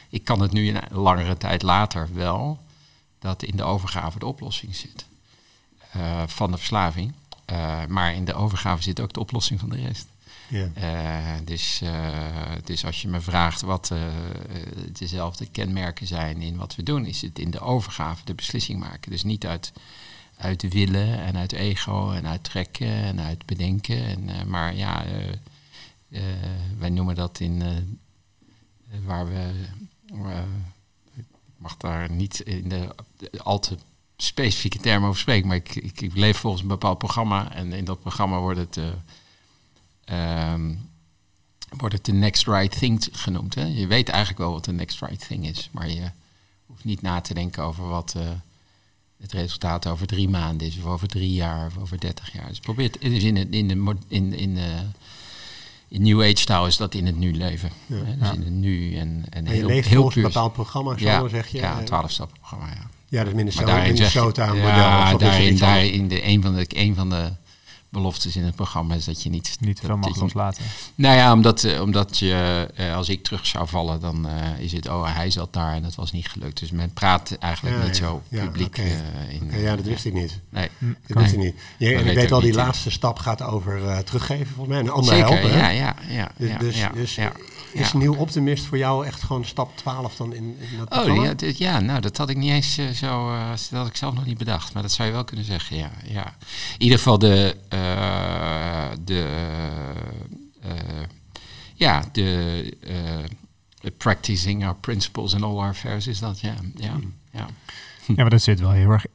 Ik 0.10 0.24
kan 0.24 0.42
het 0.42 0.52
nu 0.52 0.70
een 0.70 0.82
langere 0.92 1.38
tijd 1.38 1.62
later 1.62 2.10
wel, 2.14 2.60
dat 3.20 3.44
in 3.44 3.56
de 3.56 3.64
overgave 3.64 4.20
de 4.20 4.26
oplossing 4.26 4.76
zit 4.76 5.06
eh, 5.92 6.24
van 6.28 6.52
de 6.52 6.58
verslaving. 6.58 7.14
Eh, 7.46 7.86
maar 7.86 8.14
in 8.14 8.26
de 8.26 8.34
overgave 8.34 8.84
zit 8.84 9.00
ook 9.00 9.14
de 9.14 9.20
oplossing 9.20 9.60
van 9.60 9.70
de 9.70 9.82
rest. 9.82 10.08
Ja. 10.48 10.70
Eh, 10.74 11.46
dus, 11.46 11.82
dus 12.64 12.86
als 12.86 13.02
je 13.02 13.08
me 13.08 13.22
vraagt 13.22 13.62
wat 13.62 13.94
dezelfde 14.92 15.46
kenmerken 15.46 16.08
zijn 16.08 16.42
in 16.42 16.56
wat 16.56 16.76
we 16.76 16.84
doen, 16.84 17.06
is 17.06 17.22
het 17.22 17.40
in 17.40 17.52
de 17.52 17.60
overgave 17.60 18.26
de 18.26 18.34
beslissing 18.34 18.80
maken. 18.80 19.12
Dus 19.12 19.24
niet 19.24 19.46
uit, 19.46 19.72
uit 20.38 20.74
willen 20.74 21.20
en 21.20 21.38
uit 21.38 21.52
ego 21.52 22.12
en 22.12 22.28
uit 22.28 22.44
trekken 22.44 22.94
en 22.94 23.20
uit 23.20 23.46
bedenken. 23.46 24.06
En, 24.06 24.50
maar 24.50 24.76
ja, 24.76 25.06
wij 26.78 26.90
noemen 26.90 27.16
dat 27.16 27.40
in 27.40 27.64
waar 29.06 29.28
we. 29.28 29.52
Eh, 30.12 30.44
ik 31.16 31.26
mag 31.58 31.78
daar 31.78 32.12
niet 32.12 32.40
in 32.40 32.70
de, 32.70 32.96
al 33.38 33.60
te 33.60 33.78
specifieke 34.18 34.78
termen 34.78 35.10
over 35.10 35.22
spreken, 35.22 35.48
maar 35.48 35.58
ik, 35.58 35.76
ik, 35.76 36.02
ik 36.02 36.16
leef 36.16 36.38
volgens 36.38 36.62
een 36.62 36.68
bepaald 36.68 36.98
programma 36.98 37.54
en 37.54 37.74
in 37.74 37.86
dat 37.86 38.00
programma 38.00 38.40
wordt 38.40 38.60
het. 38.60 38.78
eh, 38.78 40.54
ehm, 40.54 40.76
wordt 41.70 41.96
het 41.96 42.06
de 42.06 42.12
next 42.12 42.48
right 42.48 42.80
thing 42.80 43.08
genoemd. 43.12 43.56
Hè? 43.56 43.66
Je 43.66 43.88
weet 43.88 44.10
eigenlijk 44.10 44.40
wel 44.40 44.52
wat 44.52 44.66
de 44.66 44.72
next 44.72 45.00
right 45.00 45.28
thing 45.28 45.48
is, 45.48 45.70
maar 45.72 45.90
je 45.90 46.12
hoeft 46.66 46.84
niet 46.84 47.02
na 47.02 47.22
te 47.22 47.34
denken 47.34 47.64
over 47.64 47.88
wat 47.88 48.14
eh, 48.18 48.30
het 49.18 49.32
resultaat 49.32 49.88
over 49.88 50.08
drie 50.08 50.30
maanden 50.30 50.68
is, 50.68 50.78
of 50.78 50.86
over 50.86 51.08
drie 51.08 51.34
jaar, 51.34 51.68
of 51.68 51.78
over 51.78 52.00
dertig 52.00 52.34
jaar. 52.34 52.48
Dus 52.48 52.60
probeer 52.60 52.88
het 52.88 52.98
in, 52.98 53.36
het, 53.36 53.48
in, 53.52 53.68
de, 53.68 53.96
in, 54.08 54.34
in, 54.34 54.34
in 54.34 54.58
New 55.90 56.22
Age 56.22 56.66
is 56.68 56.78
dat 56.78 56.94
in 56.94 57.06
het 57.06 57.18
nu 57.18 57.34
leven. 57.34 57.70
Ja. 57.86 57.96
Hè? 57.96 58.18
Dus 58.18 58.28
Ja. 58.28 58.34
in 58.34 58.40
het 58.42 58.50
nu 58.54 58.96
en, 58.96 59.24
en 59.30 59.46
En 59.46 59.52
je 59.54 59.58
heel, 59.60 59.68
leeft 59.68 59.88
heel 59.88 59.96
volgens 59.96 60.16
een 60.16 60.22
bepaald 60.22 60.54
programma, 60.54 60.98
zo 60.98 61.06
ja, 61.06 61.28
zeg 61.28 61.48
je. 61.48 61.58
ja, 61.58 61.78
een 61.80 61.86
twaalf 61.86 62.12
stappen 62.12 62.38
programma, 62.38 62.66
ja. 62.68 62.90
Ja, 63.08 63.18
dat 63.18 63.18
is 63.18 63.24
Maar 63.26 63.36
Minnesota, 63.36 63.66
daarin 63.66 63.98
zeg 63.98 64.14
Minnesota 64.14 64.46
model. 64.46 64.62
ja, 64.68 65.14
daarin, 65.18 65.58
daarin 65.58 66.08
de, 66.08 66.24
een, 66.26 66.42
van 66.42 66.56
de, 66.56 66.66
een 66.70 66.96
van 66.96 67.10
de 67.10 67.30
beloftes 67.90 68.36
in 68.36 68.44
het 68.44 68.56
programma 68.56 68.96
is 68.96 69.06
dat 69.06 69.24
je 69.24 69.30
niet... 69.30 69.58
Niet 69.60 69.80
veel 69.80 69.98
mag 69.98 70.14
je- 70.16 70.20
loslaten. 70.22 70.64
Nou 70.96 71.16
ja, 71.16 71.34
omdat, 71.34 71.64
eh, 71.64 71.82
omdat 71.82 72.18
je, 72.18 72.68
eh, 72.76 72.96
als 72.96 73.10
ik 73.10 73.24
terug 73.24 73.46
zou 73.46 73.68
vallen, 73.68 74.00
dan 74.00 74.28
eh, 74.28 74.60
is 74.60 74.72
het, 74.72 74.88
oh, 74.90 75.16
hij 75.16 75.32
zat 75.32 75.54
daar 75.54 75.74
en 75.74 75.82
dat 75.84 75.96
was 75.96 76.12
niet 76.12 76.28
gelukt. 76.28 76.60
Dus 76.60 76.72
men 76.72 76.92
praat 76.94 77.38
eigenlijk 77.40 77.78
Ja, 77.78 77.84
niet 77.84 77.98
ja. 77.98 78.04
zo 78.06 78.22
Ja, 78.28 78.44
publiek 78.46 78.78
eh, 78.78 78.86
in. 79.30 79.62
Ja, 79.62 79.76
dat 79.76 79.86
wist 79.86 80.06
ik 80.06 80.14
niet. 80.14 80.40
Nee. 80.50 80.70
Dat 80.80 81.16
Nee. 81.16 81.24
wist 81.24 81.34
ik 81.34 81.40
niet. 81.40 81.56
En 81.98 82.08
ik 82.08 82.16
weet 82.16 82.30
wel, 82.30 82.40
die 82.42 82.54
laatste 82.54 82.92
stap 82.92 83.20
gaat 83.20 83.42
over 83.42 83.88
eh, 83.88 83.98
teruggeven, 83.98 84.48
volgens 84.48 84.68
mij. 84.68 84.80
En 84.80 84.90
ander 84.90 85.14
Zeker, 85.14 85.30
helpen. 85.30 85.52
hè? 85.52 85.60
ja, 85.60 85.70
ja, 85.70 85.96
ja. 86.10 86.32
Dus, 86.38 86.50
ja, 86.50 86.58
dus, 86.58 86.78
ja, 86.78 86.90
dus 86.90 87.16
ja. 87.16 87.32
Is. 87.74 87.94
Nieuw 87.94 88.16
Optimist 88.16 88.66
voor 88.66 88.78
jou 88.78 89.06
echt 89.06 89.22
gewoon 89.24 89.46
stap 89.46 89.78
12 89.78 90.16
dan 90.16 90.34
in, 90.34 90.58
in 90.60 90.78
dat 90.78 91.08
Oh, 91.08 91.24
ja, 91.24 91.34
dit- 91.34 91.58
ja, 91.58 91.80
nou, 91.80 92.02
dat 92.02 92.18
had 92.18 92.30
ik 92.30 92.38
niet 92.38 92.52
eens 92.52 92.78
eh, 92.78 92.90
zo, 92.90 93.32
eh, 93.34 93.50
dat 93.50 93.70
had 93.70 93.88
ik 93.88 93.96
zelf 93.96 94.14
nog 94.14 94.26
niet 94.26 94.38
bedacht, 94.38 94.74
maar 94.74 94.82
dat 94.82 94.92
zou 94.92 95.08
je 95.08 95.14
wel 95.14 95.24
kunnen 95.24 95.46
zeggen, 95.46 95.78
ja. 95.78 95.92
ja. 96.04 96.36
In 96.78 96.82
ieder 96.84 96.98
geval 96.98 97.20
de, 97.20 97.56
eh, 97.70 98.88
de, 99.04 99.26
eh, 100.62 100.72
ja, 101.76 102.04
de 102.12 102.78
eh, 102.82 103.92
practicing 103.98 104.66
our 104.66 104.76
principles 104.76 105.34
in 105.34 105.44
all 105.44 105.56
our 105.58 105.70
affairs 105.70 106.08
is 106.08 106.20
dat, 106.20 106.40
ja, 106.40 106.54
ja, 106.76 106.98
ja. 107.32 107.48
Ja, 108.08 108.14
maar 108.16 108.30
dat 108.30 108.42
zit 108.42 108.60
wel 108.60 108.72
heel 108.72 108.90
erg 108.90 109.06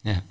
Ja, 0.00 0.22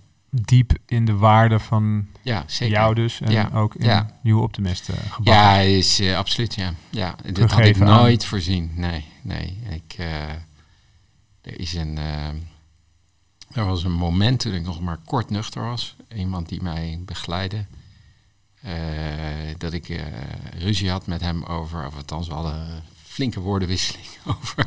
diep 0.42 0.72
in 0.86 1.06
de 1.06 1.14
waarde 1.16 1.60
van 1.60 2.08
ja 2.22 2.44
zeker. 2.48 2.74
jou 2.76 2.96
dus. 2.96 3.22
En 3.22 3.32
Ja, 3.32 3.50
ook 3.54 3.76
in 3.76 3.86
ja. 3.86 4.10
Nieuwe 4.24 4.42
Optimist 4.42 4.90
uh, 4.90 4.96
gebakken. 4.96 5.34
Ja, 5.34 5.58
is 5.58 6.00
eh, 6.00 6.18
absoluut, 6.18 6.56
ja. 6.56 6.74
ja 6.90 7.16
dat 7.34 7.52
had 7.52 7.60
ik 7.66 7.82
aan- 7.82 7.88
nooit 7.88 8.26
voorzien. 8.26 8.72
Nee, 8.76 9.06
nee. 9.22 9.60
Ik, 9.70 9.96
eh, 9.98 10.30
er 11.42 11.60
is 11.60 11.74
een... 11.74 11.98
eh, 11.98 12.28
er 13.52 13.66
was 13.66 13.84
een 13.84 13.92
moment 13.92 14.40
toen 14.40 14.54
ik 14.54 14.64
nog 14.64 14.82
maar 14.82 14.98
kort 15.06 15.30
nuchter 15.30 15.62
was. 15.64 15.96
Iemand 16.16 16.50
die 16.50 16.62
mij 16.62 17.00
begeleidde. 17.06 17.66
dat 19.58 19.74
ik 19.74 20.02
ruzie 20.58 20.90
had 20.90 21.08
met 21.08 21.22
hem 21.22 21.44
over... 21.44 21.86
Of 21.88 21.96
althans, 21.96 22.28
we 22.28 22.34
hadden 22.34 22.84
flinke 23.04 23.40
woordenwisseling 23.40 24.06
over... 24.42 24.66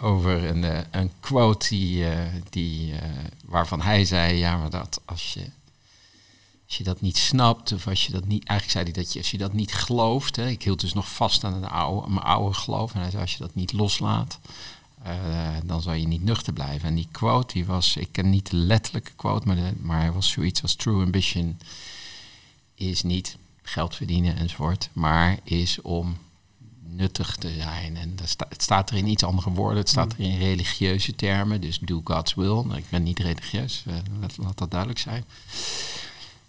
Over 0.00 0.44
een, 0.44 0.64
eh, 0.64 0.78
een 0.90 1.10
quote 1.20 1.68
die, 1.68 2.04
eh, 2.04 2.94
eh, 2.94 3.10
waarvan 3.44 3.80
hij 3.80 4.04
zei: 4.04 4.36
Ja, 4.36 4.56
maar 4.56 4.70
dat 4.70 5.00
als 5.04 5.34
je 5.34 5.50
als 6.66 6.76
je 6.76 6.84
dat 6.84 7.00
niet 7.00 7.16
snapt, 7.16 7.72
of 7.72 7.86
als 7.86 8.06
je 8.06 8.12
dat 8.12 8.26
niet, 8.26 8.44
eigenlijk 8.44 8.70
zei 8.70 8.84
hij 8.84 9.02
dat 9.02 9.12
je, 9.12 9.18
als 9.18 9.30
je 9.30 9.38
dat 9.38 9.52
niet 9.52 9.74
gelooft, 9.74 10.36
hè, 10.36 10.48
ik 10.48 10.62
hield 10.62 10.80
dus 10.80 10.92
nog 10.92 11.12
vast 11.12 11.44
aan 11.44 11.54
het 11.54 11.70
oude, 11.70 12.08
mijn 12.08 12.26
oude 12.26 12.54
geloof, 12.54 12.94
en 12.94 13.00
hij 13.00 13.10
zei, 13.10 13.22
als 13.22 13.32
je 13.32 13.38
dat 13.38 13.54
niet 13.54 13.72
loslaat, 13.72 14.38
dan 15.64 15.82
zal 15.82 15.92
je 15.92 16.06
niet 16.06 16.24
nuchter 16.24 16.52
blijven. 16.52 16.88
En 16.88 16.94
die 16.94 17.08
quote, 17.10 17.52
die 17.52 17.66
was, 17.66 17.96
ik 17.96 18.08
ken 18.10 18.30
niet 18.30 18.50
de 18.50 18.56
letterlijke 18.56 19.12
quote, 19.16 19.46
maar, 19.46 19.72
maar 19.80 20.00
hij 20.00 20.12
was 20.12 20.30
zoiets 20.30 20.62
als 20.62 20.74
true 20.74 21.04
ambition 21.04 21.58
is 22.74 23.02
niet 23.02 23.36
geld 23.62 23.94
verdienen 23.94 24.36
enzovoort, 24.36 24.88
maar 24.92 25.38
is 25.42 25.80
om 25.82 26.16
nuttig 26.88 27.36
te 27.36 27.52
zijn. 27.58 27.96
En 27.96 28.16
dat 28.16 28.28
sta, 28.28 28.46
het 28.48 28.62
staat 28.62 28.90
er 28.90 28.96
in 28.96 29.06
iets 29.06 29.24
andere 29.24 29.50
woorden. 29.50 29.78
Het 29.78 29.88
staat 29.88 30.12
er 30.12 30.20
in 30.20 30.38
religieuze 30.38 31.14
termen. 31.14 31.60
Dus 31.60 31.78
do 31.78 32.00
God's 32.04 32.34
will. 32.34 32.62
Nou, 32.64 32.76
ik 32.76 32.88
ben 32.88 33.02
niet 33.02 33.18
religieus. 33.18 33.84
eh, 33.86 33.94
laat, 34.20 34.36
laat 34.36 34.58
dat 34.58 34.70
duidelijk 34.70 35.00
zijn. 35.00 35.24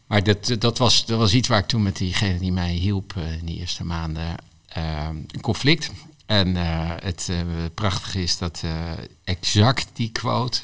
Maar 0.07 0.23
dat, 0.23 0.55
dat, 0.59 0.77
was, 0.77 1.05
dat 1.05 1.19
was 1.19 1.33
iets 1.33 1.47
waar 1.47 1.59
ik 1.59 1.67
toen 1.67 1.83
met 1.83 1.97
diegene 1.97 2.39
die 2.39 2.51
mij 2.51 2.73
hielp 2.73 3.13
eh, 3.17 3.37
in 3.37 3.45
die 3.45 3.57
eerste 3.57 3.83
maanden... 3.83 4.35
eh, 4.67 5.07
een 5.07 5.41
conflict 5.41 5.91
En 6.25 6.55
het 6.55 7.27
uh, 7.31 7.37
prachtige 7.73 8.21
is 8.21 8.37
dat 8.37 8.61
uh, 8.65 8.91
exact 9.23 9.87
die 9.93 10.09
quote 10.11 10.59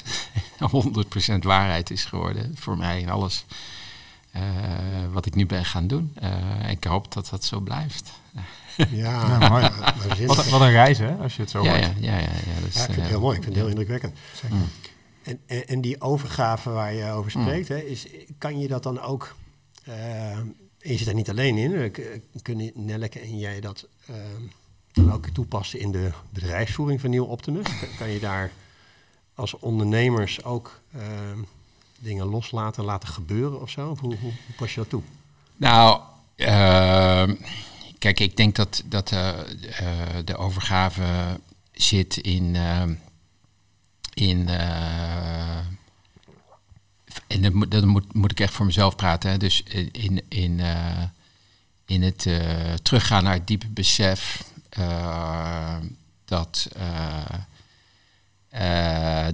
100% 1.34 1.38
waarheid 1.38 1.90
is 1.90 2.04
geworden 2.04 2.56
voor 2.58 2.76
mij 2.76 3.02
en 3.02 3.08
alles 3.08 3.44
wat 5.12 5.26
ik 5.26 5.34
nu 5.34 5.46
ben 5.46 5.64
gaan 5.64 5.86
doen. 5.86 6.14
ik 6.68 6.84
hoop 6.84 7.12
dat 7.12 7.28
dat 7.28 7.44
zo 7.44 7.60
blijft. 7.60 8.12
Ja, 8.90 9.38
nou, 9.38 9.50
mooi. 9.50 9.62
wat, 10.26 10.48
wat, 10.48 10.60
een 10.60 10.70
reis 10.70 10.98
hè, 10.98 11.14
als 11.14 11.36
je 11.36 11.42
het 11.42 11.50
zo 11.50 11.62
ja, 11.62 11.70
hoort. 11.70 11.82
Ja, 11.82 11.92
ja, 11.98 12.18
ja, 12.18 12.20
ja, 12.20 12.60
dus, 12.64 12.74
ja, 12.74 12.80
ik 12.80 12.86
vind 12.86 12.96
het 12.96 13.06
heel 13.06 13.20
mooi, 13.20 13.36
ik 13.36 13.42
vind 13.42 13.54
het 13.54 13.64
heel 13.64 13.72
indrukwekkend. 13.72 14.18
Mm. 14.50 14.68
En, 15.22 15.40
en, 15.46 15.66
en, 15.66 15.80
die 15.80 16.00
overgave 16.00 16.70
waar 16.70 16.94
je 16.94 17.10
over 17.10 17.30
spreekt, 17.30 17.68
mm. 17.68 17.76
hè, 17.76 17.82
is, 17.82 18.06
kan 18.38 18.58
je 18.58 18.68
dat 18.68 18.82
dan 18.82 19.00
ook... 19.00 19.34
en 19.84 20.56
je 20.78 20.96
zit 20.96 21.06
er 21.06 21.14
niet 21.14 21.30
alleen 21.30 21.56
in, 21.56 21.92
kunnen 22.42 22.70
Nelleke 22.74 23.20
en 23.20 23.38
jij 23.38 23.60
dat 23.60 23.88
dan 24.92 25.12
ook 25.12 25.26
toepassen 25.28 25.80
in 25.80 25.92
de 25.92 26.10
bedrijfsvoering 26.30 27.00
van 27.00 27.10
Nieuw 27.10 27.24
Optimus? 27.24 27.66
Kan 27.98 28.08
je 28.08 28.20
daar 28.20 28.50
als 29.34 29.58
ondernemers 29.58 30.44
ook 30.44 30.80
ehm, 30.92 31.38
dingen 31.98 32.26
loslaten, 32.26 32.84
laten 32.84 33.08
gebeuren 33.08 33.60
of 33.60 33.70
zo? 33.70 33.96
Hoe, 34.00 34.16
hoe, 34.16 34.32
hoe 34.46 34.54
pas 34.56 34.74
je 34.74 34.80
dat 34.80 34.88
toe? 34.88 35.02
Nou, 35.56 36.00
ehm, 36.36 37.34
kijk, 38.02 38.20
ik 38.20 38.36
denk 38.36 38.56
dat, 38.56 38.82
dat 38.86 39.12
uh, 39.12 39.30
de 40.24 40.36
overgave 40.36 41.40
zit 41.72 42.16
in. 42.16 42.56
Ehm, 42.56 42.94
in 44.14 44.38
uh, 44.38 45.56
en 47.26 47.42
dat, 47.42 47.52
moet, 47.52 47.70
dat 47.70 47.84
moet, 47.84 48.14
moet 48.14 48.30
ik 48.30 48.40
echt 48.40 48.54
voor 48.54 48.66
mezelf 48.66 48.96
praten. 48.96 49.30
Hè. 49.30 49.36
Dus 49.36 49.62
in, 49.92 50.22
in, 50.28 50.60
in 51.86 52.02
het 52.02 52.28
teruggaan 52.82 53.24
naar 53.24 53.32
het 53.32 53.46
diepe 53.46 53.68
besef 53.68 54.44
dat, 56.24 56.68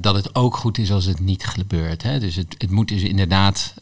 dat 0.00 0.14
het 0.14 0.34
ook 0.34 0.56
goed 0.56 0.78
is 0.78 0.90
als 0.90 1.04
het 1.04 1.20
niet 1.20 1.46
gebeurt. 1.46 2.02
Hè? 2.02 2.20
Dus 2.20 2.34
het, 2.34 2.54
het 2.58 2.70
moet 2.70 2.88
dus 2.88 3.02
inderdaad 3.02 3.74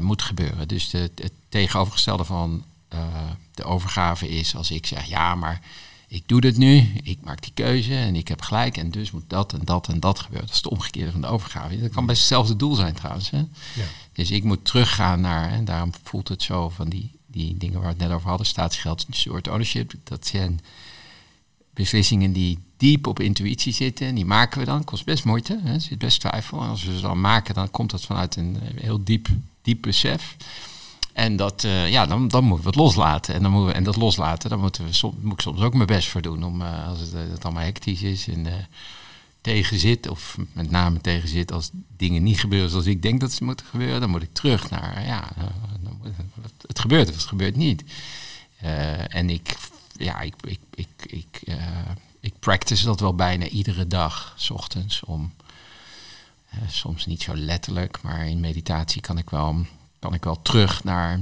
moet 0.00 0.22
gebeuren. 0.22 0.68
Dus 0.68 0.90
de, 0.90 1.10
het 1.14 1.32
tegenovergestelde 1.48 2.24
van 2.24 2.64
de 3.62 3.68
overgave 3.68 4.28
is 4.28 4.56
als 4.56 4.70
ik 4.70 4.86
zeg 4.86 5.04
ja, 5.04 5.34
maar 5.34 5.60
ik 6.08 6.22
doe 6.26 6.40
dit 6.40 6.56
nu, 6.56 6.92
ik 7.02 7.18
maak 7.22 7.42
die 7.42 7.52
keuze 7.54 7.94
en 7.94 8.16
ik 8.16 8.28
heb 8.28 8.40
gelijk 8.40 8.76
en 8.76 8.90
dus 8.90 9.10
moet 9.10 9.24
dat 9.26 9.52
en 9.52 9.60
dat 9.64 9.88
en 9.88 10.00
dat 10.00 10.18
gebeuren. 10.20 10.46
Dat 10.46 10.56
is 10.56 10.62
het 10.62 10.72
omgekeerde 10.72 11.12
van 11.12 11.20
de 11.20 11.26
overgave. 11.26 11.80
Dat 11.80 11.90
kan 11.90 12.06
best 12.06 12.18
hetzelfde 12.18 12.56
doel 12.56 12.74
zijn 12.74 12.94
trouwens. 12.94 13.30
Hè? 13.30 13.38
Ja. 13.38 13.84
Dus 14.12 14.30
ik 14.30 14.44
moet 14.44 14.64
teruggaan 14.64 15.20
naar, 15.20 15.50
en 15.50 15.64
daarom 15.64 15.90
voelt 16.02 16.28
het 16.28 16.42
zo 16.42 16.68
van 16.68 16.88
die, 16.88 17.10
die 17.26 17.56
dingen 17.56 17.74
waar 17.74 17.86
we 17.86 17.98
het 17.98 18.08
net 18.08 18.16
over 18.16 18.28
hadden, 18.28 18.46
staatsgeld, 18.46 19.06
soort 19.10 19.48
ownership, 19.48 19.92
dat 20.04 20.26
zijn 20.26 20.60
beslissingen 21.74 22.32
die 22.32 22.58
diep 22.76 23.06
op 23.06 23.20
intuïtie 23.20 23.72
zitten. 23.72 24.06
En 24.06 24.14
die 24.14 24.24
maken 24.24 24.58
we 24.58 24.64
dan. 24.64 24.84
Kost 24.84 25.04
best 25.04 25.24
moeite. 25.24 25.60
Hè. 25.62 25.78
Zit 25.78 25.98
best 25.98 26.20
twijfel. 26.20 26.62
En 26.62 26.68
als 26.68 26.84
we 26.84 26.94
ze 26.94 27.00
dan 27.00 27.20
maken, 27.20 27.54
dan 27.54 27.70
komt 27.70 27.90
dat 27.90 28.04
vanuit 28.04 28.36
een 28.36 28.58
heel 28.74 29.04
diep, 29.04 29.28
diep 29.62 29.82
besef. 29.82 30.36
En 31.12 31.36
dat, 31.36 31.64
uh, 31.64 31.90
ja, 31.90 32.06
dan, 32.06 32.28
dan 32.28 32.44
moeten 32.44 32.64
we 32.64 32.70
het 32.70 32.78
loslaten. 32.78 33.34
En, 33.34 33.42
dan 33.42 33.50
moeten 33.50 33.70
we, 33.70 33.76
en 33.76 33.84
dat 33.84 33.96
loslaten, 33.96 34.50
daar 34.50 34.58
moeten 34.58 34.84
we 34.84 34.92
soms, 34.92 35.14
moet 35.20 35.32
ik 35.32 35.40
soms 35.40 35.60
ook 35.60 35.74
mijn 35.74 35.86
best 35.86 36.08
voor 36.08 36.22
doen. 36.22 36.44
Om, 36.44 36.60
uh, 36.60 36.88
als 36.88 37.00
het, 37.00 37.12
het 37.12 37.44
allemaal 37.44 37.62
hectisch 37.62 38.02
is 38.02 38.28
en 38.28 38.46
tegenzit, 39.40 40.08
of 40.08 40.36
met 40.52 40.70
name 40.70 41.00
tegenzit 41.00 41.52
als 41.52 41.70
dingen 41.96 42.22
niet 42.22 42.40
gebeuren 42.40 42.70
zoals 42.70 42.86
ik 42.86 43.02
denk 43.02 43.20
dat 43.20 43.32
ze 43.32 43.44
moeten 43.44 43.66
gebeuren, 43.66 44.00
dan 44.00 44.10
moet 44.10 44.22
ik 44.22 44.32
terug 44.32 44.70
naar, 44.70 45.06
ja, 45.06 45.28
het 46.66 46.78
gebeurt 46.78 47.08
of 47.08 47.14
het 47.14 47.24
gebeurt 47.24 47.56
niet. 47.56 47.84
en 49.08 49.30
ik 49.30 49.56
ja, 49.96 50.20
ik, 50.20 50.34
ik, 50.44 50.58
ik, 50.74 50.88
ik, 51.06 51.42
ik 52.20 52.32
practice 52.38 52.84
dat 52.84 53.00
wel 53.00 53.14
bijna 53.14 53.46
iedere 53.46 53.86
dag, 53.86 54.34
s 54.36 54.50
ochtends, 54.50 55.04
om 55.04 55.32
soms 56.68 57.06
niet 57.06 57.22
zo 57.22 57.36
letterlijk, 57.36 58.02
maar 58.02 58.28
in 58.28 58.40
meditatie 58.40 59.00
kan 59.00 59.18
ik 59.18 59.30
wel, 59.30 59.66
kan 60.02 60.14
ik 60.14 60.24
wel 60.24 60.42
terug 60.42 60.84
naar, 60.84 61.20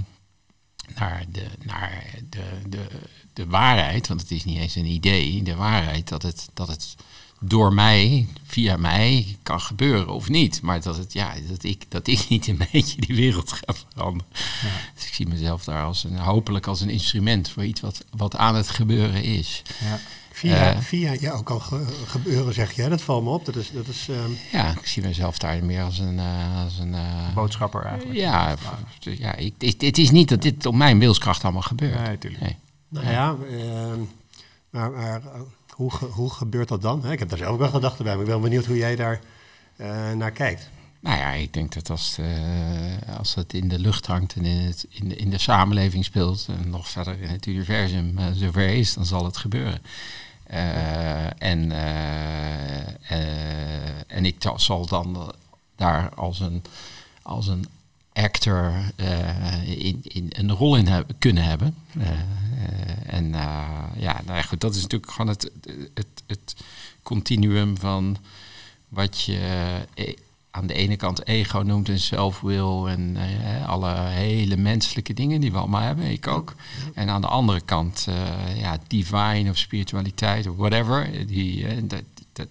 naar, 0.95 1.25
de, 1.29 1.47
naar 1.63 2.05
de, 2.29 2.45
de, 2.69 2.87
de 3.33 3.47
waarheid, 3.47 4.09
want 4.09 4.21
het 4.21 4.31
is 4.31 4.45
niet 4.45 4.59
eens 4.59 4.75
een 4.75 4.87
idee, 4.87 5.43
de 5.43 5.55
waarheid 5.55 6.09
dat 6.09 6.23
het, 6.23 6.49
dat 6.55 6.69
het 6.69 6.95
door 7.41 7.75
mij, 7.75 8.27
via 8.47 8.77
mij, 8.77 9.39
kan 9.43 9.61
gebeuren 9.61 10.09
of 10.15 10.29
niet. 10.29 10.63
Maar 10.63 10.83
dat, 10.83 10.97
het, 10.97 11.13
ja, 11.13 11.35
dat, 11.49 11.63
ik, 11.63 11.85
dat 11.89 12.07
ik 12.07 12.29
niet 12.29 12.47
een 12.47 12.61
beetje 12.73 13.01
die 13.01 13.17
wereld 13.17 13.53
ga 13.53 13.75
veranderen. 13.75 14.33
Ja. 14.63 14.93
Dus 14.95 15.07
ik 15.07 15.15
zie 15.15 15.27
mezelf 15.27 15.65
daar 15.65 15.85
als 15.85 16.05
een, 16.05 16.19
hopelijk 16.19 16.67
als 16.67 16.81
een 16.81 16.91
instrument 16.91 17.51
voor 17.51 17.65
iets 17.65 17.81
wat, 17.81 18.05
wat 18.17 18.37
aan 18.37 18.55
het 18.55 18.71
gebeuren 18.71 19.23
is. 19.23 19.63
Ja. 19.81 20.01
Via, 20.41 20.75
uh, 20.75 20.81
via 20.81 21.17
ja, 21.21 21.33
ook 21.33 21.51
al 21.51 21.61
gebeuren, 22.07 22.55
zeg 22.55 22.73
je. 22.73 22.89
Dat 22.89 23.03
valt 23.03 23.25
me 23.25 23.31
op. 23.31 23.45
Dat 23.45 23.57
is, 23.57 23.71
dat 23.73 23.87
is, 23.87 24.09
um... 24.09 24.37
Ja, 24.53 24.71
ik 24.71 24.87
zie 24.87 25.03
mezelf 25.03 25.39
daar 25.39 25.65
meer 25.65 25.83
als 25.83 25.99
een... 25.99 26.15
Uh, 26.15 26.65
als 26.65 26.79
een 26.79 26.93
uh, 26.93 27.35
Boodschapper 27.35 27.85
eigenlijk. 27.85 28.19
Ja, 28.19 28.57
ja 29.01 29.35
ik, 29.35 29.55
het, 29.59 29.83
het, 29.83 29.99
is 29.99 30.11
niet 30.11 30.29
dat 30.29 30.43
dit 30.43 30.67
op 30.67 30.75
mijn 30.75 30.99
wilskracht 30.99 31.43
allemaal 31.43 31.63
gebeurt. 31.63 31.95
Nee, 31.95 32.09
natuurlijk. 32.09 32.43
Nee. 32.43 32.57
Nou 32.89 33.07
ja, 33.07 33.37
ehm, 33.51 34.01
maar, 34.71 34.91
maar 34.91 35.23
hoe, 35.71 35.91
hoe 36.11 36.31
gebeurt 36.31 36.69
dat 36.69 36.83
dan? 36.83 37.11
Ik 37.11 37.19
heb 37.19 37.29
daar 37.29 37.39
zelf 37.39 37.51
ook 37.51 37.59
wel 37.59 37.69
gedachten 37.69 38.05
bij, 38.05 38.15
maar 38.15 38.25
ik 38.25 38.31
ben 38.31 38.41
benieuwd 38.41 38.67
hoe 38.67 38.77
jij 38.77 38.97
daar 38.97 39.21
uh, 39.77 40.13
naar 40.13 40.31
kijkt. 40.31 40.71
Nou 41.01 41.19
ja, 41.19 41.33
ik 41.33 41.53
denk 41.53 41.75
dat 41.75 41.91
als, 41.91 42.17
uh, 42.21 42.27
als 43.19 43.35
het 43.35 43.53
in 43.53 43.69
de 43.69 43.79
lucht 43.79 44.07
hangt 44.07 44.35
en 44.35 44.45
in, 44.45 44.67
het, 44.67 44.87
in, 44.89 45.09
de, 45.09 45.17
in 45.17 45.31
de 45.31 45.39
samenleving 45.39 46.05
speelt 46.05 46.47
en 46.49 46.71
nog 46.71 46.89
verder 46.89 47.21
in 47.21 47.29
het 47.29 47.47
universum 47.47 48.19
uh, 48.19 48.25
zover 48.33 48.69
is, 48.69 48.95
dan 48.95 49.07
zal 49.07 49.25
het 49.25 49.37
gebeuren. 49.37 49.83
Uh, 50.53 51.43
en, 51.43 51.73
en 54.07 54.25
ik 54.25 54.37
zal 54.57 54.87
dan 54.87 55.35
daar 55.77 56.15
als 56.15 56.41
een, 56.41 56.63
als 57.23 57.47
een 57.47 57.67
actor 58.13 58.73
in, 59.65 60.01
in, 60.03 60.31
een 60.31 60.53
rol 60.53 60.77
in 60.77 60.87
hebben, 60.87 61.19
kunnen 61.19 61.45
hebben. 61.45 61.75
Eh, 61.99 63.15
en 63.15 63.35
eh, 63.35 63.85
ja, 63.97 64.21
nou 64.25 64.37
ja, 64.37 64.43
goed, 64.43 64.61
dat 64.61 64.75
is 64.75 64.83
natuurlijk 64.83 65.13
gewoon 65.13 65.31
het, 65.31 65.51
het, 65.95 66.23
het 66.27 66.57
continuum 67.03 67.79
van 67.79 68.17
wat 68.89 69.23
je 69.23 69.39
eh, 69.95 70.17
aan 70.51 70.67
de 70.67 70.75
ene 70.75 70.97
kant 70.97 71.27
ego 71.27 71.59
noemt 71.59 71.89
en 71.89 71.99
zelfwil 71.99 72.89
en 72.89 73.17
uh, 73.17 73.69
alle 73.69 73.95
hele 73.95 74.57
menselijke 74.57 75.15
dingen 75.15 75.41
die 75.41 75.53
we 75.53 75.59
allemaal 75.59 75.81
hebben, 75.81 76.05
ik 76.05 76.27
ook. 76.27 76.55
En 76.95 77.09
aan 77.09 77.21
de 77.21 77.27
andere 77.27 77.61
kant, 77.61 78.07
uh, 78.09 78.61
ja, 78.61 78.79
divine 78.87 79.51
of 79.51 79.57
spiritualiteit 79.57 80.47
of 80.47 80.57
whatever, 80.57 81.27
die, 81.27 81.63
uh, 81.63 81.83
dat, 81.83 82.03
het, 82.33 82.49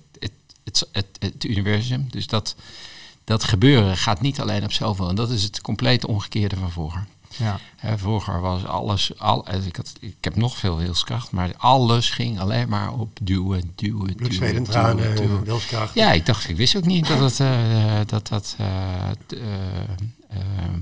het, 0.64 0.88
het, 0.92 1.08
het, 1.20 1.44
universum. 1.44 2.08
Dus 2.10 2.28
dat, 2.28 2.56
dat 3.24 3.44
gebeuren 3.44 3.98
gaat 3.98 4.22
niet 4.22 4.40
alleen 4.40 4.64
op 4.64 4.72
zelfwil. 4.72 5.10
En 5.10 5.16
dat 5.16 5.30
is 5.30 5.44
het 5.44 5.62
compleet 5.62 6.06
omgekeerde 6.06 6.56
van 6.56 6.72
vroeger. 6.72 7.08
Ja. 7.38 7.60
vroeger 7.98 8.42
was 8.42 8.66
alles, 8.66 9.20
al, 9.20 9.46
eh, 9.46 9.66
ik, 9.66 9.76
had, 9.76 9.94
ik 10.00 10.16
heb 10.22 10.36
nog 10.36 10.58
veel 10.58 10.78
wilskracht, 10.78 11.32
maar 11.32 11.54
alles 11.58 12.10
ging 12.10 12.40
alleen 12.40 12.70
maar 12.70 12.94
op 12.94 13.18
duwen, 13.22 13.72
duwen, 13.76 14.18
duwen, 14.18 14.64
tranen, 14.64 15.16
duwen. 15.16 15.44
wilskracht. 15.44 15.94
Ja, 15.94 16.12
ik 16.12 16.26
dacht, 16.26 16.50
ik 16.50 16.56
wist 16.56 16.76
ook 16.76 16.86
niet 16.86 17.08
dat 17.08 17.20
het, 17.20 17.40
uh, 17.40 18.00
dat, 18.06 18.28
dat, 18.28 18.56
uh, 18.60 19.10
ehm, 20.30 20.82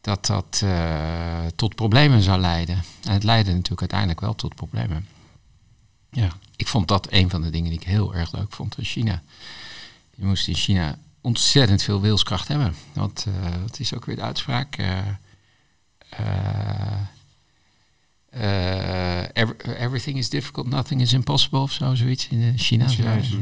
dat, 0.00 0.26
dat 0.26 0.64
tot 1.56 1.74
problemen 1.74 2.22
zou 2.22 2.40
leiden. 2.40 2.84
En 3.02 3.12
het 3.12 3.24
leidde 3.24 3.52
natuurlijk 3.52 3.80
uiteindelijk 3.80 4.20
wel 4.20 4.34
tot 4.34 4.54
problemen. 4.54 5.06
Ja, 6.10 6.28
ik 6.56 6.68
vond 6.68 6.88
dat 6.88 7.06
een 7.10 7.30
van 7.30 7.42
de 7.42 7.50
dingen 7.50 7.70
die 7.70 7.80
ik 7.80 7.86
heel 7.86 8.14
erg 8.14 8.32
leuk 8.32 8.52
vond 8.52 8.78
in 8.78 8.84
China. 8.84 9.22
Je 10.14 10.24
moest 10.24 10.48
in 10.48 10.54
China 10.54 10.98
ontzettend 11.24 11.82
veel 11.82 12.00
wilskracht 12.00 12.48
hebben. 12.48 12.74
Want 12.92 13.24
uh, 13.28 13.34
het 13.66 13.80
is 13.80 13.94
ook 13.94 14.04
weer 14.04 14.16
de 14.16 14.22
uitspraak. 14.22 14.78
Uh, 18.40 19.20
every, 19.32 19.54
everything 19.78 20.18
is 20.18 20.28
difficult, 20.28 20.68
nothing 20.68 21.00
is 21.00 21.12
impossible 21.12 21.60
of 21.60 21.72
zo, 21.72 21.94
zoiets 21.94 22.28
in 22.28 22.52
China. 22.56 22.86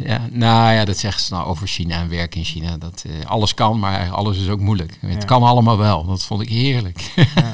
Ja, 0.05 0.27
nou 0.31 0.73
ja, 0.73 0.85
dat 0.85 0.99
zeggen 0.99 1.23
ze 1.23 1.33
nou 1.33 1.47
over 1.47 1.67
China 1.67 2.01
en 2.01 2.09
werk 2.09 2.35
in 2.35 2.45
China. 2.45 2.77
Dat 2.77 3.05
alles 3.25 3.55
kan, 3.55 3.79
maar 3.79 4.11
alles 4.11 4.39
is 4.39 4.49
ook 4.49 4.61
moeilijk. 4.61 4.99
Ja. 5.01 5.09
Het 5.09 5.25
kan 5.25 5.43
allemaal 5.43 5.79
wel. 5.79 6.05
Dat 6.07 6.25
vond 6.25 6.43
ik 6.43 6.49
heerlijk. 6.49 7.13
Ja. 7.35 7.53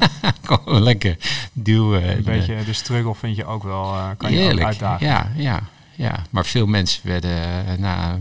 lekker 0.89 1.17
duwen. 1.53 2.09
Een 2.17 2.23
beetje 2.23 2.63
de 2.65 2.73
struggle 2.73 3.15
vind 3.15 3.35
je 3.35 3.45
ook 3.45 3.63
wel, 3.63 4.15
kan 4.17 4.31
je 4.31 4.51
ook 4.53 4.59
uitdagen. 4.59 5.07
Ja, 5.07 5.31
ja, 5.35 5.61
ja. 5.95 6.23
Maar 6.29 6.45
veel 6.45 6.65
mensen 6.65 7.07
werden 7.07 7.79
na 7.79 8.19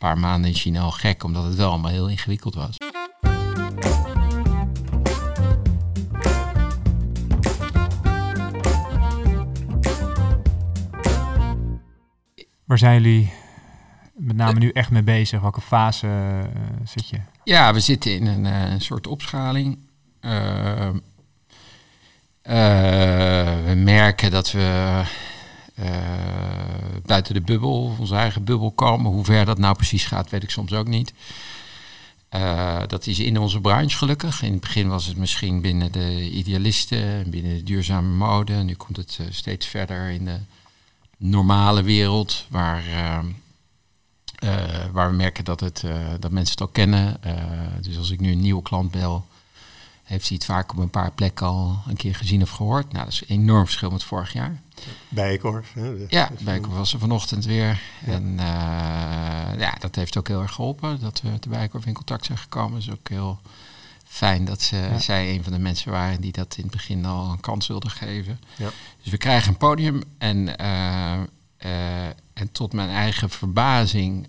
paar 0.00 0.18
maanden 0.18 0.50
in 0.50 0.56
China 0.56 0.80
al 0.80 0.90
gek, 0.90 1.24
omdat 1.24 1.44
het 1.44 1.54
wel 1.54 1.68
allemaal 1.70 1.90
heel 1.90 2.08
ingewikkeld 2.08 2.54
was. 2.54 2.76
Waar 12.64 12.78
zijn 12.78 13.02
jullie 13.02 13.32
met 14.14 14.36
name 14.36 14.58
nu 14.58 14.70
echt 14.70 14.90
mee 14.90 15.02
bezig? 15.02 15.40
Welke 15.40 15.60
fase 15.60 16.06
uh, 16.06 16.42
zit 16.84 17.08
je? 17.08 17.20
Ja, 17.44 17.72
we 17.72 17.80
zitten 17.80 18.14
in 18.14 18.26
een, 18.26 18.44
uh, 18.44 18.78
soort 18.78 19.06
opschaling. 19.06 19.78
Uh, 20.20 20.90
we 23.64 23.74
merken 23.76 24.30
dat 24.30 24.50
we 24.52 25.02
buiten 27.04 27.34
de 27.34 27.40
bubbel, 27.40 27.96
onze 27.98 28.14
eigen 28.14 28.44
bubbel 28.44 28.70
komen. 28.70 29.12
Hoe 29.12 29.24
ver 29.24 29.44
dat 29.44 29.58
nou 29.58 29.74
precies 29.76 30.04
gaat, 30.04 30.30
weet 30.30 30.42
ik 30.42 30.50
soms 30.50 30.72
ook 30.72 30.86
niet. 30.86 31.12
dat 32.86 33.06
is 33.06 33.18
in 33.18 33.38
onze 33.38 33.60
branche 33.60 33.96
gelukkig. 33.96 34.42
In 34.42 34.52
het 34.52 34.60
begin 34.60 34.88
was 34.88 35.06
het 35.06 35.16
misschien 35.16 35.60
binnen 35.60 35.92
de 35.92 36.30
idealisten, 36.30 37.30
binnen 37.30 37.56
de 37.56 37.62
duurzame 37.62 38.08
mode. 38.08 38.52
Nu 38.52 38.74
komt 38.74 38.96
het 38.96 39.18
steeds 39.30 39.66
verder 39.66 40.10
in 40.10 40.24
de 40.24 40.38
normale 41.16 41.82
wereld, 41.82 42.44
waar, 42.48 42.82
waar 44.92 45.10
we 45.10 45.16
merken 45.16 45.44
dat, 45.44 45.60
het, 45.60 45.84
dat 46.20 46.30
mensen 46.30 46.52
het 46.52 46.60
al 46.60 46.68
kennen. 46.68 47.20
dus 47.80 47.98
als 47.98 48.10
ik 48.10 48.20
nu 48.20 48.32
een 48.32 48.40
nieuwe 48.40 48.62
klant 48.62 48.90
bel, 48.90 49.26
heeft 50.10 50.28
hij 50.28 50.36
het 50.36 50.46
vaak 50.46 50.72
op 50.72 50.78
een 50.78 50.90
paar 50.90 51.12
plekken 51.12 51.46
al 51.46 51.78
een 51.86 51.96
keer 51.96 52.14
gezien 52.14 52.42
of 52.42 52.50
gehoord. 52.50 52.92
Nou, 52.92 53.04
dat 53.04 53.12
is 53.12 53.20
een 53.20 53.36
enorm 53.36 53.64
verschil 53.64 53.90
met 53.90 54.04
vorig 54.04 54.32
jaar. 54.32 54.60
Bijkorf. 55.08 55.72
Hè? 55.72 55.92
Ja, 56.08 56.30
Bijkorf 56.40 56.74
was 56.74 56.92
er 56.92 56.98
vanochtend 56.98 57.44
weer. 57.44 57.80
En 58.04 58.24
uh, 58.32 58.38
ja, 59.58 59.74
dat 59.78 59.94
heeft 59.94 60.16
ook 60.16 60.28
heel 60.28 60.42
erg 60.42 60.52
geholpen 60.52 61.00
dat 61.00 61.20
we 61.20 61.30
de 61.40 61.48
Bijkorf 61.48 61.86
in 61.86 61.94
contact 61.94 62.24
zijn 62.24 62.38
gekomen. 62.38 62.78
is 62.78 62.90
ook 62.90 63.08
heel 63.08 63.40
fijn 64.04 64.44
dat 64.44 64.62
ze, 64.62 64.88
zij 64.98 65.34
een 65.34 65.42
van 65.42 65.52
de 65.52 65.58
mensen 65.58 65.90
waren 65.90 66.20
die 66.20 66.32
dat 66.32 66.54
in 66.56 66.62
het 66.62 66.72
begin 66.72 67.04
al 67.04 67.30
een 67.30 67.40
kans 67.40 67.66
wilden 67.66 67.90
geven. 67.90 68.40
Ja. 68.56 68.70
Dus 69.02 69.10
we 69.10 69.18
krijgen 69.18 69.48
een 69.48 69.56
podium 69.56 70.02
en, 70.18 70.36
uh, 70.60 71.18
uh, 71.64 72.06
en 72.32 72.52
tot 72.52 72.72
mijn 72.72 72.90
eigen 72.90 73.30
verbazing 73.30 74.28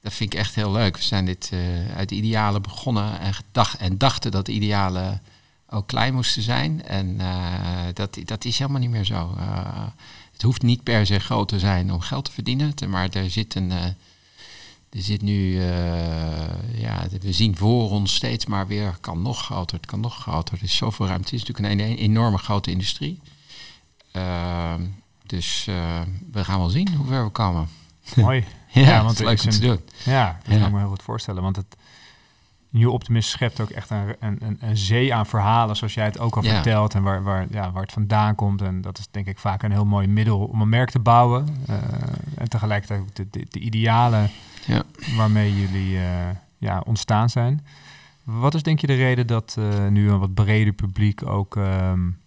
dat 0.00 0.12
vind 0.12 0.32
ik 0.32 0.38
echt 0.38 0.54
heel 0.54 0.72
leuk. 0.72 0.96
We 0.96 1.02
zijn 1.02 1.24
dit 1.24 1.52
uit 1.96 2.10
idealen 2.10 2.62
begonnen 2.62 3.20
en, 3.20 3.34
gedacht, 3.34 3.78
en 3.78 3.98
dachten 3.98 4.30
dat 4.30 4.48
idealen 4.48 5.22
ook 5.70 5.86
klein 5.86 6.14
moesten 6.14 6.42
zijn. 6.42 6.84
En 6.84 7.06
uh, 7.20 7.86
dat, 7.94 8.18
dat 8.24 8.44
is 8.44 8.58
helemaal 8.58 8.80
niet 8.80 8.90
meer 8.90 9.04
zo. 9.04 9.34
Uh, 9.38 9.86
het 10.32 10.42
hoeft 10.42 10.62
niet 10.62 10.82
per 10.82 11.06
se 11.06 11.18
groot 11.18 11.48
te 11.48 11.58
zijn 11.58 11.92
om 11.92 12.00
geld 12.00 12.24
te 12.24 12.32
verdienen. 12.32 12.74
maar 12.88 13.08
er 13.08 13.30
zit 13.30 13.54
een. 13.54 13.70
er 13.70 13.94
zit 14.90 15.22
nu. 15.22 15.62
ja, 16.74 17.06
we 17.20 17.32
zien 17.32 17.56
voor 17.56 17.90
ons 17.90 18.14
steeds 18.14 18.46
maar 18.46 18.66
weer. 18.66 18.86
Het 18.86 19.00
kan 19.00 19.22
nog 19.22 19.44
groter, 19.44 19.76
het 19.76 19.86
kan 19.86 20.00
nog 20.00 20.16
groter. 20.16 20.56
Er 20.56 20.62
is 20.62 20.76
zoveel 20.76 21.06
ruimte. 21.06 21.24
Het 21.24 21.40
is 21.40 21.44
natuurlijk 21.46 21.80
een, 21.80 21.90
een 21.90 21.96
enorme 21.96 22.38
grote 22.38 22.70
industrie. 22.70 23.20
Ehm, 24.12 24.82
dus 25.26 25.64
we 26.32 26.44
gaan 26.44 26.58
wel 26.58 26.68
zien 26.68 26.94
hoe 26.94 27.06
ver 27.06 27.24
we 27.24 27.30
komen. 27.30 27.68
Mooi. 28.16 28.44
Ja, 28.72 29.02
want 29.02 29.18
het 29.18 29.20
is 29.20 29.24
leuk 29.26 29.42
om 29.42 29.50
te 29.50 29.66
doen. 29.66 29.80
Ja, 30.04 30.40
dat 30.44 30.58
kan 30.58 30.66
ik 30.66 30.72
me 30.72 30.78
heel 30.78 30.88
goed 30.88 31.02
voorstellen. 31.02 31.42
Want 31.42 31.56
het 31.56 31.76
Nieuw 32.70 32.90
Optimist 32.90 33.30
schept 33.30 33.60
ook 33.60 33.70
echt 33.70 33.90
een, 33.90 34.16
een, 34.20 34.58
een, 34.60 34.76
zee 34.76 35.14
aan 35.14 35.26
verhalen, 35.26 35.76
zoals 35.76 35.94
jij 35.94 36.04
het 36.04 36.18
ook 36.18 36.36
al 36.36 36.42
vertelt. 36.42 36.94
En 36.94 37.02
waar, 37.02 37.22
waar, 37.22 37.46
ja, 37.50 37.72
waar 37.72 37.82
het 37.82 37.92
vandaan 37.92 38.34
komt. 38.34 38.62
En 38.62 38.80
dat 38.80 38.98
is 38.98 39.08
denk 39.10 39.26
ik 39.26 39.38
vaak 39.38 39.62
een 39.62 39.72
heel 39.72 39.84
mooi 39.84 40.06
middel 40.06 40.38
om 40.38 40.60
een 40.60 40.68
merk 40.68 40.90
te 40.90 40.98
bouwen. 40.98 41.46
Uh, 41.70 41.76
en 42.34 42.48
tegelijkertijd 42.48 43.00
ook 43.00 43.14
de, 43.14 43.26
de, 43.30 43.46
de 43.50 43.58
idealen 43.58 44.30
ja. 44.66 44.82
waarmee 45.16 45.60
jullie 45.60 45.94
uh, 45.94 46.02
ja, 46.58 46.82
ontstaan 46.86 47.30
zijn. 47.30 47.66
Wat 48.22 48.54
is 48.54 48.62
denk 48.62 48.80
je 48.80 48.86
de 48.86 48.94
reden 48.94 49.26
dat 49.26 49.56
uh, 49.58 49.86
nu 49.86 50.10
een 50.10 50.18
wat 50.18 50.34
breder 50.34 50.72
publiek 50.72 51.26
ook... 51.26 51.56
Um, 51.56 52.18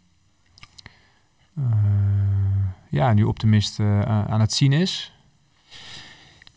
ja, 2.90 3.14
nu 3.14 3.24
Optimist 3.24 3.80
aan 3.80 4.40
het 4.40 4.54
zien 4.54 4.74
is? 4.74 5.11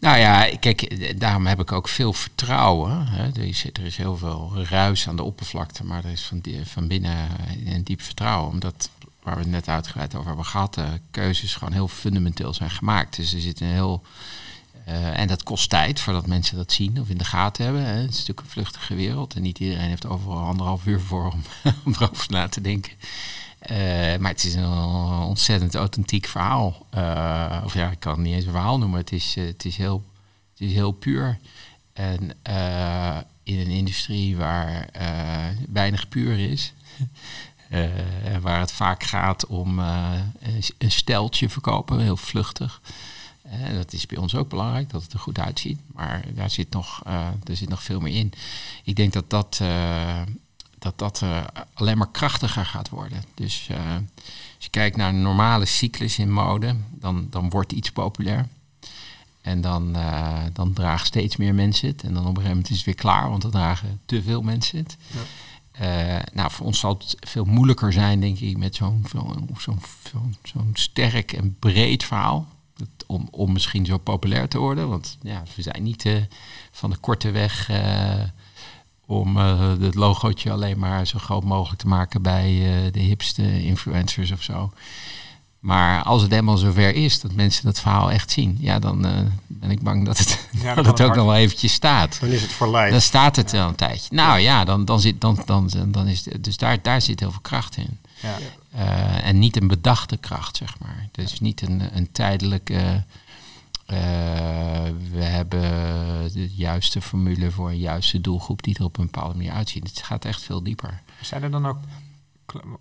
Nou 0.05 0.19
ja, 0.19 0.57
kijk, 0.61 1.21
daarom 1.21 1.47
heb 1.47 1.61
ik 1.61 1.73
ook 1.73 1.89
veel 1.89 2.13
vertrouwen. 2.13 3.07
Hè. 3.07 3.27
Er, 3.27 3.45
is, 3.45 3.65
er 3.65 3.85
is 3.85 3.97
heel 3.97 4.17
veel 4.17 4.53
ruis 4.69 5.09
aan 5.09 5.17
de 5.17 5.23
oppervlakte, 5.23 5.85
maar 5.85 6.05
er 6.05 6.11
is 6.11 6.23
van, 6.23 6.43
van 6.65 6.87
binnen 6.87 7.29
een 7.67 7.85
diep 7.85 8.03
vertrouwen. 8.03 8.53
Omdat, 8.53 8.91
waar 9.23 9.35
we 9.35 9.41
het 9.41 9.51
net 9.51 9.69
uitgebreid 9.69 10.15
over 10.15 10.27
hebben 10.27 10.45
gehad, 10.45 10.75
de 10.75 11.01
keuzes 11.11 11.55
gewoon 11.55 11.73
heel 11.73 11.89
fundamenteel 11.89 12.55
zijn 12.55 12.71
gemaakt. 12.71 13.17
Dus 13.17 13.35
er 13.35 13.41
zit 13.41 13.61
een 13.61 13.67
heel... 13.67 14.03
Uh, 14.89 15.19
en 15.19 15.29
dat 15.29 15.43
kost 15.43 15.71
tijd 15.71 16.01
voordat 16.01 16.27
mensen 16.27 16.57
dat 16.57 16.73
zien 16.73 17.01
of 17.01 17.09
in 17.09 17.19
de 17.19 17.25
gaten 17.25 17.65
hebben. 17.65 17.85
Hè. 17.85 17.93
Het 17.93 18.11
is 18.11 18.19
natuurlijk 18.19 18.41
een 18.41 18.53
vluchtige 18.53 18.95
wereld 18.95 19.35
en 19.35 19.43
niet 19.43 19.59
iedereen 19.59 19.89
heeft 19.89 20.07
overal 20.07 20.45
anderhalf 20.47 20.87
uur 20.87 21.01
voor 21.01 21.33
om, 21.33 21.43
om 21.85 21.95
erover 21.99 22.27
na 22.29 22.49
te 22.49 22.61
denken. 22.61 22.93
Uh, 23.71 23.77
maar 24.17 24.31
het 24.31 24.45
is 24.45 24.55
een 24.55 24.73
ontzettend 25.23 25.75
authentiek 25.75 26.27
verhaal. 26.27 26.87
Uh, 26.95 27.63
of 27.65 27.75
ja, 27.75 27.91
ik 27.91 28.01
kan 28.01 28.13
het 28.13 28.21
niet 28.21 28.35
eens 28.35 28.45
een 28.45 28.51
verhaal 28.51 28.79
noemen. 28.79 28.99
Het 28.99 29.13
is, 29.13 29.37
uh, 29.37 29.47
het 29.47 29.65
is, 29.65 29.77
heel, 29.77 30.05
het 30.51 30.61
is 30.61 30.73
heel 30.73 30.93
puur. 30.93 31.39
En 31.93 32.21
in 33.43 33.59
een 33.59 33.71
industrie 33.71 34.37
waar 34.37 34.89
weinig 35.69 36.09
puur 36.09 36.39
is. 36.39 36.73
waar 38.41 38.61
het 38.61 38.73
vaak 38.73 39.03
gaat 39.03 39.47
om 39.47 39.79
een 39.79 40.91
steltje 40.91 41.49
verkopen, 41.49 42.01
heel 42.01 42.17
vluchtig. 42.17 42.81
En 43.43 43.75
dat 43.75 43.93
is 43.93 44.07
bij 44.07 44.19
ons 44.19 44.35
ook 44.35 44.49
belangrijk, 44.49 44.91
dat 44.91 45.03
het 45.03 45.13
er 45.13 45.19
goed 45.19 45.39
uitziet. 45.39 45.81
Maar 45.93 46.25
daar 46.35 46.51
zit 46.51 46.71
nog, 46.71 47.03
er 47.45 47.57
zit 47.57 47.69
nog 47.69 47.83
veel 47.83 48.01
meer 48.01 48.15
in. 48.15 48.33
Ik 48.85 48.97
denk 48.97 49.13
dat 49.13 49.31
dat 49.31 49.61
dat 50.85 50.99
dat 50.99 51.21
uh, 51.25 51.45
alleen 51.75 51.99
maar 51.99 52.11
krachtiger 52.11 52.67
gaat 52.67 52.89
worden. 52.89 53.25
Dus 53.35 53.69
uh, 53.71 53.77
als 54.55 54.65
je 54.65 54.71
kijkt 54.71 54.97
naar 54.97 55.09
een 55.09 55.23
normale 55.23 55.65
cyclus 55.65 56.19
in 56.19 56.33
mode, 56.33 56.77
dan, 56.91 57.27
dan 57.31 57.51
wordt 57.51 57.73
iets 57.73 57.91
populair. 57.91 58.49
En 59.41 59.61
dan, 59.61 59.97
uh, 59.97 60.43
dan 60.53 60.73
dragen 60.73 61.07
steeds 61.07 61.37
meer 61.37 61.55
mensen 61.55 61.89
het. 61.89 62.03
En 62.03 62.15
dan 62.15 62.23
op 62.23 62.29
een 62.29 62.35
gegeven 62.35 62.51
moment 62.51 62.71
is 62.71 62.77
het 62.77 62.85
weer 62.85 62.95
klaar, 62.95 63.31
want 63.31 63.43
dan 63.43 63.51
dragen 63.51 64.01
te 64.07 64.23
veel 64.23 64.43
mensen 64.43 64.79
het. 64.79 64.97
Ja. 65.79 66.23
nou, 66.33 66.51
voor 66.51 66.67
ons 66.67 66.79
zal 66.79 66.93
het 66.99 67.17
veel 67.21 67.45
moeilijker 67.45 67.93
zijn, 67.93 68.21
denk 68.21 68.39
ik, 68.39 68.57
met 68.57 68.75
zo'n 68.75 69.07
zo'n 69.59 69.81
zo'n 70.43 70.71
sterk 70.73 71.33
en 71.33 71.57
breed 71.59 72.05
verhaal. 72.05 72.47
Om, 73.07 73.29
om 73.31 73.53
misschien 73.53 73.87
zo 73.87 73.99
populair 73.99 74.49
te 74.49 74.59
worden. 74.59 74.89
Want 74.89 75.19
ja, 75.23 75.43
we 75.57 75.63
zijn 75.63 75.83
niet 75.83 76.07
van 76.71 76.91
de 76.91 76.97
korte 76.97 77.31
weg 77.31 77.69
om 79.07 79.37
uh, 79.37 79.71
het 79.81 79.95
logootje 79.95 80.51
alleen 80.51 80.79
maar 80.79 81.07
zo 81.07 81.19
groot 81.19 81.45
mogelijk 81.45 81.81
te 81.81 81.89
maken 81.89 82.23
bij 82.23 82.53
uh, 82.53 82.93
de 82.93 83.01
hipste 83.01 83.65
influencers 83.65 84.33
of 84.33 84.43
zo. 84.43 84.73
Maar 85.59 86.03
als 86.03 86.23
het 86.23 86.31
helemaal 86.31 86.57
zover 86.57 86.95
is 86.95 87.21
dat 87.21 87.33
mensen 87.33 87.65
dat 87.65 87.81
verhaal 87.81 88.11
echt 88.11 88.31
zien, 88.31 88.57
ja, 88.61 88.79
dan 88.79 89.07
uh, 89.07 89.13
ben 89.47 89.71
ik 89.71 89.83
bang 89.83 90.05
dat 90.05 90.19
het, 90.19 90.49
ja, 90.63 90.75
dat 90.75 90.87
het 90.87 91.01
ook 91.01 91.15
nog 91.15 91.25
wel 91.25 91.35
eventjes 91.35 91.73
staat. 91.73 92.21
Dan 92.21 92.29
is 92.29 92.43
het 92.43 92.53
voor 92.53 92.77
live. 92.77 92.91
Dan 92.91 93.01
staat 93.01 93.37
het 93.37 93.51
wel 93.51 93.69
een 93.69 93.75
tijdje. 93.75 94.15
Nou 94.15 94.39
ja, 94.39 94.65
dan, 94.65 94.85
dan 94.85 95.01
zit, 95.01 95.21
dan, 95.21 95.43
dan, 95.45 95.71
dan 95.87 96.07
is 96.07 96.25
het, 96.25 96.45
dus 96.45 96.57
daar, 96.57 96.83
daar 96.83 97.03
zit 97.03 97.21
heel 97.21 97.31
veel 97.31 97.41
kracht 97.41 97.77
in. 97.77 97.99
Ja. 98.23 98.37
en 99.23 99.39
niet 99.39 99.57
een 99.57 99.69
bedachte 99.69 100.17
kracht, 100.17 100.57
zeg 100.57 100.79
maar. 100.79 101.09
Dus 101.13 101.41
niet 101.41 101.63
een, 101.63 101.97
een 101.97 102.13
tijdelijke 102.13 103.05
uh, 103.87 103.97
we 105.11 105.23
hebben 105.23 105.61
de 106.33 106.55
juiste 106.55 107.01
formule 107.01 107.51
voor 107.51 107.69
een 107.69 107.79
juiste 107.79 108.21
doelgroep 108.21 108.63
die 108.63 108.79
er 108.79 108.85
op 108.85 108.99
een 108.99 109.05
bepaalde 109.05 109.35
manier 109.35 109.53
uitziet. 109.53 109.89
Het 109.89 110.03
gaat 110.03 110.25
echt 110.25 110.43
veel 110.43 110.63
dieper. 110.63 111.03
Zijn 111.21 111.43
er 111.43 111.51
dan 111.51 111.67
ook, 111.67 111.79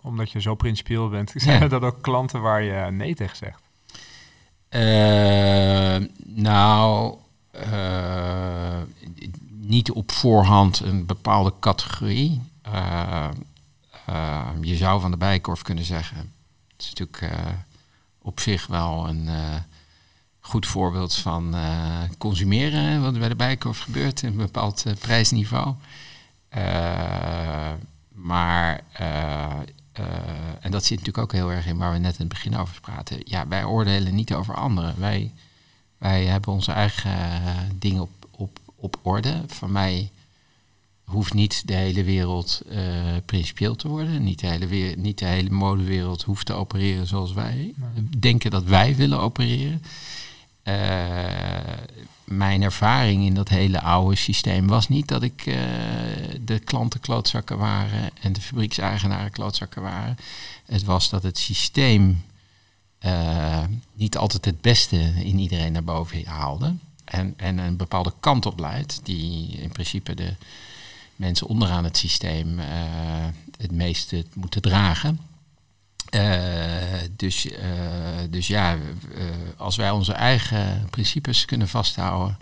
omdat 0.01 0.31
je 0.31 0.41
zo 0.41 0.55
principieel 0.55 1.09
bent, 1.09 1.33
zijn 1.35 1.61
er 1.61 1.69
dan 1.69 1.83
ook 1.83 2.01
klanten 2.01 2.41
waar 2.41 2.61
je 2.63 2.91
nee 2.91 3.15
tegen 3.15 3.37
zegt? 3.37 3.61
Uh, 4.69 6.07
nou, 6.25 7.17
uh, 7.69 8.81
niet 9.49 9.91
op 9.91 10.11
voorhand 10.11 10.79
een 10.79 11.05
bepaalde 11.05 11.53
categorie. 11.59 12.41
je 14.61 14.75
zou 14.75 15.01
van 15.01 15.11
de 15.11 15.17
bijkorf 15.17 15.61
kunnen 15.61 15.83
zeggen. 15.83 16.17
Het 16.17 16.81
is 16.81 16.93
natuurlijk 16.93 17.33
op 18.21 18.39
zich 18.39 18.67
wel 18.67 19.07
een 19.07 19.29
goed 20.45 20.67
voorbeeld 20.67 21.15
van 21.15 21.55
uh, 21.55 21.99
consumeren, 22.17 23.01
wat 23.01 23.19
bij 23.19 23.29
de 23.29 23.35
Bijkorf 23.35 23.79
gebeurt, 23.79 24.21
in 24.21 24.29
een 24.29 24.37
bepaald 24.37 24.83
uh, 24.87 24.93
prijsniveau. 24.93 25.75
Uh, 26.57 27.71
maar, 28.13 28.83
en 30.59 30.71
dat 30.71 30.85
zit 30.85 30.97
natuurlijk 30.97 31.17
ook 31.17 31.31
heel 31.31 31.51
erg 31.51 31.65
in 31.65 31.77
waar 31.77 31.91
we 31.91 31.97
net 31.97 32.13
in 32.13 32.19
het 32.19 32.27
begin 32.27 32.57
over 32.57 32.81
praten. 32.81 33.19
Ja, 33.23 33.47
wij 33.47 33.63
oordelen 33.63 34.15
niet 34.15 34.33
over 34.33 34.55
anderen. 34.55 34.99
Wij, 34.99 35.31
wij 35.97 36.25
hebben 36.25 36.53
onze 36.53 36.71
eigen 36.71 37.11
dingen 37.79 38.01
op, 38.01 38.27
op, 38.31 38.59
op 38.75 38.99
orde. 39.01 39.43
Van 39.47 39.71
mij 39.71 40.11
hoeft 41.03 41.33
niet 41.33 41.67
de 41.67 41.73
hele 41.73 42.03
wereld 42.03 42.61
principieel 43.25 43.75
te 43.75 43.87
worden. 43.87 44.23
Niet 44.23 44.39
de, 44.39 44.47
hele 44.47 44.95
niet 44.95 45.19
de 45.19 45.25
hele 45.25 45.49
modewereld 45.49 46.23
hoeft 46.23 46.45
te 46.45 46.53
opereren 46.53 47.07
zoals 47.07 47.33
wij 47.33 47.73
denken 48.17 48.51
dat 48.51 48.63
wij 48.63 48.95
willen 48.95 49.19
opereren. 49.19 49.81
Uh, 50.63 50.73
mijn 52.23 52.61
ervaring 52.61 53.25
in 53.25 53.33
dat 53.33 53.49
hele 53.49 53.81
oude 53.81 54.15
systeem 54.15 54.67
was 54.67 54.87
niet 54.87 55.07
dat 55.07 55.23
ik 55.23 55.45
uh, 55.45 55.55
de 56.41 56.59
klanten 56.59 56.99
klootzakken 56.99 57.57
waren 57.57 58.09
en 58.21 58.33
de 58.33 58.41
fabriekseigenaren 58.41 59.31
klootzakken 59.31 59.81
waren. 59.81 60.17
Het 60.65 60.83
was 60.83 61.09
dat 61.09 61.23
het 61.23 61.37
systeem 61.37 62.23
uh, 63.05 63.63
niet 63.93 64.17
altijd 64.17 64.45
het 64.45 64.61
beste 64.61 64.97
in 65.23 65.39
iedereen 65.39 65.71
naar 65.71 65.83
boven 65.83 66.25
haalde. 66.25 66.75
En, 67.05 67.33
en 67.37 67.57
een 67.57 67.77
bepaalde 67.77 68.13
kant 68.19 68.45
op 68.45 68.59
leidt, 68.59 68.99
die 69.03 69.47
in 69.47 69.71
principe 69.71 70.15
de 70.15 70.33
mensen 71.15 71.47
onderaan 71.47 71.83
het 71.83 71.97
systeem 71.97 72.59
het 73.57 73.71
meeste 73.71 74.25
moeten 74.33 74.61
dragen. 74.61 75.19
Eh, 76.13 76.99
dus, 77.15 77.49
eh, 77.51 77.67
dus 78.29 78.47
ja, 78.47 78.73
eh, 78.73 78.79
als 79.57 79.75
wij 79.75 79.89
onze 79.89 80.13
eigen 80.13 80.87
principes 80.89 81.45
kunnen 81.45 81.67
vasthouden, 81.67 82.37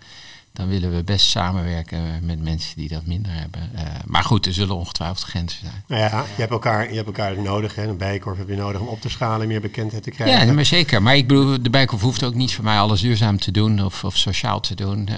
dan 0.54 0.68
willen 0.68 0.96
we 0.96 1.04
best 1.04 1.30
samenwerken 1.30 2.26
met 2.26 2.42
mensen 2.44 2.78
die 2.78 2.88
dat 2.88 3.06
minder 3.06 3.32
hebben. 3.32 3.70
Uh, 3.76 3.82
maar 4.06 4.24
goed, 4.24 4.46
er 4.46 4.54
zullen 4.54 4.76
ongetwijfeld 4.76 5.22
grenzen 5.22 5.60
zijn. 5.60 5.84
Nou 5.88 6.02
ja, 6.02 6.26
je 6.36 6.42
hebt 6.42 6.52
elkaar, 6.52 6.90
je 6.90 6.96
hebt 6.96 7.08
elkaar 7.08 7.42
nodig. 7.42 7.76
Hè? 7.76 7.88
Een 7.88 7.98
bijkorf 7.98 8.38
heb 8.38 8.48
je 8.48 8.56
nodig 8.56 8.82
om 8.82 8.88
op 8.88 9.02
te 9.02 9.10
schalen, 9.10 9.48
meer 9.48 9.62
bekendheid 9.62 10.04
te 10.04 10.12
krijgen. 10.12 10.48
Ja, 10.48 10.54
maar 10.54 10.66
zeker. 10.66 11.02
Maar 11.02 11.16
ik 11.16 11.28
bedoel, 11.28 11.62
de 11.62 11.70
bijkorf 11.70 12.02
hoeft 12.02 12.24
ook 12.24 12.34
niet 12.34 12.54
voor 12.54 12.64
mij 12.64 12.80
alles 12.80 13.02
duurzaam 13.02 13.40
te 13.40 13.52
doen 13.52 13.84
of, 13.84 14.04
of 14.04 14.18
sociaal 14.18 14.60
te 14.60 14.76
doen. 14.76 15.08
Uh, 15.10 15.18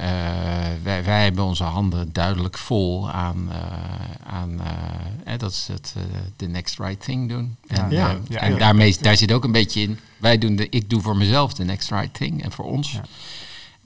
wij, 0.84 1.04
wij 1.04 1.24
hebben 1.24 1.44
onze 1.44 1.64
handen 1.64 2.14
duidelijk 2.14 2.58
vol 2.58 3.12
aan, 3.12 3.50
uh, 3.50 4.34
aan 4.34 4.62
eh, 5.26 5.38
dat 5.38 5.52
is 5.52 5.68
het 5.72 5.96
the 6.36 6.46
next 6.46 6.80
right 6.80 7.04
thing 7.04 7.30
doen. 7.30 7.56
En, 7.68 7.90
ja, 7.90 8.18
ja, 8.28 8.40
en 8.40 8.58
daarmee, 8.58 8.98
daar 9.02 9.18
zit 9.18 9.32
ook 9.32 9.44
een 9.44 9.52
beetje 9.52 9.82
in. 9.82 10.00
Wij 10.18 10.38
doen 10.38 10.56
de, 10.56 10.70
ik 10.70 10.90
doe 10.90 11.02
voor 11.02 11.18
mezelf 11.18 11.54
de 11.54 11.64
next 11.64 11.90
right 11.90 12.14
thing 12.14 12.44
en 12.44 12.52
voor 12.52 12.66
ons. 12.66 13.00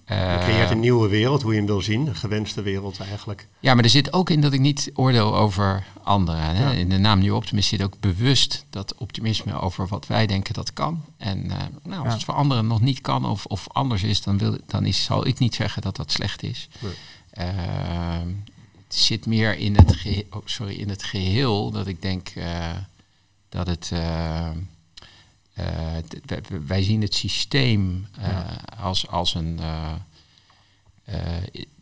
Je 0.07 0.37
creëert 0.39 0.69
een 0.69 0.79
nieuwe 0.79 1.07
wereld, 1.07 1.41
hoe 1.41 1.51
je 1.51 1.57
hem 1.57 1.67
wil 1.67 1.81
zien. 1.81 2.07
Een 2.07 2.15
gewenste 2.15 2.61
wereld 2.61 2.99
eigenlijk. 2.99 3.47
Ja, 3.59 3.73
maar 3.73 3.83
er 3.83 3.89
zit 3.89 4.13
ook 4.13 4.29
in 4.29 4.41
dat 4.41 4.53
ik 4.53 4.59
niet 4.59 4.91
oordeel 4.93 5.35
over 5.37 5.85
anderen. 6.03 6.41
Hè? 6.41 6.63
Ja. 6.63 6.71
In 6.71 6.89
de 6.89 6.97
naam 6.97 7.19
Nieuw 7.19 7.35
Optimist 7.35 7.69
zit 7.69 7.83
ook 7.83 7.99
bewust 7.99 8.65
dat 8.69 8.95
optimisme 8.95 9.59
over 9.59 9.87
wat 9.87 10.07
wij 10.07 10.27
denken 10.27 10.53
dat 10.53 10.73
kan. 10.73 11.05
En 11.17 11.45
uh, 11.45 11.51
nou, 11.83 11.99
als 11.99 12.07
ja. 12.07 12.13
het 12.13 12.23
voor 12.23 12.33
anderen 12.33 12.67
nog 12.67 12.81
niet 12.81 13.01
kan 13.01 13.25
of, 13.25 13.45
of 13.45 13.67
anders 13.67 14.03
is, 14.03 14.21
dan, 14.21 14.37
wil, 14.37 14.57
dan 14.65 14.85
is, 14.85 15.03
zal 15.03 15.27
ik 15.27 15.39
niet 15.39 15.55
zeggen 15.55 15.81
dat 15.81 15.95
dat 15.95 16.11
slecht 16.11 16.43
is. 16.43 16.69
Nee. 16.79 16.93
Uh, 17.47 17.53
het 18.87 18.95
zit 18.95 19.25
meer 19.25 19.57
in 19.57 19.75
het, 19.75 19.95
geheel, 19.95 20.23
oh, 20.29 20.41
sorry, 20.45 20.75
in 20.75 20.89
het 20.89 21.03
geheel 21.03 21.71
dat 21.71 21.87
ik 21.87 22.01
denk 22.01 22.31
uh, 22.35 22.69
dat 23.49 23.67
het... 23.67 23.91
Uh, 25.59 26.37
wij 26.67 26.83
zien 26.83 27.01
het 27.01 27.13
systeem 27.13 28.07
ja. 28.19 28.45
als, 28.79 29.07
als 29.07 29.35
een. 29.35 29.59
Uh, 29.59 29.93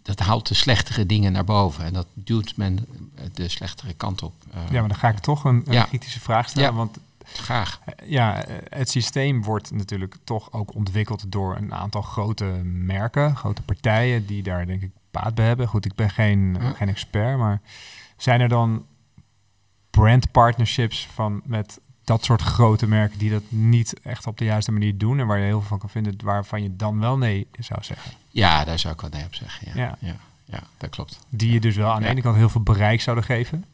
dat 0.01 0.19
haalt 0.19 0.47
de 0.47 0.53
slechtere 0.53 1.05
dingen 1.05 1.31
naar 1.31 1.43
boven 1.43 1.85
en 1.85 1.93
dat 1.93 2.07
duwt 2.13 2.57
men 2.57 2.87
de 3.33 3.49
slechtere 3.49 3.93
kant 3.93 4.23
op. 4.23 4.33
ja, 4.69 4.79
maar 4.79 4.87
dan 4.87 4.97
ga 4.97 5.09
ik 5.09 5.19
toch 5.19 5.43
een, 5.43 5.63
een 5.65 5.73
ja. 5.73 5.83
kritische 5.83 6.19
vraag 6.19 6.49
stellen. 6.49 6.69
Ja. 6.69 6.75
Want 6.75 6.97
Graag. 7.33 7.81
Ja, 8.03 8.45
het 8.69 8.89
systeem 8.89 9.43
wordt 9.43 9.71
natuurlijk 9.71 10.15
toch 10.23 10.51
ook 10.51 10.75
ontwikkeld 10.75 11.31
door 11.31 11.55
een 11.55 11.73
aantal 11.73 12.01
grote 12.01 12.45
merken, 12.63 13.35
grote 13.35 13.61
partijen 13.61 14.25
die 14.25 14.43
daar 14.43 14.65
denk 14.65 14.81
ik 14.81 14.91
baat 15.11 15.35
bij 15.35 15.45
hebben. 15.45 15.67
Goed, 15.67 15.85
ik 15.85 15.95
ben 15.95 16.09
geen, 16.09 16.57
ja. 16.59 16.71
geen 16.71 16.89
expert, 16.89 17.37
maar 17.37 17.61
zijn 18.17 18.41
er 18.41 18.49
dan 18.49 18.85
brand 19.89 20.31
partnerships 20.31 21.07
van 21.13 21.41
met 21.43 21.79
dat 22.05 22.23
soort 22.23 22.41
grote 22.41 22.87
merken 22.87 23.19
die 23.19 23.29
dat 23.29 23.43
niet 23.47 23.99
echt 24.03 24.27
op 24.27 24.37
de 24.37 24.45
juiste 24.45 24.71
manier 24.71 24.97
doen 24.97 25.19
en 25.19 25.27
waar 25.27 25.37
je 25.37 25.45
heel 25.45 25.59
veel 25.59 25.67
van 25.67 25.79
kan 25.79 25.89
vinden, 25.89 26.15
waarvan 26.23 26.63
je 26.63 26.75
dan 26.75 26.99
wel 26.99 27.17
nee 27.17 27.47
zou 27.59 27.83
zeggen. 27.83 28.11
Ja, 28.29 28.65
daar 28.65 28.79
zou 28.79 28.93
ik 28.93 29.01
wel 29.01 29.09
nee 29.09 29.23
op 29.25 29.35
zeggen. 29.35 29.67
Ja, 29.67 29.83
ja. 29.83 29.97
ja, 29.99 30.15
ja 30.45 30.59
dat 30.77 30.89
klopt. 30.89 31.19
Die 31.29 31.51
je 31.51 31.59
dus 31.59 31.75
wel 31.75 31.91
aan 31.91 32.01
de 32.01 32.07
ene 32.07 32.21
kant 32.21 32.35
heel 32.35 32.49
veel 32.49 32.63
bereik 32.63 33.01
zouden 33.01 33.25
geven. 33.25 33.65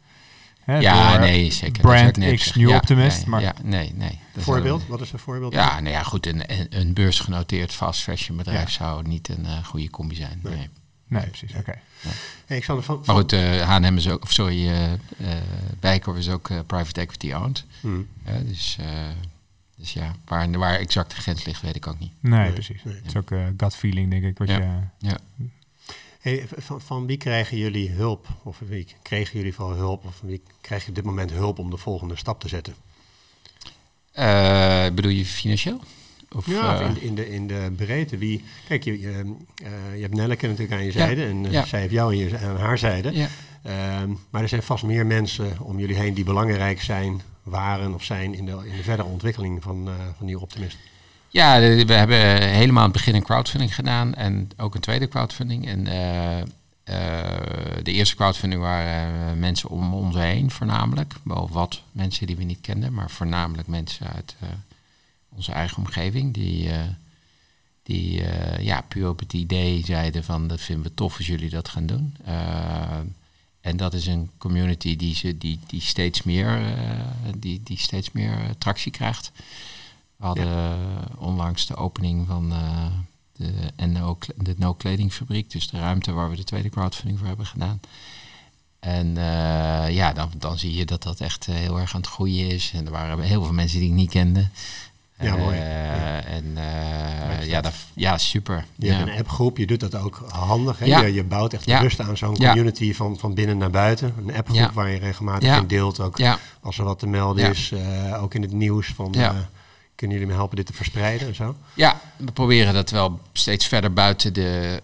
Hè, 0.62 0.78
ja, 0.78 1.18
nee, 1.18 1.52
zeker. 1.52 1.82
Brand 1.82 2.36
X, 2.36 2.54
New 2.54 2.70
Optimist. 2.70 3.18
Nee, 3.18 3.28
maar 3.28 3.42
ja, 3.42 3.54
nee, 3.64 3.94
nee. 3.96 4.20
Voorbeeld? 4.38 4.88
Wat 4.88 5.02
is 5.02 5.12
een 5.12 5.20
voorbeeld? 5.20 5.54
Ja, 5.54 5.80
nou 5.80 5.96
ja, 5.96 6.04
goed. 6.04 6.26
Een, 6.26 6.52
een, 6.52 6.68
een 6.70 6.94
beursgenoteerd 6.94 7.74
fast 7.74 8.02
fashion 8.02 8.38
bedrijf 8.38 8.70
zou 8.70 9.08
niet 9.08 9.30
een 9.30 9.46
uh, 9.46 9.66
goede 9.66 9.90
combi 9.90 10.16
zijn. 10.16 10.40
Nee, 10.44 10.70
nee. 11.20 11.28
precies. 11.28 11.50
Oké. 11.50 11.60
Okay. 11.60 11.82
Hey, 12.46 12.58
ik 12.58 12.64
zal 12.64 12.82
van, 12.82 13.04
maar 13.06 13.16
goed, 13.16 13.34
uh, 13.34 13.62
H&M 13.62 13.98
is 13.98 14.10
ook, 14.10 14.24
of 14.24 14.32
sorry, 14.32 14.68
uh, 14.68 14.92
uh, 14.92 14.98
Bijkorf 15.80 16.18
is 16.18 16.30
ook 16.30 16.50
private 16.68 17.02
equity 17.02 17.32
owned. 17.34 17.66
Hmm. 17.80 18.08
dus, 18.44 18.78
dus 19.76 19.94
ja, 19.94 20.16
waar, 20.26 20.52
waar 20.52 20.76
exact 20.76 21.10
de 21.10 21.22
grens 21.22 21.46
ligt, 21.46 21.62
weet 21.62 21.76
ik 21.76 21.88
ook 21.88 22.00
niet. 22.00 22.12
Nee, 22.20 22.40
nee 22.40 22.52
precies. 22.52 22.84
Nee. 22.84 22.96
Het 22.96 23.06
is 23.06 23.16
ook 23.16 23.30
gut 23.58 23.76
feeling, 23.76 24.10
denk 24.10 24.24
ik. 24.24 24.38
Wat 24.38 24.48
ja. 24.48 24.58
Je, 24.58 25.08
ja. 25.08 25.18
Hey, 26.20 26.48
van, 26.58 26.82
van, 26.82 27.06
wie 27.06 27.18
krijgen 27.18 27.58
jullie 27.58 27.90
hulp? 27.90 28.28
Of 28.44 28.60
wie 28.60 28.88
kregen 29.02 29.38
jullie 29.38 29.54
vooral 29.54 29.76
hulp? 29.76 30.06
Of 30.06 30.16
van 30.16 30.28
wie 30.28 30.42
krijg 30.62 30.84
je 30.84 30.90
op 30.90 30.96
dit 30.96 31.04
moment 31.04 31.32
hulp 31.32 31.60
om 31.60 31.70
de 31.70 31.78
volgende 31.78 32.16
stap 32.16 32.40
te 32.40 32.48
zetten? 32.48 32.76
bedoel 34.96 35.12
je 35.12 35.26
financieel? 35.26 35.82
Of, 36.36 36.46
ja, 36.46 36.82
uh, 36.82 36.88
in, 36.88 37.02
in, 37.02 37.16
de, 37.16 37.30
in 37.30 37.48
de 37.48 37.74
breedte. 37.76 38.18
Wie, 38.18 38.44
kijk, 38.68 38.84
je, 38.84 39.00
je, 39.00 39.08
uh, 39.64 39.96
je 39.96 40.02
hebt 40.02 40.14
Nelleke 40.14 40.48
natuurlijk 40.48 40.80
aan 40.80 40.86
je 40.86 40.92
zijde 40.92 41.26
en 41.26 41.44
uh, 41.44 41.52
ja. 41.52 41.66
zij 41.66 41.80
heeft 41.80 41.92
jou 41.92 42.12
aan, 42.12 42.18
je, 42.18 42.38
aan 42.38 42.58
haar 42.58 42.78
zijde. 42.78 43.14
Ja. 43.14 43.28
maar 44.30 44.42
er 44.42 44.50
zijn 44.50 44.64
vast 44.64 44.84
meer 44.84 45.06
mensen 45.06 45.60
om 45.60 45.80
jullie 45.80 45.96
heen 45.96 46.14
die 46.14 46.24
belangrijk 46.24 46.82
zijn, 46.82 47.22
waren 47.44 47.94
of 47.94 48.04
zijn 48.04 48.34
in 48.34 48.46
de, 48.46 48.52
in 48.52 48.78
de 48.78 48.84
verdere 48.84 49.08
ontwikkeling 49.08 49.64
van, 49.64 49.90
van 50.18 50.26
Nieuw 50.26 50.40
Optimist. 50.40 50.78
Ja, 51.30 51.60
we 51.60 51.94
hebben 51.94 52.50
helemaal 52.50 52.84
aan 52.84 52.90
het 52.90 52.98
begin 52.98 53.16
een 53.16 53.24
crowdfunding 53.24 53.76
gedaan 53.76 54.14
en 54.14 54.50
ook 54.58 54.76
een 54.76 54.82
tweede 54.82 55.08
crowdfunding. 55.08 55.68
En 55.68 55.84
de 57.84 57.92
eerste 57.92 58.16
crowdfunding 58.16 58.62
waren 58.62 59.40
mensen 59.40 59.70
om 59.70 59.94
ons 59.94 60.16
heen 60.16 60.52
voornamelijk. 60.52 61.14
Wel 61.24 61.50
wat 61.52 61.82
mensen 61.92 62.28
die 62.28 62.36
we 62.36 62.44
niet 62.44 62.62
kenden, 62.62 62.94
maar 62.94 63.10
voornamelijk 63.10 63.68
mensen 63.68 64.08
uit 64.16 64.36
onze 65.36 65.52
eigen 65.52 65.78
omgeving, 65.78 66.34
die, 66.34 66.68
uh, 66.68 66.80
die 67.84 68.22
uh, 68.22 68.60
ja, 68.60 68.82
puur 68.82 69.10
op 69.10 69.20
het 69.20 69.34
idee 69.34 69.86
zeiden 69.86 70.24
van 70.24 70.48
dat 70.48 70.62
vinden 70.62 70.86
we 70.86 70.94
tof 70.94 71.18
als 71.18 71.28
jullie 71.28 71.50
dat 71.50 71.70
gaan 71.70 71.86
doen. 71.86 72.16
Uh, 72.28 72.98
en 73.62 73.78
dat 73.78 73.94
is 73.94 74.08
een 74.08 74.30
community 74.38 74.96
die, 74.96 75.16
ze, 75.16 75.38
die, 75.38 75.60
die 75.68 75.82
steeds 75.82 76.24
meer, 76.24 76.76
die, 77.38 77.62
die 77.64 77.78
steeds 77.78 78.12
meer 78.12 78.38
tractie 78.58 78.92
krijgt. 78.92 79.32
We 80.16 80.26
hadden 80.26 80.48
ja. 80.48 80.78
onlangs 81.18 81.66
de 81.66 81.76
opening 81.76 82.28
van 82.28 82.54
de, 83.36 83.88
NO, 83.88 84.18
de 84.36 84.56
No 84.58 84.74
Kledingfabriek, 84.74 85.52
dus 85.52 85.70
de 85.70 85.80
ruimte 85.80 86.12
waar 86.12 86.30
we 86.30 86.36
de 86.36 86.44
tweede 86.44 86.70
crowdfunding 86.70 87.20
voor 87.20 87.28
hebben 87.28 87.46
gedaan. 87.46 87.80
En 88.82 89.08
uh, 89.08 89.96
ja, 89.96 90.14
dan, 90.14 90.32
dan 90.38 90.58
zie 90.58 90.74
je 90.74 90.86
dat 90.86 91.04
dat 91.04 91.20
echt 91.20 91.46
heel 91.46 91.80
erg 91.80 91.94
aan 91.96 92.02
het 92.02 92.10
groeien 92.10 92.50
is. 92.50 92.72
En 92.74 92.86
er 92.86 92.92
waren 92.92 93.20
heel 93.20 93.44
veel 93.44 93.54
mensen 93.54 93.80
die 93.80 93.90
ik 93.90 93.96
niet 93.96 94.10
kende. 94.10 94.48
Ja, 95.22 95.36
mooi. 95.36 95.58
Uh, 95.58 95.66
ja. 95.66 96.24
En 96.24 96.44
uh, 96.56 97.48
ja, 97.48 97.62
dat, 97.62 97.74
ja, 97.94 98.18
super. 98.18 98.66
Je 98.76 98.92
hebt 98.92 99.10
een 99.10 99.18
appgroep, 99.18 99.58
je 99.58 99.68
doet 99.68 99.80
dat 99.80 99.96
ook 99.96 100.26
handig. 100.30 100.80
Hè? 100.80 100.86
Je, 100.86 101.14
je 101.14 101.24
bouwt 101.24 101.54
echt 101.54 101.66
rust 101.66 102.00
aan 102.00 102.18
zo'n 102.18 102.38
community 102.38 102.94
van, 102.94 103.18
van 103.18 103.34
binnen 103.34 103.58
naar 103.58 103.70
buiten. 103.70 104.14
Een 104.18 104.36
appgroep 104.36 104.72
waar 104.72 104.90
je 104.90 105.00
regelmatig 105.00 105.58
in 105.58 105.68
deelt. 105.68 106.00
Ook 106.00 106.20
als 106.62 106.78
er 106.78 106.84
wat 106.84 107.00
te 107.00 107.08
melden 107.08 107.50
is, 107.50 107.74
ook 108.20 108.34
in 108.34 108.42
het 108.42 108.52
nieuws. 108.52 108.88
Van, 108.88 109.12
kunnen 109.96 110.18
jullie 110.18 110.32
me 110.32 110.34
helpen 110.34 110.56
dit 110.56 110.66
te 110.66 110.74
verspreiden 110.74 111.28
en 111.28 111.36
zo? 111.36 111.56
Ja, 111.74 112.02
we 112.18 112.32
proberen 112.32 112.74
dat 112.74 112.90
wel 112.90 113.20
steeds 113.34 113.68
verder 113.68 113.94
buiten 113.94 114.34
de... 114.34 114.82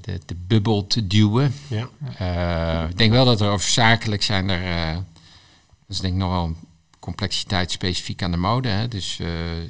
de, 0.00 0.20
de 0.26 0.36
bubbel 0.46 0.86
te 0.86 1.06
duwen. 1.06 1.54
Ja. 1.68 2.86
ik 2.88 2.98
denk 2.98 3.12
wel 3.12 3.24
dat 3.24 3.40
er 3.40 3.50
over 3.50 3.68
zakelijk 3.68 4.22
zijn 4.22 4.48
er... 4.50 4.94
dat 4.94 5.02
is 5.88 6.00
denk 6.00 6.14
ik 6.14 6.20
nog 6.20 6.30
wel 6.30 6.54
complexiteit 7.02 7.70
specifiek 7.70 8.22
aan 8.22 8.30
de 8.30 8.36
mode. 8.36 8.68
Hè. 8.68 8.88
Dus 8.88 9.18
uh, 9.18 9.28
uh, 9.28 9.64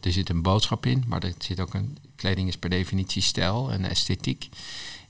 er 0.00 0.12
zit 0.12 0.28
een 0.28 0.42
boodschap 0.42 0.86
in, 0.86 1.04
maar 1.06 1.22
er 1.22 1.34
zit 1.38 1.60
ook 1.60 1.74
een. 1.74 1.98
Kleding 2.16 2.48
is 2.48 2.56
per 2.56 2.70
definitie 2.70 3.22
stijl 3.22 3.72
en 3.72 3.84
esthetiek. 3.84 4.48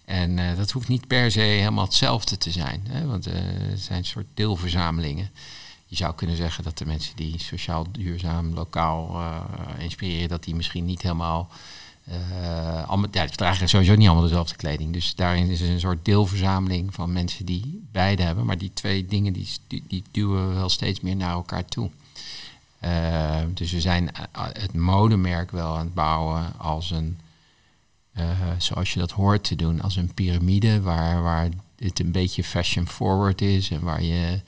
En 0.05 0.39
uh, 0.39 0.57
dat 0.57 0.71
hoeft 0.71 0.89
niet 0.89 1.07
per 1.07 1.31
se 1.31 1.41
helemaal 1.41 1.85
hetzelfde 1.85 2.39
te 2.39 2.51
zijn, 2.51 2.87
hè, 2.89 3.07
want 3.07 3.27
er 3.27 3.79
zijn 3.79 3.99
een 3.99 4.05
soort 4.05 4.27
deelverzamelingen. 4.35 5.31
Je 5.87 5.97
zou 5.97 6.15
kunnen 6.15 6.37
zeggen 6.37 6.65
dat 6.65 6.79
de 6.79 6.87
mensen 6.87 7.17
die 7.17 7.39
sociaal 7.39 7.87
duurzaam 7.93 8.55
lokaal 8.55 9.21
inspireren, 9.79 10.29
dat 10.29 10.45
die 10.45 10.55
misschien 10.55 10.85
niet 10.85 11.03
helemaal 11.03 11.51
uh, 12.09 12.89
allemaal, 12.89 13.09
ja, 13.13 13.27
ze 13.27 13.37
dragen 13.37 13.69
sowieso 13.69 13.95
niet 13.95 14.07
allemaal 14.07 14.29
dezelfde 14.29 14.57
kleding. 14.57 14.93
Dus 14.93 15.15
daarin 15.15 15.51
is 15.51 15.61
een 15.61 15.81
soort 15.81 16.05
deelverzameling 16.05 16.95
van 16.95 17.13
mensen 17.13 17.47
die 17.47 17.83
beide 17.93 18.23
hebben. 18.23 18.47
Maar 18.47 18.59
die 18.59 18.71
twee 18.75 19.07
dingen 19.07 19.33
die, 19.33 19.49
die, 19.87 20.05
duwen 20.11 20.49
we 20.49 20.55
wel 20.55 20.69
steeds 20.69 21.01
meer 21.01 21.17
naar 21.17 21.33
elkaar 21.33 21.65
toe. 21.65 21.91
Uh, 22.85 23.37
dus 23.55 23.73
we 23.73 23.81
zijn 23.81 24.11
het 24.53 24.75
modemerk 24.75 25.51
wel 25.51 25.77
aan 25.77 25.85
het 25.85 25.95
bouwen 25.95 26.59
als 26.59 26.91
een, 26.91 27.19
zoals 28.59 28.93
je 28.93 28.99
dat 28.99 29.11
hoort 29.11 29.45
te 29.45 29.57
doen, 29.57 29.81
als 29.81 29.97
een 29.97 30.15
piramide 30.15 30.81
waar, 30.81 31.23
waar 31.23 31.49
het 31.77 32.01
een 32.01 32.13
beetje 32.13 32.45
fashion 32.45 32.89
forward 32.89 33.41
is 33.41 33.71
en 33.71 33.81
waar 33.81 34.03
je 34.03 34.41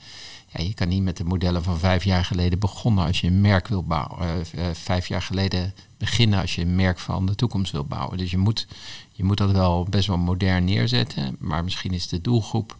ja, 0.55 0.63
je 0.63 0.73
kan 0.73 0.87
niet 0.87 1.03
met 1.03 1.17
de 1.17 1.23
modellen 1.23 1.63
van 1.63 1.79
vijf 1.79 2.03
jaar 2.03 2.25
geleden 2.25 2.59
begonnen 2.59 3.05
als 3.05 3.21
je 3.21 3.27
een 3.27 3.41
merk 3.41 3.67
wil 3.67 3.83
bouwen. 3.83 4.45
Uh, 4.55 4.65
vijf 4.73 5.07
jaar 5.07 5.21
geleden 5.21 5.73
beginnen 5.97 6.41
als 6.41 6.55
je 6.55 6.61
een 6.61 6.75
merk 6.75 6.99
van 6.99 7.25
de 7.25 7.35
toekomst 7.35 7.71
wil 7.71 7.85
bouwen. 7.85 8.17
Dus 8.17 8.31
je 8.31 8.37
moet, 8.37 8.67
je 9.11 9.23
moet 9.23 9.37
dat 9.37 9.51
wel 9.51 9.83
best 9.89 10.07
wel 10.07 10.17
modern 10.17 10.63
neerzetten. 10.63 11.35
Maar 11.39 11.63
misschien 11.63 11.93
is 11.93 12.07
de 12.07 12.21
doelgroep 12.21 12.77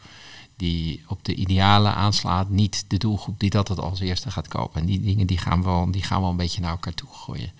die 0.55 1.03
op 1.07 1.25
de 1.25 1.35
ideale 1.35 1.89
aanslaat 1.89 2.49
niet 2.49 2.85
de 2.87 2.97
doelgroep 2.97 3.39
die 3.39 3.49
dat 3.49 3.67
het 3.67 3.79
als 3.79 3.99
eerste 3.99 4.31
gaat 4.31 4.47
kopen. 4.47 4.81
En 4.81 4.87
die 4.87 5.01
dingen 5.01 5.27
die 5.27 5.37
gaan 5.37 5.63
wel, 5.63 5.91
die 5.91 6.03
gaan 6.03 6.21
wel 6.21 6.29
een 6.29 6.37
beetje 6.37 6.61
naar 6.61 6.71
elkaar 6.71 6.93
toe 6.93 7.09
gooien. 7.11 7.51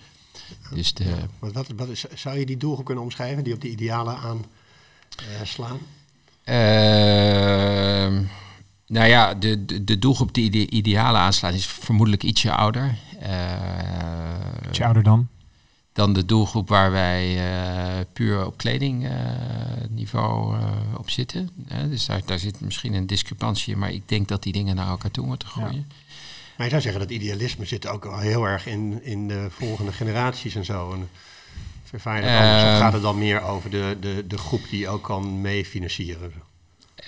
Dus 0.70 0.94
de, 0.94 1.04
ja, 1.04 1.16
wat, 1.38 1.52
wat, 1.52 1.66
wat 1.76 1.88
is, 1.88 2.04
zou 2.14 2.38
je 2.38 2.46
die 2.46 2.56
doelgroep 2.56 2.84
kunnen 2.84 3.04
omschrijven 3.04 3.44
die 3.44 3.54
op 3.54 3.60
de 3.60 3.70
ideale 3.70 4.14
aan 4.14 4.44
uh, 5.20 5.44
slaan? 5.44 5.78
Uh, 6.44 8.28
Nou 8.86 9.08
ja, 9.08 9.34
de, 9.34 9.64
de, 9.64 9.84
de 9.84 9.98
doelgroep 9.98 10.34
die 10.34 10.50
de 10.50 10.70
ideale 10.70 11.18
aanslaat 11.18 11.54
is 11.54 11.66
vermoedelijk 11.66 12.22
ietsje 12.22 12.52
ouder. 12.52 12.94
Uh, 13.22 14.68
ietsje 14.68 14.84
ouder 14.84 15.02
dan? 15.02 15.28
Dan 15.92 16.12
de 16.12 16.24
doelgroep 16.24 16.68
waar 16.68 16.90
wij 16.90 17.36
uh, 17.36 18.04
puur 18.12 18.46
op 18.46 18.56
kledingniveau 18.56 20.56
uh, 20.56 20.68
op 20.96 21.10
zitten. 21.10 21.50
dus 21.88 22.06
daar, 22.06 22.20
daar 22.24 22.38
zit 22.38 22.60
misschien 22.60 22.94
een 22.94 23.06
discrepantie 23.06 23.72
in, 23.72 23.78
maar 23.78 23.92
ik 23.92 24.08
denk 24.08 24.28
dat 24.28 24.42
die 24.42 24.52
dingen 24.52 24.76
naar 24.76 24.88
elkaar 24.88 25.10
toe 25.10 25.26
moeten 25.26 25.48
groeien. 25.48 25.86
Ja. 25.88 25.94
Maar 26.56 26.66
je 26.66 26.72
zou 26.72 26.82
zeggen 26.82 27.00
dat 27.00 27.10
idealisme 27.10 27.64
zit 27.64 27.86
ook 27.86 28.04
wel 28.04 28.18
heel 28.18 28.44
erg 28.44 28.66
in, 28.66 29.04
in 29.04 29.28
de 29.28 29.46
volgende 29.50 29.92
generaties 29.92 30.54
en 30.54 30.64
zo. 30.64 30.92
En 30.92 31.08
anders? 32.38 32.62
Of 32.62 32.78
gaat 32.78 32.92
het 32.92 33.02
dan 33.02 33.18
meer 33.18 33.40
over 33.40 33.70
de, 33.70 33.96
de, 34.00 34.24
de 34.26 34.38
groep 34.38 34.68
die 34.70 34.88
ook 34.88 35.02
kan 35.02 35.40
meefinancieren? 35.40 36.32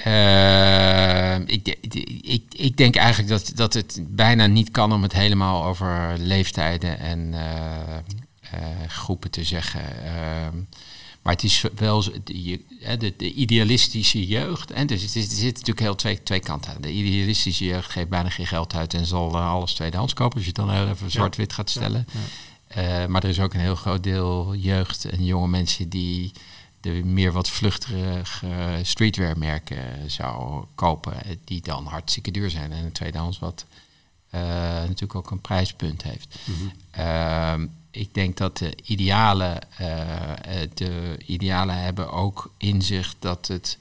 Uh, 0.06 1.38
ik, 1.38 1.76
ik, 2.22 2.42
ik 2.56 2.76
denk 2.76 2.96
eigenlijk 2.96 3.28
dat, 3.28 3.52
dat 3.54 3.74
het 3.74 4.00
bijna 4.08 4.46
niet 4.46 4.70
kan 4.70 4.92
om 4.92 5.02
het 5.02 5.12
helemaal 5.12 5.64
over 5.64 6.14
leeftijden 6.18 6.98
en 6.98 7.18
uh, 7.18 7.40
uh, 8.54 8.88
groepen 8.88 9.30
te 9.30 9.44
zeggen. 9.44 10.04
Ehm, 10.04 10.56
maar 11.22 11.32
het 11.32 11.42
is 11.42 11.64
wel 11.74 12.02
de, 12.24 12.60
de, 12.98 13.14
de 13.16 13.32
idealistische 13.32 14.26
jeugd. 14.26 14.70
En 14.70 14.88
zit, 14.88 15.14
er 15.14 15.22
zit 15.22 15.52
natuurlijk 15.52 15.80
heel 15.80 15.94
twee, 15.94 16.22
twee 16.22 16.40
kanten 16.40 16.74
aan. 16.74 16.80
De 16.80 16.92
idealistische 16.92 17.64
jeugd 17.64 17.90
geeft 17.90 18.08
bijna 18.08 18.28
geen 18.28 18.46
geld 18.46 18.74
uit 18.74 18.94
en 18.94 19.06
zal 19.06 19.38
alles 19.38 19.72
tweedehands 19.72 20.14
kopen. 20.14 20.34
Als 20.36 20.42
je 20.42 20.52
het 20.56 20.66
dan 20.66 20.70
heel 20.70 20.88
even 20.88 21.10
zwart-wit 21.10 21.52
gaat 21.52 21.70
stellen. 21.70 22.06
Ja, 22.74 22.82
ja. 22.82 23.08
maar 23.08 23.22
er 23.22 23.28
is 23.28 23.40
ook 23.40 23.54
een 23.54 23.60
heel 23.60 23.74
groot 23.74 24.02
deel 24.02 24.54
jeugd 24.54 25.04
en 25.04 25.24
jonge 25.24 25.48
mensen 25.48 25.88
die 25.88 26.32
de 26.80 26.90
meer 26.90 27.32
wat 27.32 27.50
vluchtige 27.50 28.22
streetwear 28.82 29.38
merken 29.38 30.10
zou 30.10 30.64
kopen, 30.74 31.14
die 31.44 31.60
dan 31.60 31.86
hartstikke 31.86 32.30
duur 32.30 32.50
zijn 32.50 32.72
en 32.72 32.84
een 32.84 32.92
tweedehands 32.92 33.38
wat 33.38 33.66
uh, 34.34 34.40
natuurlijk 34.70 35.14
ook 35.14 35.30
een 35.30 35.40
prijspunt 35.40 36.02
heeft. 36.02 36.38
Mm 36.44 36.54
-hmm. 36.92 37.70
ik 37.90 38.14
denk 38.14 38.36
dat 38.36 38.58
de 38.58 38.74
idealen, 38.84 39.58
uh, 39.80 40.32
de 40.74 41.18
idealen 41.26 41.82
hebben 41.82 42.12
ook 42.12 42.52
inzicht 42.56 43.16
dat 43.18 43.46
het 43.46 43.78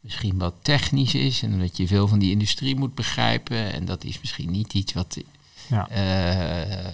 misschien 0.00 0.38
wat 0.38 0.54
technisch 0.62 1.14
is 1.14 1.42
en 1.42 1.58
dat 1.58 1.76
je 1.76 1.86
veel 1.86 2.08
van 2.08 2.18
die 2.18 2.30
industrie 2.30 2.76
moet 2.76 2.94
begrijpen 2.94 3.72
en 3.72 3.84
dat 3.84 4.04
is 4.04 4.20
misschien 4.20 4.50
niet 4.50 4.74
iets 4.74 4.92
wat 4.92 5.18
ja. 5.68 5.88
Uh, 5.90 6.86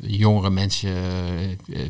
jongere 0.00 0.50
mensen 0.50 0.90
uh, 1.66 1.86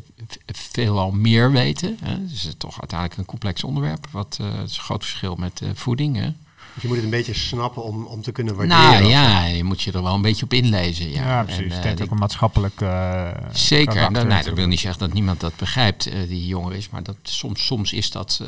veelal 0.46 1.10
meer 1.10 1.52
weten. 1.52 1.98
Hè. 2.02 2.22
Dus 2.22 2.42
het 2.42 2.48
is 2.48 2.54
toch 2.58 2.80
uiteindelijk 2.80 3.18
een 3.18 3.26
complex 3.26 3.64
onderwerp. 3.64 4.06
Wat 4.10 4.38
het 4.42 4.70
is 4.70 4.76
een 4.76 4.82
groot 4.82 5.04
verschil 5.04 5.34
met 5.34 5.62
voeding. 5.74 6.16
Hè. 6.16 6.32
Dus 6.74 6.82
je 6.82 6.88
moet 6.88 6.96
het 6.96 7.04
een 7.04 7.10
beetje 7.10 7.34
snappen 7.34 7.84
om, 7.84 8.04
om 8.04 8.22
te 8.22 8.32
kunnen 8.32 8.54
waarderen. 8.56 8.90
Nou 8.90 9.04
ja, 9.04 9.44
je 9.44 9.64
moet 9.64 9.82
je 9.82 9.92
er 9.92 10.02
wel 10.02 10.14
een 10.14 10.22
beetje 10.22 10.44
op 10.44 10.52
inlezen. 10.52 11.10
Ja, 11.10 11.26
ja 11.26 11.42
precies. 11.42 11.78
En, 11.78 11.96
uh, 11.96 12.02
ook 12.02 12.10
een 12.10 12.18
maatschappelijk. 12.18 12.80
Uh, 12.80 13.28
zeker. 13.52 14.10
Nou, 14.10 14.26
nee, 14.26 14.42
dat 14.42 14.54
wil 14.54 14.66
niet 14.66 14.80
zeggen 14.80 15.00
dat 15.00 15.12
niemand 15.12 15.40
dat 15.40 15.56
begrijpt, 15.56 16.06
uh, 16.06 16.28
die 16.28 16.46
jonger 16.46 16.74
is. 16.74 16.88
Maar 16.88 17.02
dat, 17.02 17.16
soms, 17.22 17.66
soms 17.66 17.92
is 17.92 18.10
dat. 18.10 18.42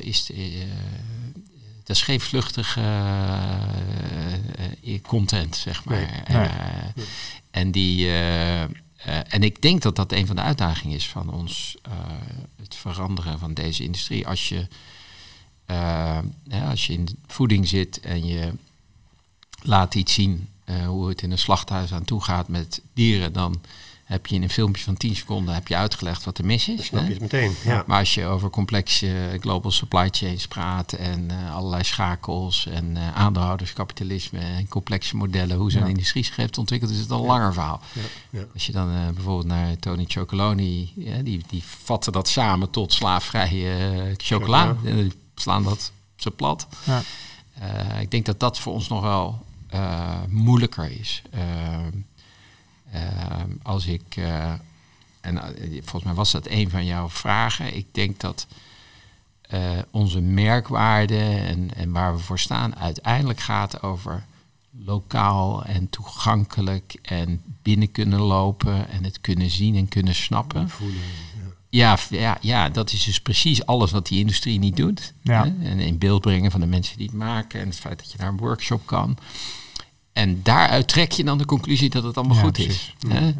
is, 0.00 0.30
dat 1.84 1.96
is 1.96 2.02
geen 2.02 2.20
vluchtige 2.20 2.80
uh, 4.82 5.00
content, 5.02 5.56
zeg 5.56 5.84
maar. 5.84 6.24
Nee, 6.28 6.38
nee. 6.38 6.48
Uh, 6.48 7.04
en, 7.50 7.70
die, 7.70 8.06
uh, 8.06 8.62
en 9.32 9.42
ik 9.42 9.62
denk 9.62 9.82
dat 9.82 9.96
dat 9.96 10.12
een 10.12 10.26
van 10.26 10.36
de 10.36 10.42
uitdagingen 10.42 10.96
is 10.96 11.08
van 11.08 11.32
ons, 11.32 11.76
het 12.62 12.74
veranderen 12.74 13.38
van 13.38 13.54
deze 13.54 13.82
industrie. 13.82 14.26
Als 14.26 14.48
je, 14.48 14.66
ja, 15.66 16.68
als 16.70 16.86
je 16.86 16.92
in 16.92 17.08
voeding 17.26 17.68
zit 17.68 18.00
en 18.00 18.26
je 18.26 18.52
laat 19.62 19.94
iets 19.94 20.14
zien 20.14 20.48
hoe 20.86 21.08
het 21.08 21.22
in 21.22 21.30
een 21.30 21.38
slachthuis 21.38 21.92
aan 21.92 22.04
toe 22.04 22.22
gaat 22.22 22.48
met 22.48 22.82
dieren, 22.94 23.32
dan 23.32 23.60
heb 24.14 24.26
je 24.26 24.34
in 24.34 24.42
een 24.42 24.50
filmpje 24.50 24.84
van 24.84 24.96
10 24.96 25.16
seconden 25.16 25.54
heb 25.54 25.68
je 25.68 25.76
uitgelegd 25.76 26.24
wat 26.24 26.38
er 26.38 26.44
mis 26.44 26.68
is. 26.68 26.86
snap 26.86 27.06
je 27.06 27.12
het 27.12 27.20
meteen. 27.20 27.54
Ja. 27.64 27.84
Maar 27.86 27.98
als 27.98 28.14
je 28.14 28.24
over 28.24 28.50
complexe 28.50 29.36
global 29.40 29.70
supply 29.70 30.08
chains 30.10 30.46
praat 30.46 30.92
en 30.92 31.28
uh, 31.30 31.54
allerlei 31.54 31.84
schakels 31.84 32.66
en 32.66 32.90
uh, 32.90 33.14
aandeelhouderskapitalisme 33.14 34.38
en 34.38 34.68
complexe 34.68 35.16
modellen, 35.16 35.56
hoe 35.56 35.70
zo'n 35.70 35.80
ja. 35.80 35.88
industrie 35.88 36.24
zich 36.24 36.36
heeft 36.36 36.58
ontwikkeld, 36.58 36.90
is 36.90 36.98
het 36.98 37.10
een 37.10 37.20
langer 37.20 37.52
verhaal. 37.52 37.80
Ja. 38.30 38.44
Als 38.52 38.66
je 38.66 38.72
dan 38.72 38.90
uh, 38.90 39.08
bijvoorbeeld 39.14 39.46
naar 39.46 39.78
Tony 39.78 40.04
Chocoloni, 40.08 40.92
die, 41.22 41.42
die 41.48 41.62
vatten 41.64 42.12
dat 42.12 42.28
samen 42.28 42.70
tot 42.70 42.92
slaafvrije 42.92 44.14
chocola. 44.16 44.76
En 44.84 44.96
die 44.96 45.12
slaan 45.34 45.62
dat 45.62 45.92
ze 46.16 46.30
plat. 46.30 46.66
ik 48.00 48.10
denk 48.10 48.26
dat 48.26 48.40
dat 48.40 48.58
voor 48.58 48.72
ons 48.72 48.88
nog 48.88 49.00
wel 49.00 49.44
moeilijker 50.28 50.90
is. 51.00 51.22
Ehm, 52.94 53.50
als 53.62 53.86
ik, 53.86 54.16
eh, 54.16 54.52
en 55.20 55.38
eh, 55.38 55.70
volgens 55.72 56.04
mij 56.04 56.14
was 56.14 56.30
dat 56.30 56.46
een 56.48 56.70
van 56.70 56.84
jouw 56.84 57.08
vragen, 57.08 57.76
ik 57.76 57.86
denk 57.90 58.20
dat 58.20 58.46
uh, 59.54 59.60
onze 59.90 60.20
merkwaarde 60.20 61.18
en, 61.18 61.74
en 61.74 61.92
waar 61.92 62.16
we 62.16 62.22
voor 62.22 62.38
staan 62.38 62.76
uiteindelijk 62.76 63.40
gaat 63.40 63.82
over 63.82 64.24
lokaal 64.70 65.64
en 65.64 65.90
toegankelijk 65.90 66.98
en 67.02 67.42
binnen 67.62 67.92
kunnen 67.92 68.20
lopen 68.20 68.88
en 68.88 69.04
het 69.04 69.20
kunnen 69.20 69.50
zien 69.50 69.76
en 69.76 69.88
kunnen 69.88 70.14
snappen. 70.14 70.68
Voelen, 70.68 70.96
ja. 70.98 71.52
Ja, 71.68 71.98
ja, 72.10 72.38
ja, 72.40 72.68
dat 72.68 72.92
is 72.92 73.04
dus 73.04 73.20
precies 73.20 73.66
alles 73.66 73.90
wat 73.90 74.06
die 74.06 74.18
industrie 74.18 74.58
niet 74.58 74.76
doet. 74.76 75.12
Ja. 75.22 75.44
En 75.44 75.80
in 75.80 75.98
beeld 75.98 76.20
brengen 76.20 76.50
van 76.50 76.60
de 76.60 76.66
mensen 76.66 76.96
die 76.96 77.06
het 77.06 77.16
maken 77.16 77.60
en 77.60 77.66
het 77.66 77.78
feit 77.78 77.98
dat 77.98 78.12
je 78.12 78.18
naar 78.18 78.28
een 78.28 78.36
workshop 78.36 78.86
kan. 78.86 79.18
En 80.14 80.40
daaruit 80.42 80.88
trek 80.88 81.12
je 81.12 81.24
dan 81.24 81.38
de 81.38 81.44
conclusie 81.44 81.90
dat 81.90 82.02
het 82.02 82.16
allemaal 82.16 82.36
goed 82.36 82.58
is. 82.58 82.94
Hè? 83.08 83.34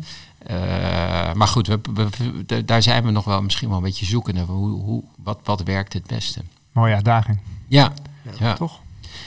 Uh, 0.50 1.32
maar 1.32 1.48
goed, 1.48 1.66
we, 1.66 1.80
we, 1.94 2.64
daar 2.64 2.82
zijn 2.82 3.04
we 3.04 3.10
nog 3.10 3.24
wel 3.24 3.42
misschien 3.42 3.68
wel 3.68 3.76
een 3.76 3.82
beetje 3.82 4.06
zoeken 4.06 4.34
naar 4.34 4.44
hoe, 4.44 4.82
hoe, 4.82 5.02
wat, 5.22 5.38
wat 5.44 5.62
werkt 5.62 5.92
het 5.92 6.06
beste. 6.06 6.40
Mooie 6.72 6.94
uitdaging. 6.94 7.40
Ja, 7.68 7.92
ja. 8.22 8.30
ja. 8.38 8.54
toch? 8.54 8.80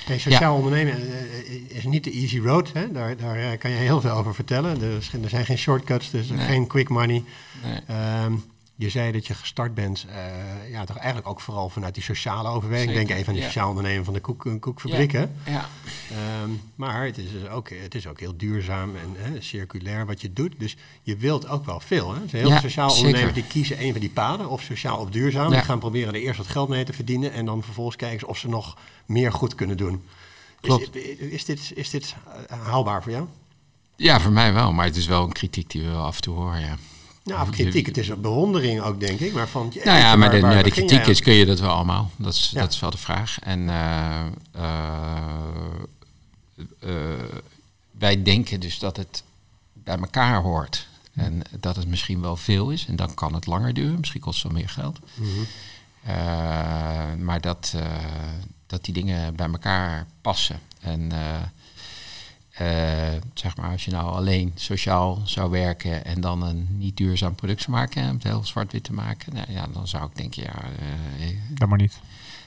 Hey, 0.05 0.19
sociaal 0.19 0.55
ondernemen 0.55 0.93
eh, 0.93 0.99
eh, 0.99 1.77
is 1.77 1.83
niet 1.83 2.03
de 2.03 2.11
easy 2.11 2.39
road. 2.39 2.73
Hè? 2.73 2.91
Daar, 2.91 3.17
daar 3.17 3.57
kan 3.57 3.71
je 3.71 3.77
heel 3.77 4.01
veel 4.01 4.11
over 4.11 4.33
vertellen. 4.33 4.81
Er, 4.81 4.93
er 5.23 5.29
zijn 5.29 5.45
geen 5.45 5.57
shortcuts, 5.57 6.09
dus 6.09 6.29
nee. 6.29 6.45
geen 6.45 6.67
quick 6.67 6.89
money. 6.89 7.23
Nee. 7.63 8.23
Um, 8.23 8.43
je 8.79 8.89
zei 8.89 9.11
dat 9.11 9.27
je 9.27 9.33
gestart 9.33 9.73
bent, 9.73 10.05
uh, 10.09 10.69
ja, 10.71 10.85
toch 10.85 10.97
eigenlijk 10.97 11.27
ook 11.27 11.41
vooral 11.41 11.69
vanuit 11.69 11.93
die 11.93 12.03
sociale 12.03 12.49
overweging. 12.49 12.93
Denk 12.93 13.09
even 13.09 13.27
aan 13.27 13.33
die 13.33 13.41
ja. 13.41 13.47
sociaal 13.47 13.69
ondernemen 13.69 14.05
van 14.05 14.13
de 14.13 14.19
koek, 14.19 14.47
koekfabriek. 14.59 15.11
Ja. 15.11 15.29
ja. 15.45 15.65
Um, 16.43 16.61
maar 16.75 17.05
het 17.05 17.17
is, 17.17 17.31
dus 17.31 17.49
ook, 17.49 17.69
het 17.69 17.95
is 17.95 18.07
ook 18.07 18.19
heel 18.19 18.37
duurzaam 18.37 18.95
en 18.95 19.15
hè, 19.15 19.41
circulair 19.41 20.05
wat 20.05 20.21
je 20.21 20.33
doet. 20.33 20.53
Dus 20.57 20.75
je 21.01 21.17
wilt 21.17 21.47
ook 21.47 21.65
wel 21.65 21.79
veel. 21.79 22.13
Hè? 22.13 22.21
Heel 22.27 22.51
sociaal 22.51 22.95
ondernemers 22.95 23.33
die 23.33 23.43
kiezen 23.43 23.81
een 23.81 23.91
van 23.91 24.01
die 24.01 24.09
paden, 24.09 24.49
of 24.49 24.61
sociaal 24.61 24.97
of 24.97 25.09
duurzaam. 25.09 25.51
Die 25.51 25.61
gaan 25.61 25.79
proberen 25.79 26.13
er 26.13 26.21
eerst 26.21 26.37
wat 26.37 26.47
geld 26.47 26.69
mee 26.69 26.83
te 26.83 26.93
verdienen 26.93 27.31
en 27.31 27.45
dan 27.45 27.63
vervolgens 27.63 27.95
kijken 27.95 28.27
of 28.27 28.37
ze 28.37 28.49
nog 28.49 28.77
meer 29.05 29.31
goed 29.31 29.55
kunnen 29.55 29.77
doen. 29.77 30.03
Klopt. 30.61 30.95
Is, 30.95 31.17
is, 31.17 31.45
dit, 31.45 31.71
is 31.75 31.89
dit 31.89 32.15
haalbaar 32.49 33.03
voor 33.03 33.11
jou? 33.11 33.27
Ja, 33.95 34.19
voor 34.19 34.31
mij 34.31 34.53
wel. 34.53 34.73
Maar 34.73 34.85
het 34.85 34.95
is 34.95 35.07
wel 35.07 35.23
een 35.23 35.31
kritiek 35.31 35.69
die 35.69 35.81
we 35.81 35.87
wel 35.87 36.05
af 36.05 36.15
en 36.15 36.21
toe 36.21 36.35
horen, 36.35 36.59
ja. 36.59 36.77
Nou, 37.27 37.49
kritiek, 37.49 37.85
het 37.85 37.97
is 37.97 38.09
een 38.09 38.21
bewondering 38.21 38.81
ook, 38.81 38.99
denk 38.99 39.19
ik. 39.19 39.33
Maar 39.33 39.47
van, 39.47 39.71
nou 39.83 39.97
ja, 39.97 40.15
maar 40.15 40.31
de, 40.31 40.39
nou, 40.39 40.63
de 40.63 40.71
kritiek 40.71 41.05
is, 41.05 41.21
kun 41.21 41.33
je 41.33 41.45
dat 41.45 41.59
wel 41.59 41.69
allemaal? 41.69 42.11
Dat 42.15 42.33
is, 42.33 42.49
ja. 42.53 42.61
dat 42.61 42.73
is 42.73 42.79
wel 42.79 42.89
de 42.89 42.97
vraag. 42.97 43.39
En 43.39 43.59
uh, 43.59 44.25
uh, 44.55 44.63
uh, 46.79 46.93
wij 47.91 48.23
denken 48.23 48.59
dus 48.59 48.79
dat 48.79 48.97
het 48.97 49.23
bij 49.73 49.97
elkaar 49.97 50.41
hoort. 50.41 50.87
En 51.13 51.41
dat 51.59 51.75
het 51.75 51.87
misschien 51.87 52.21
wel 52.21 52.35
veel 52.35 52.69
is. 52.69 52.85
En 52.85 52.95
dan 52.95 53.13
kan 53.13 53.33
het 53.33 53.45
langer 53.45 53.73
duren. 53.73 53.99
Misschien 53.99 54.21
kost 54.21 54.43
het 54.43 54.51
wel 54.51 54.61
meer 54.61 54.69
geld. 54.69 54.99
Mm 55.13 55.25
-hmm. 55.25 57.23
maar 57.23 57.41
dat, 57.41 57.75
dat 58.67 58.85
die 58.85 58.93
dingen 58.93 59.35
bij 59.35 59.47
elkaar 59.47 60.05
passen. 60.21 60.59
En 60.79 61.11
uh, 62.61 62.67
zeg 63.33 63.57
maar, 63.57 63.71
als 63.71 63.85
je 63.85 63.91
nou 63.91 64.11
alleen 64.11 64.51
sociaal 64.55 65.21
zou 65.23 65.49
werken 65.49 66.05
en 66.05 66.21
dan 66.21 66.41
een 66.41 66.67
niet 66.69 66.97
duurzaam 66.97 67.35
product 67.35 67.61
zou 67.61 67.77
maken, 67.77 68.03
om 68.03 68.13
het 68.13 68.23
heel 68.23 68.45
zwart-wit 68.45 68.83
te 68.83 68.93
maken, 68.93 69.33
nou, 69.33 69.51
ja, 69.51 69.67
dan 69.73 69.87
zou 69.87 70.05
ik 70.05 70.15
denken, 70.15 70.43
ja. 70.43 70.63
Uh, 71.19 71.27
dat 71.49 71.69
maar 71.69 71.77
niet. 71.77 71.99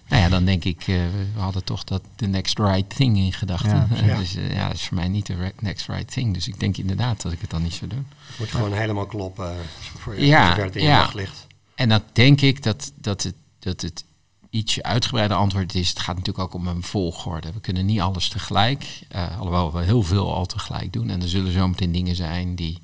Nou 0.09 0.23
ja, 0.23 0.29
dan 0.29 0.45
denk 0.45 0.65
ik, 0.65 0.87
uh, 0.87 0.97
we 1.35 1.41
hadden 1.41 1.65
toch 1.65 1.85
dat 1.85 2.03
the 2.17 2.27
next 2.27 2.59
right 2.59 2.97
thing 2.97 3.17
in 3.17 3.33
gedachten. 3.33 3.89
Ja, 4.05 4.17
dus 4.19 4.33
ja, 4.33 4.67
dat 4.67 4.77
is 4.77 4.87
voor 4.87 4.97
mij 4.97 5.09
niet 5.09 5.27
de 5.27 5.53
next 5.61 5.87
right 5.87 6.13
thing. 6.13 6.35
Dus 6.35 6.49
ik 6.49 6.61
denk 6.61 6.77
inderdaad 6.77 7.23
dat 7.23 7.33
ik 7.33 7.41
het 7.41 7.51
dan 7.51 7.63
niet 7.63 7.75
zou 7.75 7.91
doen. 7.91 8.07
Het 8.27 8.39
moet 8.39 8.51
gewoon 8.51 8.73
helemaal 8.73 9.07
kloppen 9.07 9.57
voor 9.99 10.15
je 10.15 10.27
ja, 10.27 10.57
het 10.57 10.77
in 10.77 10.85
ja. 10.85 11.11
ligt. 11.15 11.47
En 11.75 11.89
dan 11.89 12.03
denk 12.13 12.41
ik 12.41 12.63
dat, 12.63 12.93
dat, 12.95 13.23
het, 13.23 13.35
dat 13.59 13.81
het 13.81 14.05
ietsje 14.51 14.83
uitgebreider 14.83 15.37
antwoord 15.37 15.75
is, 15.75 15.89
het 15.89 15.99
gaat 15.99 16.17
natuurlijk 16.17 16.45
ook 16.45 16.55
om 16.55 16.67
een 16.67 16.83
volgorde. 16.83 17.53
We 17.53 17.61
kunnen 17.61 17.87
niet 17.87 18.01
alles 18.01 18.29
tegelijk, 18.29 19.01
uh, 19.15 19.39
alhoewel 19.39 19.73
we 19.73 19.83
heel 19.83 20.03
veel 20.03 20.35
al 20.35 20.47
tegelijk 20.47 20.93
doen. 20.93 21.11
En 21.11 21.23
er 21.23 21.29
zullen 21.29 21.53
zometeen 21.53 21.93
dingen 21.93 22.17
zijn 22.17 22.55
die 22.55 22.81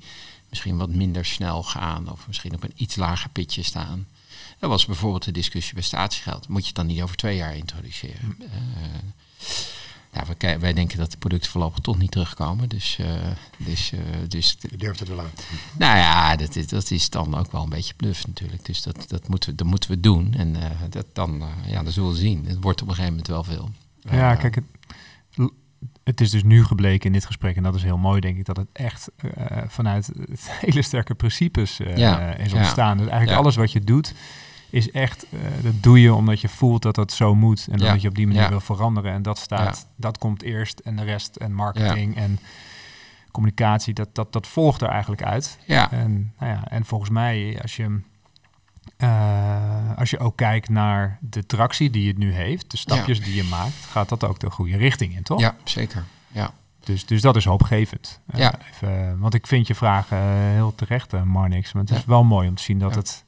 misschien 0.49 0.77
wat 0.77 0.89
minder 0.89 1.25
snel 1.25 1.63
gaan 1.63 2.11
of 2.11 2.27
misschien 2.27 2.53
op 2.53 2.63
een 2.63 2.73
iets 2.75 2.95
lager 2.95 3.29
pitje 3.29 3.63
staan. 3.63 4.07
Dat 4.59 4.69
was 4.69 4.85
bijvoorbeeld 4.85 5.23
de 5.23 5.31
discussie 5.31 5.73
bij 5.73 5.83
statiegeld. 5.83 6.47
Moet 6.47 6.61
je 6.61 6.67
het 6.67 6.75
dan 6.75 6.85
niet 6.85 7.01
over 7.01 7.15
twee 7.15 7.35
jaar 7.35 7.55
introduceren? 7.55 8.37
Uh, 8.39 8.47
nou, 10.13 10.27
we 10.27 10.35
kijk, 10.35 10.59
wij 10.59 10.73
denken 10.73 10.97
dat 10.97 11.11
de 11.11 11.17
producten 11.17 11.51
voorlopig 11.51 11.79
toch 11.79 11.97
niet 11.97 12.11
terugkomen. 12.11 12.69
Dus, 12.69 12.97
uh, 13.01 13.07
dus, 13.57 13.91
uh, 13.91 13.99
dus 14.27 14.57
Je 14.69 14.77
durft 14.77 14.99
het 14.99 15.09
wel 15.09 15.19
aan. 15.19 15.31
nou 15.77 15.97
ja, 15.97 16.35
dat 16.35 16.55
is, 16.55 16.67
dat 16.67 16.91
is 16.91 17.09
dan 17.09 17.37
ook 17.37 17.51
wel 17.51 17.63
een 17.63 17.69
beetje 17.69 17.93
bluff 17.93 18.27
natuurlijk. 18.27 18.65
Dus 18.65 18.81
dat, 18.81 19.05
dat, 19.07 19.27
moeten, 19.27 19.49
we, 19.49 19.55
dat 19.55 19.67
moeten 19.67 19.89
we 19.89 19.99
doen. 19.99 20.33
En 20.33 20.55
uh, 20.55 20.63
dat 20.89 21.05
dan, 21.13 21.43
ja, 21.65 21.83
dat 21.83 21.93
zullen 21.93 22.09
we 22.09 22.15
zien. 22.15 22.45
Het 22.45 22.57
wordt 22.61 22.81
op 22.81 22.87
een 22.87 22.93
gegeven 22.93 23.15
moment 23.15 23.27
wel 23.27 23.43
veel. 23.43 23.69
Ja, 23.99 24.35
kijk, 24.35 24.55
het, 24.55 24.63
het 26.03 26.21
is 26.21 26.29
dus 26.29 26.43
nu 26.43 26.63
gebleken 26.63 27.05
in 27.05 27.13
dit 27.13 27.25
gesprek, 27.25 27.55
en 27.55 27.63
dat 27.63 27.75
is 27.75 27.83
heel 27.83 27.97
mooi, 27.97 28.19
denk 28.19 28.37
ik, 28.37 28.45
dat 28.45 28.57
het 28.57 28.67
echt 28.73 29.09
vanuit 29.67 30.11
hele 30.65 30.81
sterke 30.81 31.15
principes 31.15 31.77
ja, 31.95 32.35
is 32.35 32.53
ontstaan. 32.53 32.97
Ja. 32.97 33.03
Dus 33.03 33.11
eigenlijk 33.11 33.31
ja. 33.31 33.37
alles 33.37 33.55
wat 33.55 33.71
je 33.71 33.79
doet, 33.79 34.13
is 34.69 34.91
echt, 34.91 35.25
uh, 35.29 35.39
dat 35.61 35.83
doe 35.83 36.01
je 36.01 36.13
omdat 36.13 36.41
je 36.41 36.49
voelt 36.49 36.81
dat 36.81 36.95
dat 36.95 37.11
zo 37.11 37.35
moet 37.35 37.67
en 37.71 37.79
ja. 37.79 37.91
dat 37.91 38.01
je 38.01 38.07
op 38.07 38.15
die 38.15 38.27
manier 38.27 38.41
ja. 38.41 38.49
wil 38.49 38.59
veranderen. 38.59 39.13
En 39.13 39.21
dat 39.21 39.37
staat, 39.37 39.77
ja. 39.77 39.93
dat 39.95 40.17
komt 40.17 40.41
eerst 40.41 40.79
en 40.79 40.95
de 40.95 41.03
rest 41.03 41.35
en 41.35 41.53
marketing 41.53 42.15
en 42.15 42.39
communicatie, 43.31 43.93
dat, 43.93 44.15
dat, 44.15 44.33
dat 44.33 44.47
volgt 44.47 44.81
er 44.81 44.89
eigenlijk 44.89 45.23
uit. 45.23 45.57
Ja. 45.65 45.91
En, 45.91 46.33
nou 46.39 46.51
ja, 46.51 46.67
en 46.67 46.85
volgens 46.85 47.09
mij, 47.09 47.59
als 47.61 47.75
je, 47.75 47.99
uh, 48.97 49.97
als 49.97 50.09
je 50.09 50.19
ook 50.19 50.35
kijkt 50.35 50.69
naar 50.69 51.17
de 51.21 51.45
tractie 51.45 51.89
die 51.89 52.07
het 52.07 52.17
nu 52.17 52.33
heeft, 52.33 52.71
de 52.71 52.77
stapjes 52.77 53.23
die 53.23 53.35
je 53.35 53.43
maakt, 53.43 53.73
gaat 53.73 54.09
dat 54.09 54.23
ook 54.23 54.39
de 54.39 54.49
goede 54.49 54.77
richting 54.77 55.15
in, 55.15 55.23
toch? 55.23 55.39
Ja, 55.39 55.55
zeker. 55.63 56.05
Ja. 56.27 56.51
Dus, 56.79 57.05
dus 57.05 57.21
dat 57.21 57.35
is 57.35 57.45
hoopgevend. 57.45 58.19
Ja. 58.33 58.53
Uh, 58.53 58.67
even, 58.71 59.19
want 59.19 59.33
ik 59.33 59.47
vind 59.47 59.67
je 59.67 59.75
vraag 59.75 60.09
heel 60.09 60.75
terecht, 60.75 61.23
Marnix. 61.23 61.73
Maar 61.73 61.83
het 61.83 61.91
is 61.91 62.05
wel 62.05 62.23
mooi 62.23 62.47
om 62.47 62.55
te 62.55 62.63
zien 62.63 62.79
dat 62.79 62.95
het 62.95 63.25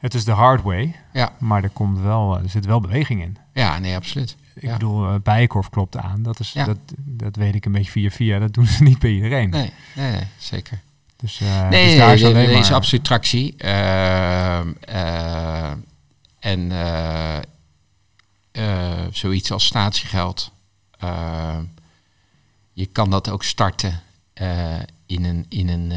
het 0.00 0.14
is 0.14 0.24
de 0.24 0.30
hard 0.30 0.62
way, 0.62 0.96
ja. 1.12 1.32
maar 1.38 1.62
er, 1.62 1.70
komt 1.70 1.98
wel, 1.98 2.38
er 2.38 2.48
zit 2.48 2.66
wel 2.66 2.80
beweging 2.80 3.22
in. 3.22 3.36
Ja, 3.54 3.78
nee, 3.78 3.96
absoluut. 3.96 4.36
Ik 4.54 4.62
ja. 4.62 4.72
bedoel, 4.72 5.04
uh, 5.04 5.14
Bijenkorf 5.22 5.68
klopt 5.68 5.96
aan. 5.96 6.22
Dat, 6.22 6.40
is, 6.40 6.52
ja. 6.52 6.64
dat, 6.64 6.78
dat 6.96 7.36
weet 7.36 7.54
ik 7.54 7.64
een 7.64 7.72
beetje 7.72 7.90
via 7.90 8.10
via. 8.10 8.38
Dat 8.38 8.54
doen 8.54 8.66
ze 8.66 8.82
niet 8.90 8.98
bij 8.98 9.10
iedereen. 9.10 9.50
Nee, 9.50 9.72
nee, 9.94 10.10
nee 10.10 10.26
zeker. 10.38 10.80
Dus, 11.16 11.40
uh, 11.40 11.68
nee, 11.68 11.86
dus 11.86 11.96
daar 11.96 12.14
is, 12.14 12.22
nee, 12.22 12.32
maar... 12.32 12.60
is 12.60 12.72
absoluut 12.72 13.04
tractie. 13.04 13.54
Uh, 13.58 14.58
en 16.38 16.72
zoiets 19.12 19.52
als 19.52 19.64
statiegeld. 19.66 20.52
je 22.72 22.86
kan 22.86 23.10
dat 23.10 23.30
ook 23.30 23.44
starten 23.44 24.00
in 25.06 25.24
een... 25.24 25.46
In 25.48 25.68
een 25.68 25.92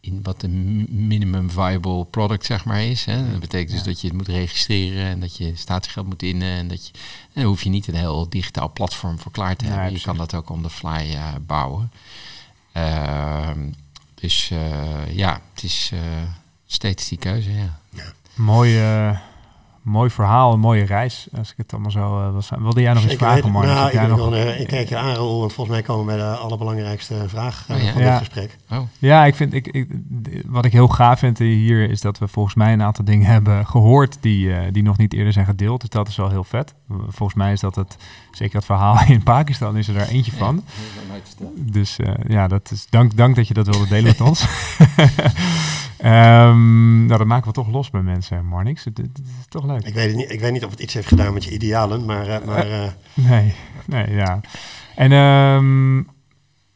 in 0.00 0.20
wat 0.22 0.42
een 0.42 0.86
minimum 1.06 1.50
viable 1.50 2.04
product 2.04 2.46
zeg 2.46 2.64
maar 2.64 2.82
is. 2.82 3.04
Hè. 3.04 3.30
Dat 3.30 3.40
betekent 3.40 3.70
dus 3.70 3.82
dat 3.82 4.00
je 4.00 4.06
het 4.06 4.16
moet 4.16 4.28
registreren 4.28 5.04
en 5.04 5.20
dat 5.20 5.36
je 5.36 5.56
statiegeld 5.56 6.06
moet 6.06 6.22
innen 6.22 6.56
en 6.56 6.68
dat 6.68 6.86
je 6.86 6.92
dan 7.32 7.44
hoef 7.44 7.62
je 7.62 7.70
niet 7.70 7.88
een 7.88 7.94
heel 7.94 8.28
digitaal 8.28 8.72
platform 8.72 9.18
voor 9.18 9.32
klaar 9.32 9.56
te 9.56 9.64
hebben. 9.64 9.92
Je 9.92 10.00
kan 10.00 10.16
dat 10.16 10.34
ook 10.34 10.50
on 10.50 10.62
the 10.62 10.70
fly 10.70 11.10
uh, 11.12 11.34
bouwen. 11.46 11.92
Uh, 12.76 13.50
dus 14.14 14.50
uh, 14.50 15.16
ja, 15.16 15.40
het 15.54 15.62
is 15.62 15.92
steeds 16.66 17.08
die 17.08 17.18
keuze. 17.18 17.52
Ja. 17.52 17.78
ja. 17.90 19.29
Mooi, 19.82 20.10
verhaal, 20.10 20.52
een 20.52 20.60
mooie 20.60 20.84
reis. 20.84 21.28
Als 21.38 21.50
ik 21.50 21.56
het 21.56 21.72
allemaal 21.72 21.90
zo 21.90 22.18
uh, 22.18 22.32
was. 22.32 22.50
Wilde 22.58 22.80
jij 22.80 22.92
nog 22.92 23.02
eens 23.02 23.14
vragen, 23.14 23.50
Mark? 23.50 23.66
Nou, 23.66 23.90
ik, 23.90 24.08
nog... 24.08 24.18
nog... 24.18 24.34
ik 24.34 24.66
kijk 24.66 24.88
je 24.88 24.96
aan, 24.96 25.14
Raoul, 25.14 25.38
want 25.40 25.52
volgens 25.52 25.76
mij 25.76 25.84
komen 25.84 26.06
we 26.06 26.12
bij 26.12 26.20
de 26.20 26.36
allerbelangrijkste 26.36 27.28
vraag 27.28 27.66
uh, 27.70 27.76
oh, 27.76 27.82
ja? 27.82 27.92
van 27.92 28.02
ja. 28.02 28.10
dit 28.10 28.18
gesprek. 28.18 28.56
Oh. 28.70 28.78
Ja, 28.98 29.24
ik 29.24 29.34
vind, 29.34 29.54
ik, 29.54 29.66
ik, 29.66 29.88
wat 30.46 30.64
ik 30.64 30.72
heel 30.72 30.88
gaaf 30.88 31.18
vind 31.18 31.38
hier 31.38 31.90
is 31.90 32.00
dat 32.00 32.18
we 32.18 32.28
volgens 32.28 32.54
mij 32.54 32.72
een 32.72 32.82
aantal 32.82 33.04
dingen 33.04 33.26
hebben 33.26 33.66
gehoord 33.66 34.18
die, 34.20 34.46
uh, 34.46 34.58
die 34.72 34.82
nog 34.82 34.96
niet 34.96 35.12
eerder 35.12 35.32
zijn 35.32 35.46
gedeeld. 35.46 35.80
Dus 35.80 35.90
dat 35.90 36.08
is 36.08 36.16
wel 36.16 36.30
heel 36.30 36.44
vet. 36.44 36.74
Volgens 37.08 37.38
mij 37.38 37.52
is 37.52 37.60
dat 37.60 37.74
het, 37.74 37.96
zeker 38.30 38.56
het 38.56 38.64
verhaal 38.64 39.00
in 39.06 39.22
Pakistan 39.22 39.76
is 39.76 39.88
er 39.88 39.94
daar 39.94 40.08
eentje 40.08 40.32
van. 40.32 40.64
Ja, 41.38 41.46
dus 41.54 41.96
ja, 42.28 42.48
dat 42.48 42.70
is, 42.70 42.86
dank, 42.90 43.16
dank 43.16 43.36
dat 43.36 43.48
je 43.48 43.54
dat 43.54 43.66
wilde 43.66 43.88
delen 43.88 44.04
met 44.04 44.20
ons. 44.20 44.44
Um, 46.04 47.06
nou, 47.06 47.18
dat 47.18 47.26
maken 47.26 47.46
we 47.46 47.52
toch 47.52 47.68
los 47.68 47.90
bij 47.90 48.02
mensen, 48.02 48.46
Marnix. 48.46 48.84
Het, 48.84 48.96
het, 48.96 49.06
het, 49.06 49.26
is 49.40 49.46
toch 49.48 49.64
leuk. 49.64 49.86
Ik 49.86 49.94
weet, 49.94 50.06
het 50.06 50.16
niet, 50.16 50.30
ik 50.30 50.40
weet 50.40 50.52
niet 50.52 50.64
of 50.64 50.70
het 50.70 50.80
iets 50.80 50.94
heeft 50.94 51.06
gedaan 51.06 51.32
met 51.32 51.44
je 51.44 51.50
idealen, 51.50 52.04
maar... 52.04 52.28
Uh, 52.28 52.46
maar 52.46 52.68
uh... 52.68 52.88
nee, 53.30 53.54
nee, 53.86 54.14
ja. 54.14 54.40
En 54.96 55.12
um, 55.12 56.08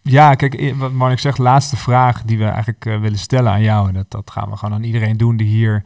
ja, 0.03 0.35
kijk, 0.35 0.75
wat 0.77 0.93
Marnix 0.93 1.23
zegt, 1.23 1.39
laatste 1.39 1.77
vraag 1.77 2.23
die 2.23 2.39
we 2.39 2.45
eigenlijk 2.45 2.85
uh, 2.85 3.01
willen 3.01 3.19
stellen 3.19 3.53
aan 3.53 3.63
jou. 3.63 3.89
En 3.89 3.95
dat, 3.95 4.11
dat 4.11 4.31
gaan 4.31 4.51
we 4.51 4.57
gewoon 4.57 4.75
aan 4.75 4.85
iedereen 4.85 5.17
doen 5.17 5.37
die 5.37 5.47
hier 5.47 5.83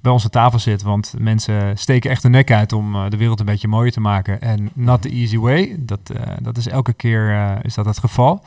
bij 0.00 0.12
onze 0.12 0.30
tafel 0.30 0.58
zit. 0.58 0.82
Want 0.82 1.14
mensen 1.18 1.78
steken 1.78 2.10
echt 2.10 2.22
de 2.22 2.28
nek 2.28 2.50
uit 2.50 2.72
om 2.72 3.10
de 3.10 3.16
wereld 3.16 3.40
een 3.40 3.46
beetje 3.46 3.68
mooier 3.68 3.92
te 3.92 4.00
maken. 4.00 4.40
En 4.40 4.70
not 4.74 5.02
the 5.02 5.10
easy 5.10 5.38
way. 5.38 5.76
Dat, 5.78 6.12
dat 6.42 6.56
is 6.56 6.68
elke 6.68 6.92
keer 6.92 7.58
is 7.62 7.74
dat 7.74 7.84
het 7.84 7.98
geval. 7.98 8.44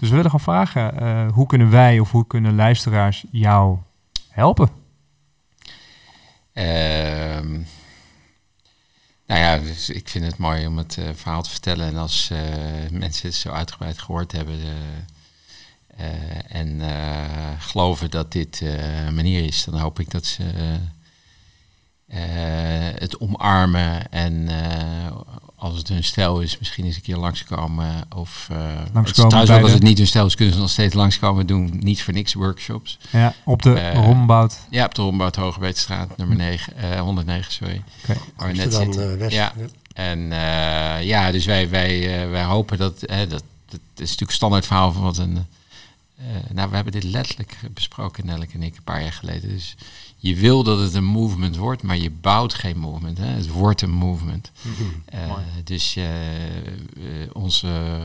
Dus 0.00 0.08
we 0.08 0.14
willen 0.14 0.30
gewoon 0.30 0.64
vragen, 0.64 1.02
uh, 1.02 1.32
hoe 1.32 1.46
kunnen 1.46 1.70
wij 1.70 1.98
of 1.98 2.10
hoe 2.10 2.26
kunnen 2.26 2.54
luisteraars 2.54 3.24
jou 3.30 3.78
helpen? 4.28 4.68
Uh, 6.52 6.64
nou 9.26 9.40
ja, 9.40 9.58
dus 9.58 9.90
ik 9.90 10.08
vind 10.08 10.24
het 10.24 10.36
mooi 10.36 10.66
om 10.66 10.78
het 10.78 10.96
uh, 10.96 11.08
verhaal 11.14 11.42
te 11.42 11.50
vertellen. 11.50 11.86
En 11.86 11.96
als 11.96 12.32
mensen 12.90 13.28
het 13.28 13.34
zo 13.34 13.50
uitgebreid 13.50 13.98
gehoord 13.98 14.32
hebben 14.32 14.58
en 16.48 16.80
geloven 17.58 18.10
dat 18.10 18.32
dit 18.32 18.60
een 18.60 19.14
manier 19.14 19.44
is, 19.44 19.64
dan 19.64 19.80
hoop 19.80 19.98
ik 20.00 20.10
dat 20.10 20.26
ze 20.26 20.42
het 22.98 23.20
omarmen 23.20 24.10
en 24.10 24.48
als 25.60 25.76
het 25.76 25.88
hun 25.88 26.04
stijl 26.04 26.40
is, 26.40 26.58
misschien 26.58 26.84
eens 26.84 26.96
een 26.96 27.02
keer 27.02 27.16
langskomen. 27.16 28.04
Of 28.16 28.48
uh, 28.52 28.58
langskomen 28.92 29.30
trouwens, 29.30 29.50
ook 29.56 29.62
als 29.62 29.72
het 29.72 29.82
niet 29.82 29.98
hun 29.98 30.06
stijl 30.06 30.26
is, 30.26 30.34
kunnen 30.34 30.54
ze 30.54 30.60
nog 30.60 30.70
steeds 30.70 30.94
langskomen. 30.94 31.46
Doen 31.46 31.70
niet 31.78 32.02
voor 32.02 32.12
niks 32.14 32.34
workshops. 32.34 32.98
Ja, 33.10 33.34
op 33.44 33.62
de 33.62 33.70
uh, 33.70 33.92
Rombout. 33.92 34.60
Ja, 34.70 34.84
op 34.84 34.94
de 34.94 35.02
Rombout 35.02 35.36
Hogebeetstraat, 35.36 36.16
nummer 36.16 36.36
9, 36.36 36.72
uh, 36.76 37.00
109, 37.00 37.52
sorry. 37.52 37.82
Okay. 38.02 38.16
Waar 38.36 38.48
we 38.48 38.54
net 38.54 38.74
zitten. 38.74 39.18
West, 39.18 39.32
ja. 39.32 39.52
ja. 39.56 39.64
En 39.92 40.18
ja, 41.06 41.30
dus 41.30 41.44
wij, 41.44 41.68
wij, 41.68 42.28
wij 42.28 42.44
hopen 42.44 42.78
dat, 42.78 43.00
dat, 43.00 43.28
dat 43.28 43.80
is 43.96 44.08
natuurlijk 44.08 44.30
standaard 44.30 44.66
verhaal 44.66 44.92
van 44.92 45.02
wat 45.02 45.18
een... 45.18 45.46
nou, 46.52 46.70
we 46.70 46.74
hebben 46.74 46.92
dit 46.92 47.04
letterlijk 47.04 47.56
besproken, 47.74 48.26
Nelke 48.26 48.52
en 48.52 48.62
ik, 48.62 48.76
een 48.76 48.82
paar 48.82 49.02
jaar 49.02 49.12
geleden. 49.12 49.48
Dus 49.48 49.76
je 50.20 50.34
wil 50.34 50.62
dat 50.62 50.78
het 50.78 50.94
een 50.94 51.04
movement 51.04 51.56
wordt, 51.56 51.82
maar 51.82 51.96
je 51.96 52.10
bouwt 52.10 52.54
geen 52.54 52.78
movement. 52.78 53.18
Hè? 53.18 53.26
Het 53.26 53.48
wordt 53.48 53.82
een 53.82 53.90
movement. 53.90 54.50
Uh, 55.14 55.36
dus 55.64 55.96
uh, 55.96 56.06
onze 57.32 58.00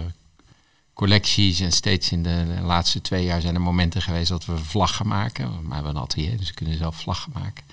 collecties 0.94 1.60
en 1.60 1.72
steeds 1.72 2.12
in 2.12 2.24
de 2.24 2.46
laatste 2.64 3.02
twee 3.02 3.26
jaar 3.26 3.42
zijn 3.42 3.56
er 3.56 3.62
momenten 3.62 4.02
geweest 4.02 4.30
dat 4.30 4.46
we 4.46 4.58
vlaggen 4.58 5.08
maken. 5.08 5.50
Maar 5.50 5.64
we 5.68 5.74
hebben 5.74 5.96
een 5.96 6.02
atelier, 6.02 6.38
dus 6.38 6.48
we 6.48 6.54
kunnen 6.54 6.78
zelf 6.78 6.96
vlaggen 6.96 7.32
maken. 7.34 7.64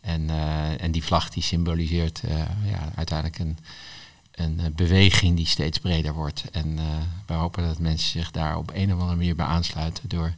En, 0.00 0.22
uh, 0.22 0.82
en 0.82 0.90
die 0.90 1.04
vlag 1.04 1.30
die 1.30 1.42
symboliseert 1.42 2.22
ja, 2.64 2.92
uiteindelijk 2.94 3.38
een, 3.38 3.58
een 4.32 4.72
beweging 4.76 5.36
die 5.36 5.46
steeds 5.46 5.78
breder 5.78 6.14
wordt. 6.14 6.44
En 6.50 6.78
we 7.26 7.32
hopen 7.32 7.66
dat 7.66 7.78
mensen 7.78 8.10
zich 8.10 8.30
daar 8.30 8.56
op 8.56 8.70
een 8.74 8.92
of 8.92 9.00
andere 9.00 9.16
manier 9.16 9.36
bij 9.36 9.46
aansluiten 9.46 10.08
door 10.08 10.34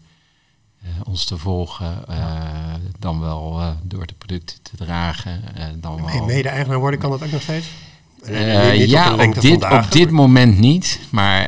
ons 1.04 1.24
te 1.24 1.38
volgen, 1.38 2.04
ja. 2.08 2.78
dan 2.98 3.20
wel 3.20 3.60
uh, 3.60 3.68
door 3.82 4.06
de 4.06 4.14
producten 4.14 4.62
te 4.62 4.76
dragen. 4.76 5.42
dan 5.80 6.04
wel... 6.04 6.24
Mede-eigenaar 6.24 6.78
worden 6.78 7.00
kan 7.00 7.10
dat 7.10 7.22
ook 7.22 7.30
nog 7.30 7.42
steeds? 7.42 7.70
ja, 8.88 9.12
op, 9.12 9.20
op, 9.20 9.40
dit, 9.40 9.70
op 9.70 9.86
dit 9.90 10.10
moment 10.10 10.58
niet. 10.58 11.00
Maar 11.10 11.46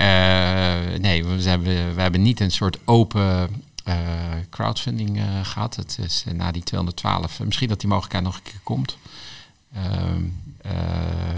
nee, 1.00 1.24
we 1.24 1.42
hebben, 1.42 1.94
we 1.94 2.00
hebben 2.00 2.22
niet 2.22 2.40
een 2.40 2.50
soort 2.50 2.78
open 2.84 3.48
crowdfunding 4.50 5.20
gehad. 5.42 5.76
Het 5.76 5.98
is 6.02 6.24
na 6.32 6.52
die 6.52 6.62
212, 6.62 7.40
misschien 7.44 7.68
dat 7.68 7.80
die 7.80 7.88
mogelijkheid 7.88 8.24
nog 8.24 8.36
een 8.36 8.42
keer 8.42 8.60
komt. 8.62 8.96
Ehm, 9.74 10.22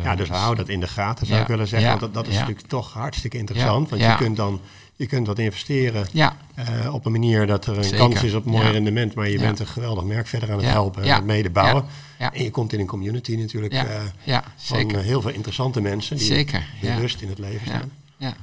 ja, 0.02 0.16
dus 0.16 0.28
hou 0.28 0.54
dat 0.54 0.68
in 0.68 0.80
de 0.80 0.88
gaten, 0.88 1.26
zou 1.26 1.38
ja, 1.38 1.44
ik 1.44 1.50
willen 1.50 1.68
zeggen. 1.68 1.88
Ja, 1.88 1.98
want 1.98 2.14
dat, 2.14 2.24
dat 2.24 2.26
is 2.26 2.34
ja. 2.34 2.40
natuurlijk 2.40 2.68
toch 2.68 2.92
hartstikke 2.92 3.38
interessant. 3.38 3.90
Want 3.90 4.02
je 4.02 4.14
kunt 4.16 4.36
dan 4.36 4.60
je 4.96 5.06
kunt 5.06 5.26
dat 5.26 5.38
investeren 5.38 6.06
ja. 6.12 6.36
uh, 6.84 6.94
op 6.94 7.04
een 7.06 7.12
manier 7.12 7.46
dat 7.46 7.66
er 7.66 7.76
een 7.78 7.84
Zeker. 7.84 7.98
kans 7.98 8.22
is 8.22 8.34
op 8.34 8.44
mooi 8.44 8.64
Ja. 8.64 8.70
rendement, 8.70 9.14
maar 9.14 9.26
je 9.28 9.32
Ja. 9.38 9.40
bent 9.40 9.60
een 9.60 9.66
geweldig 9.66 10.04
merk 10.04 10.26
verder 10.26 10.50
aan 10.50 10.56
het 10.56 10.64
Ja. 10.66 10.70
helpen 10.72 11.02
en 11.02 11.08
Ja. 11.08 11.14
het 11.16 11.24
mede 11.24 11.50
bouwen. 11.50 11.84
Ja. 12.18 12.32
En 12.32 12.42
je 12.42 12.50
komt 12.50 12.72
in 12.72 12.80
een 12.80 12.86
community 12.86 13.36
natuurlijk 13.36 13.72
Ja. 13.72 13.84
eh, 13.86 14.02
ja, 14.22 14.42
van 14.56 14.78
zeker. 14.78 14.98
eh, 14.98 15.04
heel 15.04 15.20
veel 15.20 15.30
interessante 15.30 15.80
mensen 15.80 16.16
die 16.16 16.26
Zeker, 16.26 16.66
ja. 16.80 16.94
bewust 16.94 17.20
in 17.20 17.28
het 17.28 17.38
leven 17.38 17.60
Ja. 17.70 17.76
staan. 17.76 17.90
Ja. 18.16 18.34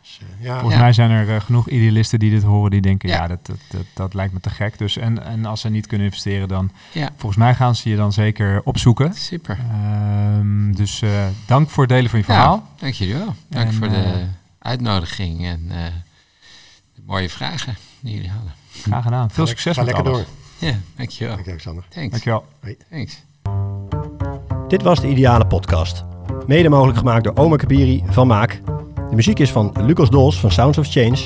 Dus, 0.00 0.18
eh, 0.38 0.44
ja, 0.44 0.52
Volgens 0.52 0.74
Ja. 0.74 0.80
mij 0.80 0.92
zijn 0.92 1.10
er 1.10 1.34
eh, 1.34 1.40
genoeg 1.40 1.68
idealisten 1.68 2.18
die 2.18 2.30
dit 2.30 2.42
horen, 2.42 2.70
die 2.70 2.80
denken, 2.80 3.08
ja, 3.08 3.14
Ja. 3.14 3.26
dat, 3.26 3.46
dat, 3.46 3.56
dat, 3.70 3.84
dat 3.94 4.14
lijkt 4.14 4.32
me 4.32 4.40
te 4.40 4.50
gek. 4.50 4.78
Dus, 4.78 4.96
en, 4.96 5.24
en 5.24 5.44
als 5.44 5.60
ze 5.60 5.68
niet 5.68 5.86
kunnen 5.86 6.06
investeren, 6.06 6.48
dan 6.48 6.70
ja, 6.92 7.08
volgens 7.16 7.36
mij 7.36 7.54
gaan 7.54 7.74
ze 7.76 7.88
je 7.90 7.96
dan 7.96 8.12
zeker 8.12 8.60
opzoeken. 8.64 9.14
super. 9.14 9.58
Ehm, 9.70 10.72
dus 10.72 11.02
eh, 11.02 11.26
dank 11.46 11.70
voor 11.70 11.82
het 11.82 11.92
delen 11.92 12.10
van 12.10 12.18
je 12.18 12.24
verhaal. 12.24 12.54
Ja, 12.54 12.80
dank 12.80 12.94
jullie 12.94 13.14
wel. 13.14 13.34
Dank 13.48 13.66
En, 13.66 13.74
voor 13.74 13.88
de 13.88 13.96
eh, 13.96 14.12
uitnodiging 14.68 15.44
en 15.44 15.66
eh, 15.70 15.76
de 16.94 17.02
mooie 17.06 17.28
vragen 17.28 17.76
die 18.00 18.14
jullie 18.14 18.30
hadden. 18.30 18.52
Graag 18.82 19.02
gedaan. 19.02 19.30
Veel 19.30 19.46
succes 19.46 19.76
ga 19.76 19.82
met 19.82 19.92
lekker 19.92 20.12
alles. 20.12 20.26
door. 20.26 20.68
Ja, 20.68 20.76
dankjewel. 20.96 21.34
Dank 21.34 21.44
je, 21.44 21.50
Alexander. 21.50 21.84
Thanks. 21.88 22.10
Dankjewel. 22.10 22.44
Thanks. 22.90 23.22
Dit 24.68 24.82
was 24.82 25.00
de 25.00 25.08
Ideale 25.08 25.46
Podcast. 25.46 26.04
Mede 26.46 26.68
mogelijk 26.68 26.98
gemaakt 26.98 27.24
door 27.24 27.36
Oma 27.36 27.56
Kabiri 27.56 28.02
van 28.06 28.26
Maak. 28.26 28.60
De 29.10 29.14
muziek 29.14 29.38
is 29.38 29.50
van 29.50 29.74
Lucas 29.86 30.10
Dols 30.10 30.40
van 30.40 30.50
Sounds 30.50 30.78
of 30.78 30.88
Change, 30.90 31.18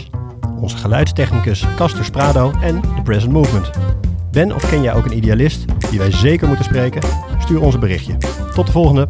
onze 0.61 0.77
geluidstechnicus 0.77 1.65
Castor 1.77 2.05
Sprado 2.05 2.51
en 2.51 2.81
The 2.81 3.03
Present 3.03 3.33
Movement. 3.33 3.71
Ben 4.31 4.55
of 4.55 4.69
ken 4.69 4.83
jij 4.83 4.95
ook 4.95 5.05
een 5.05 5.17
idealist 5.17 5.65
die 5.91 5.99
wij 5.99 6.11
zeker 6.11 6.47
moeten 6.47 6.65
spreken? 6.65 7.03
Stuur 7.39 7.61
ons 7.61 7.75
een 7.75 7.81
berichtje. 7.81 8.17
Tot 8.55 8.67
de 8.67 8.73
volgende! 8.73 9.09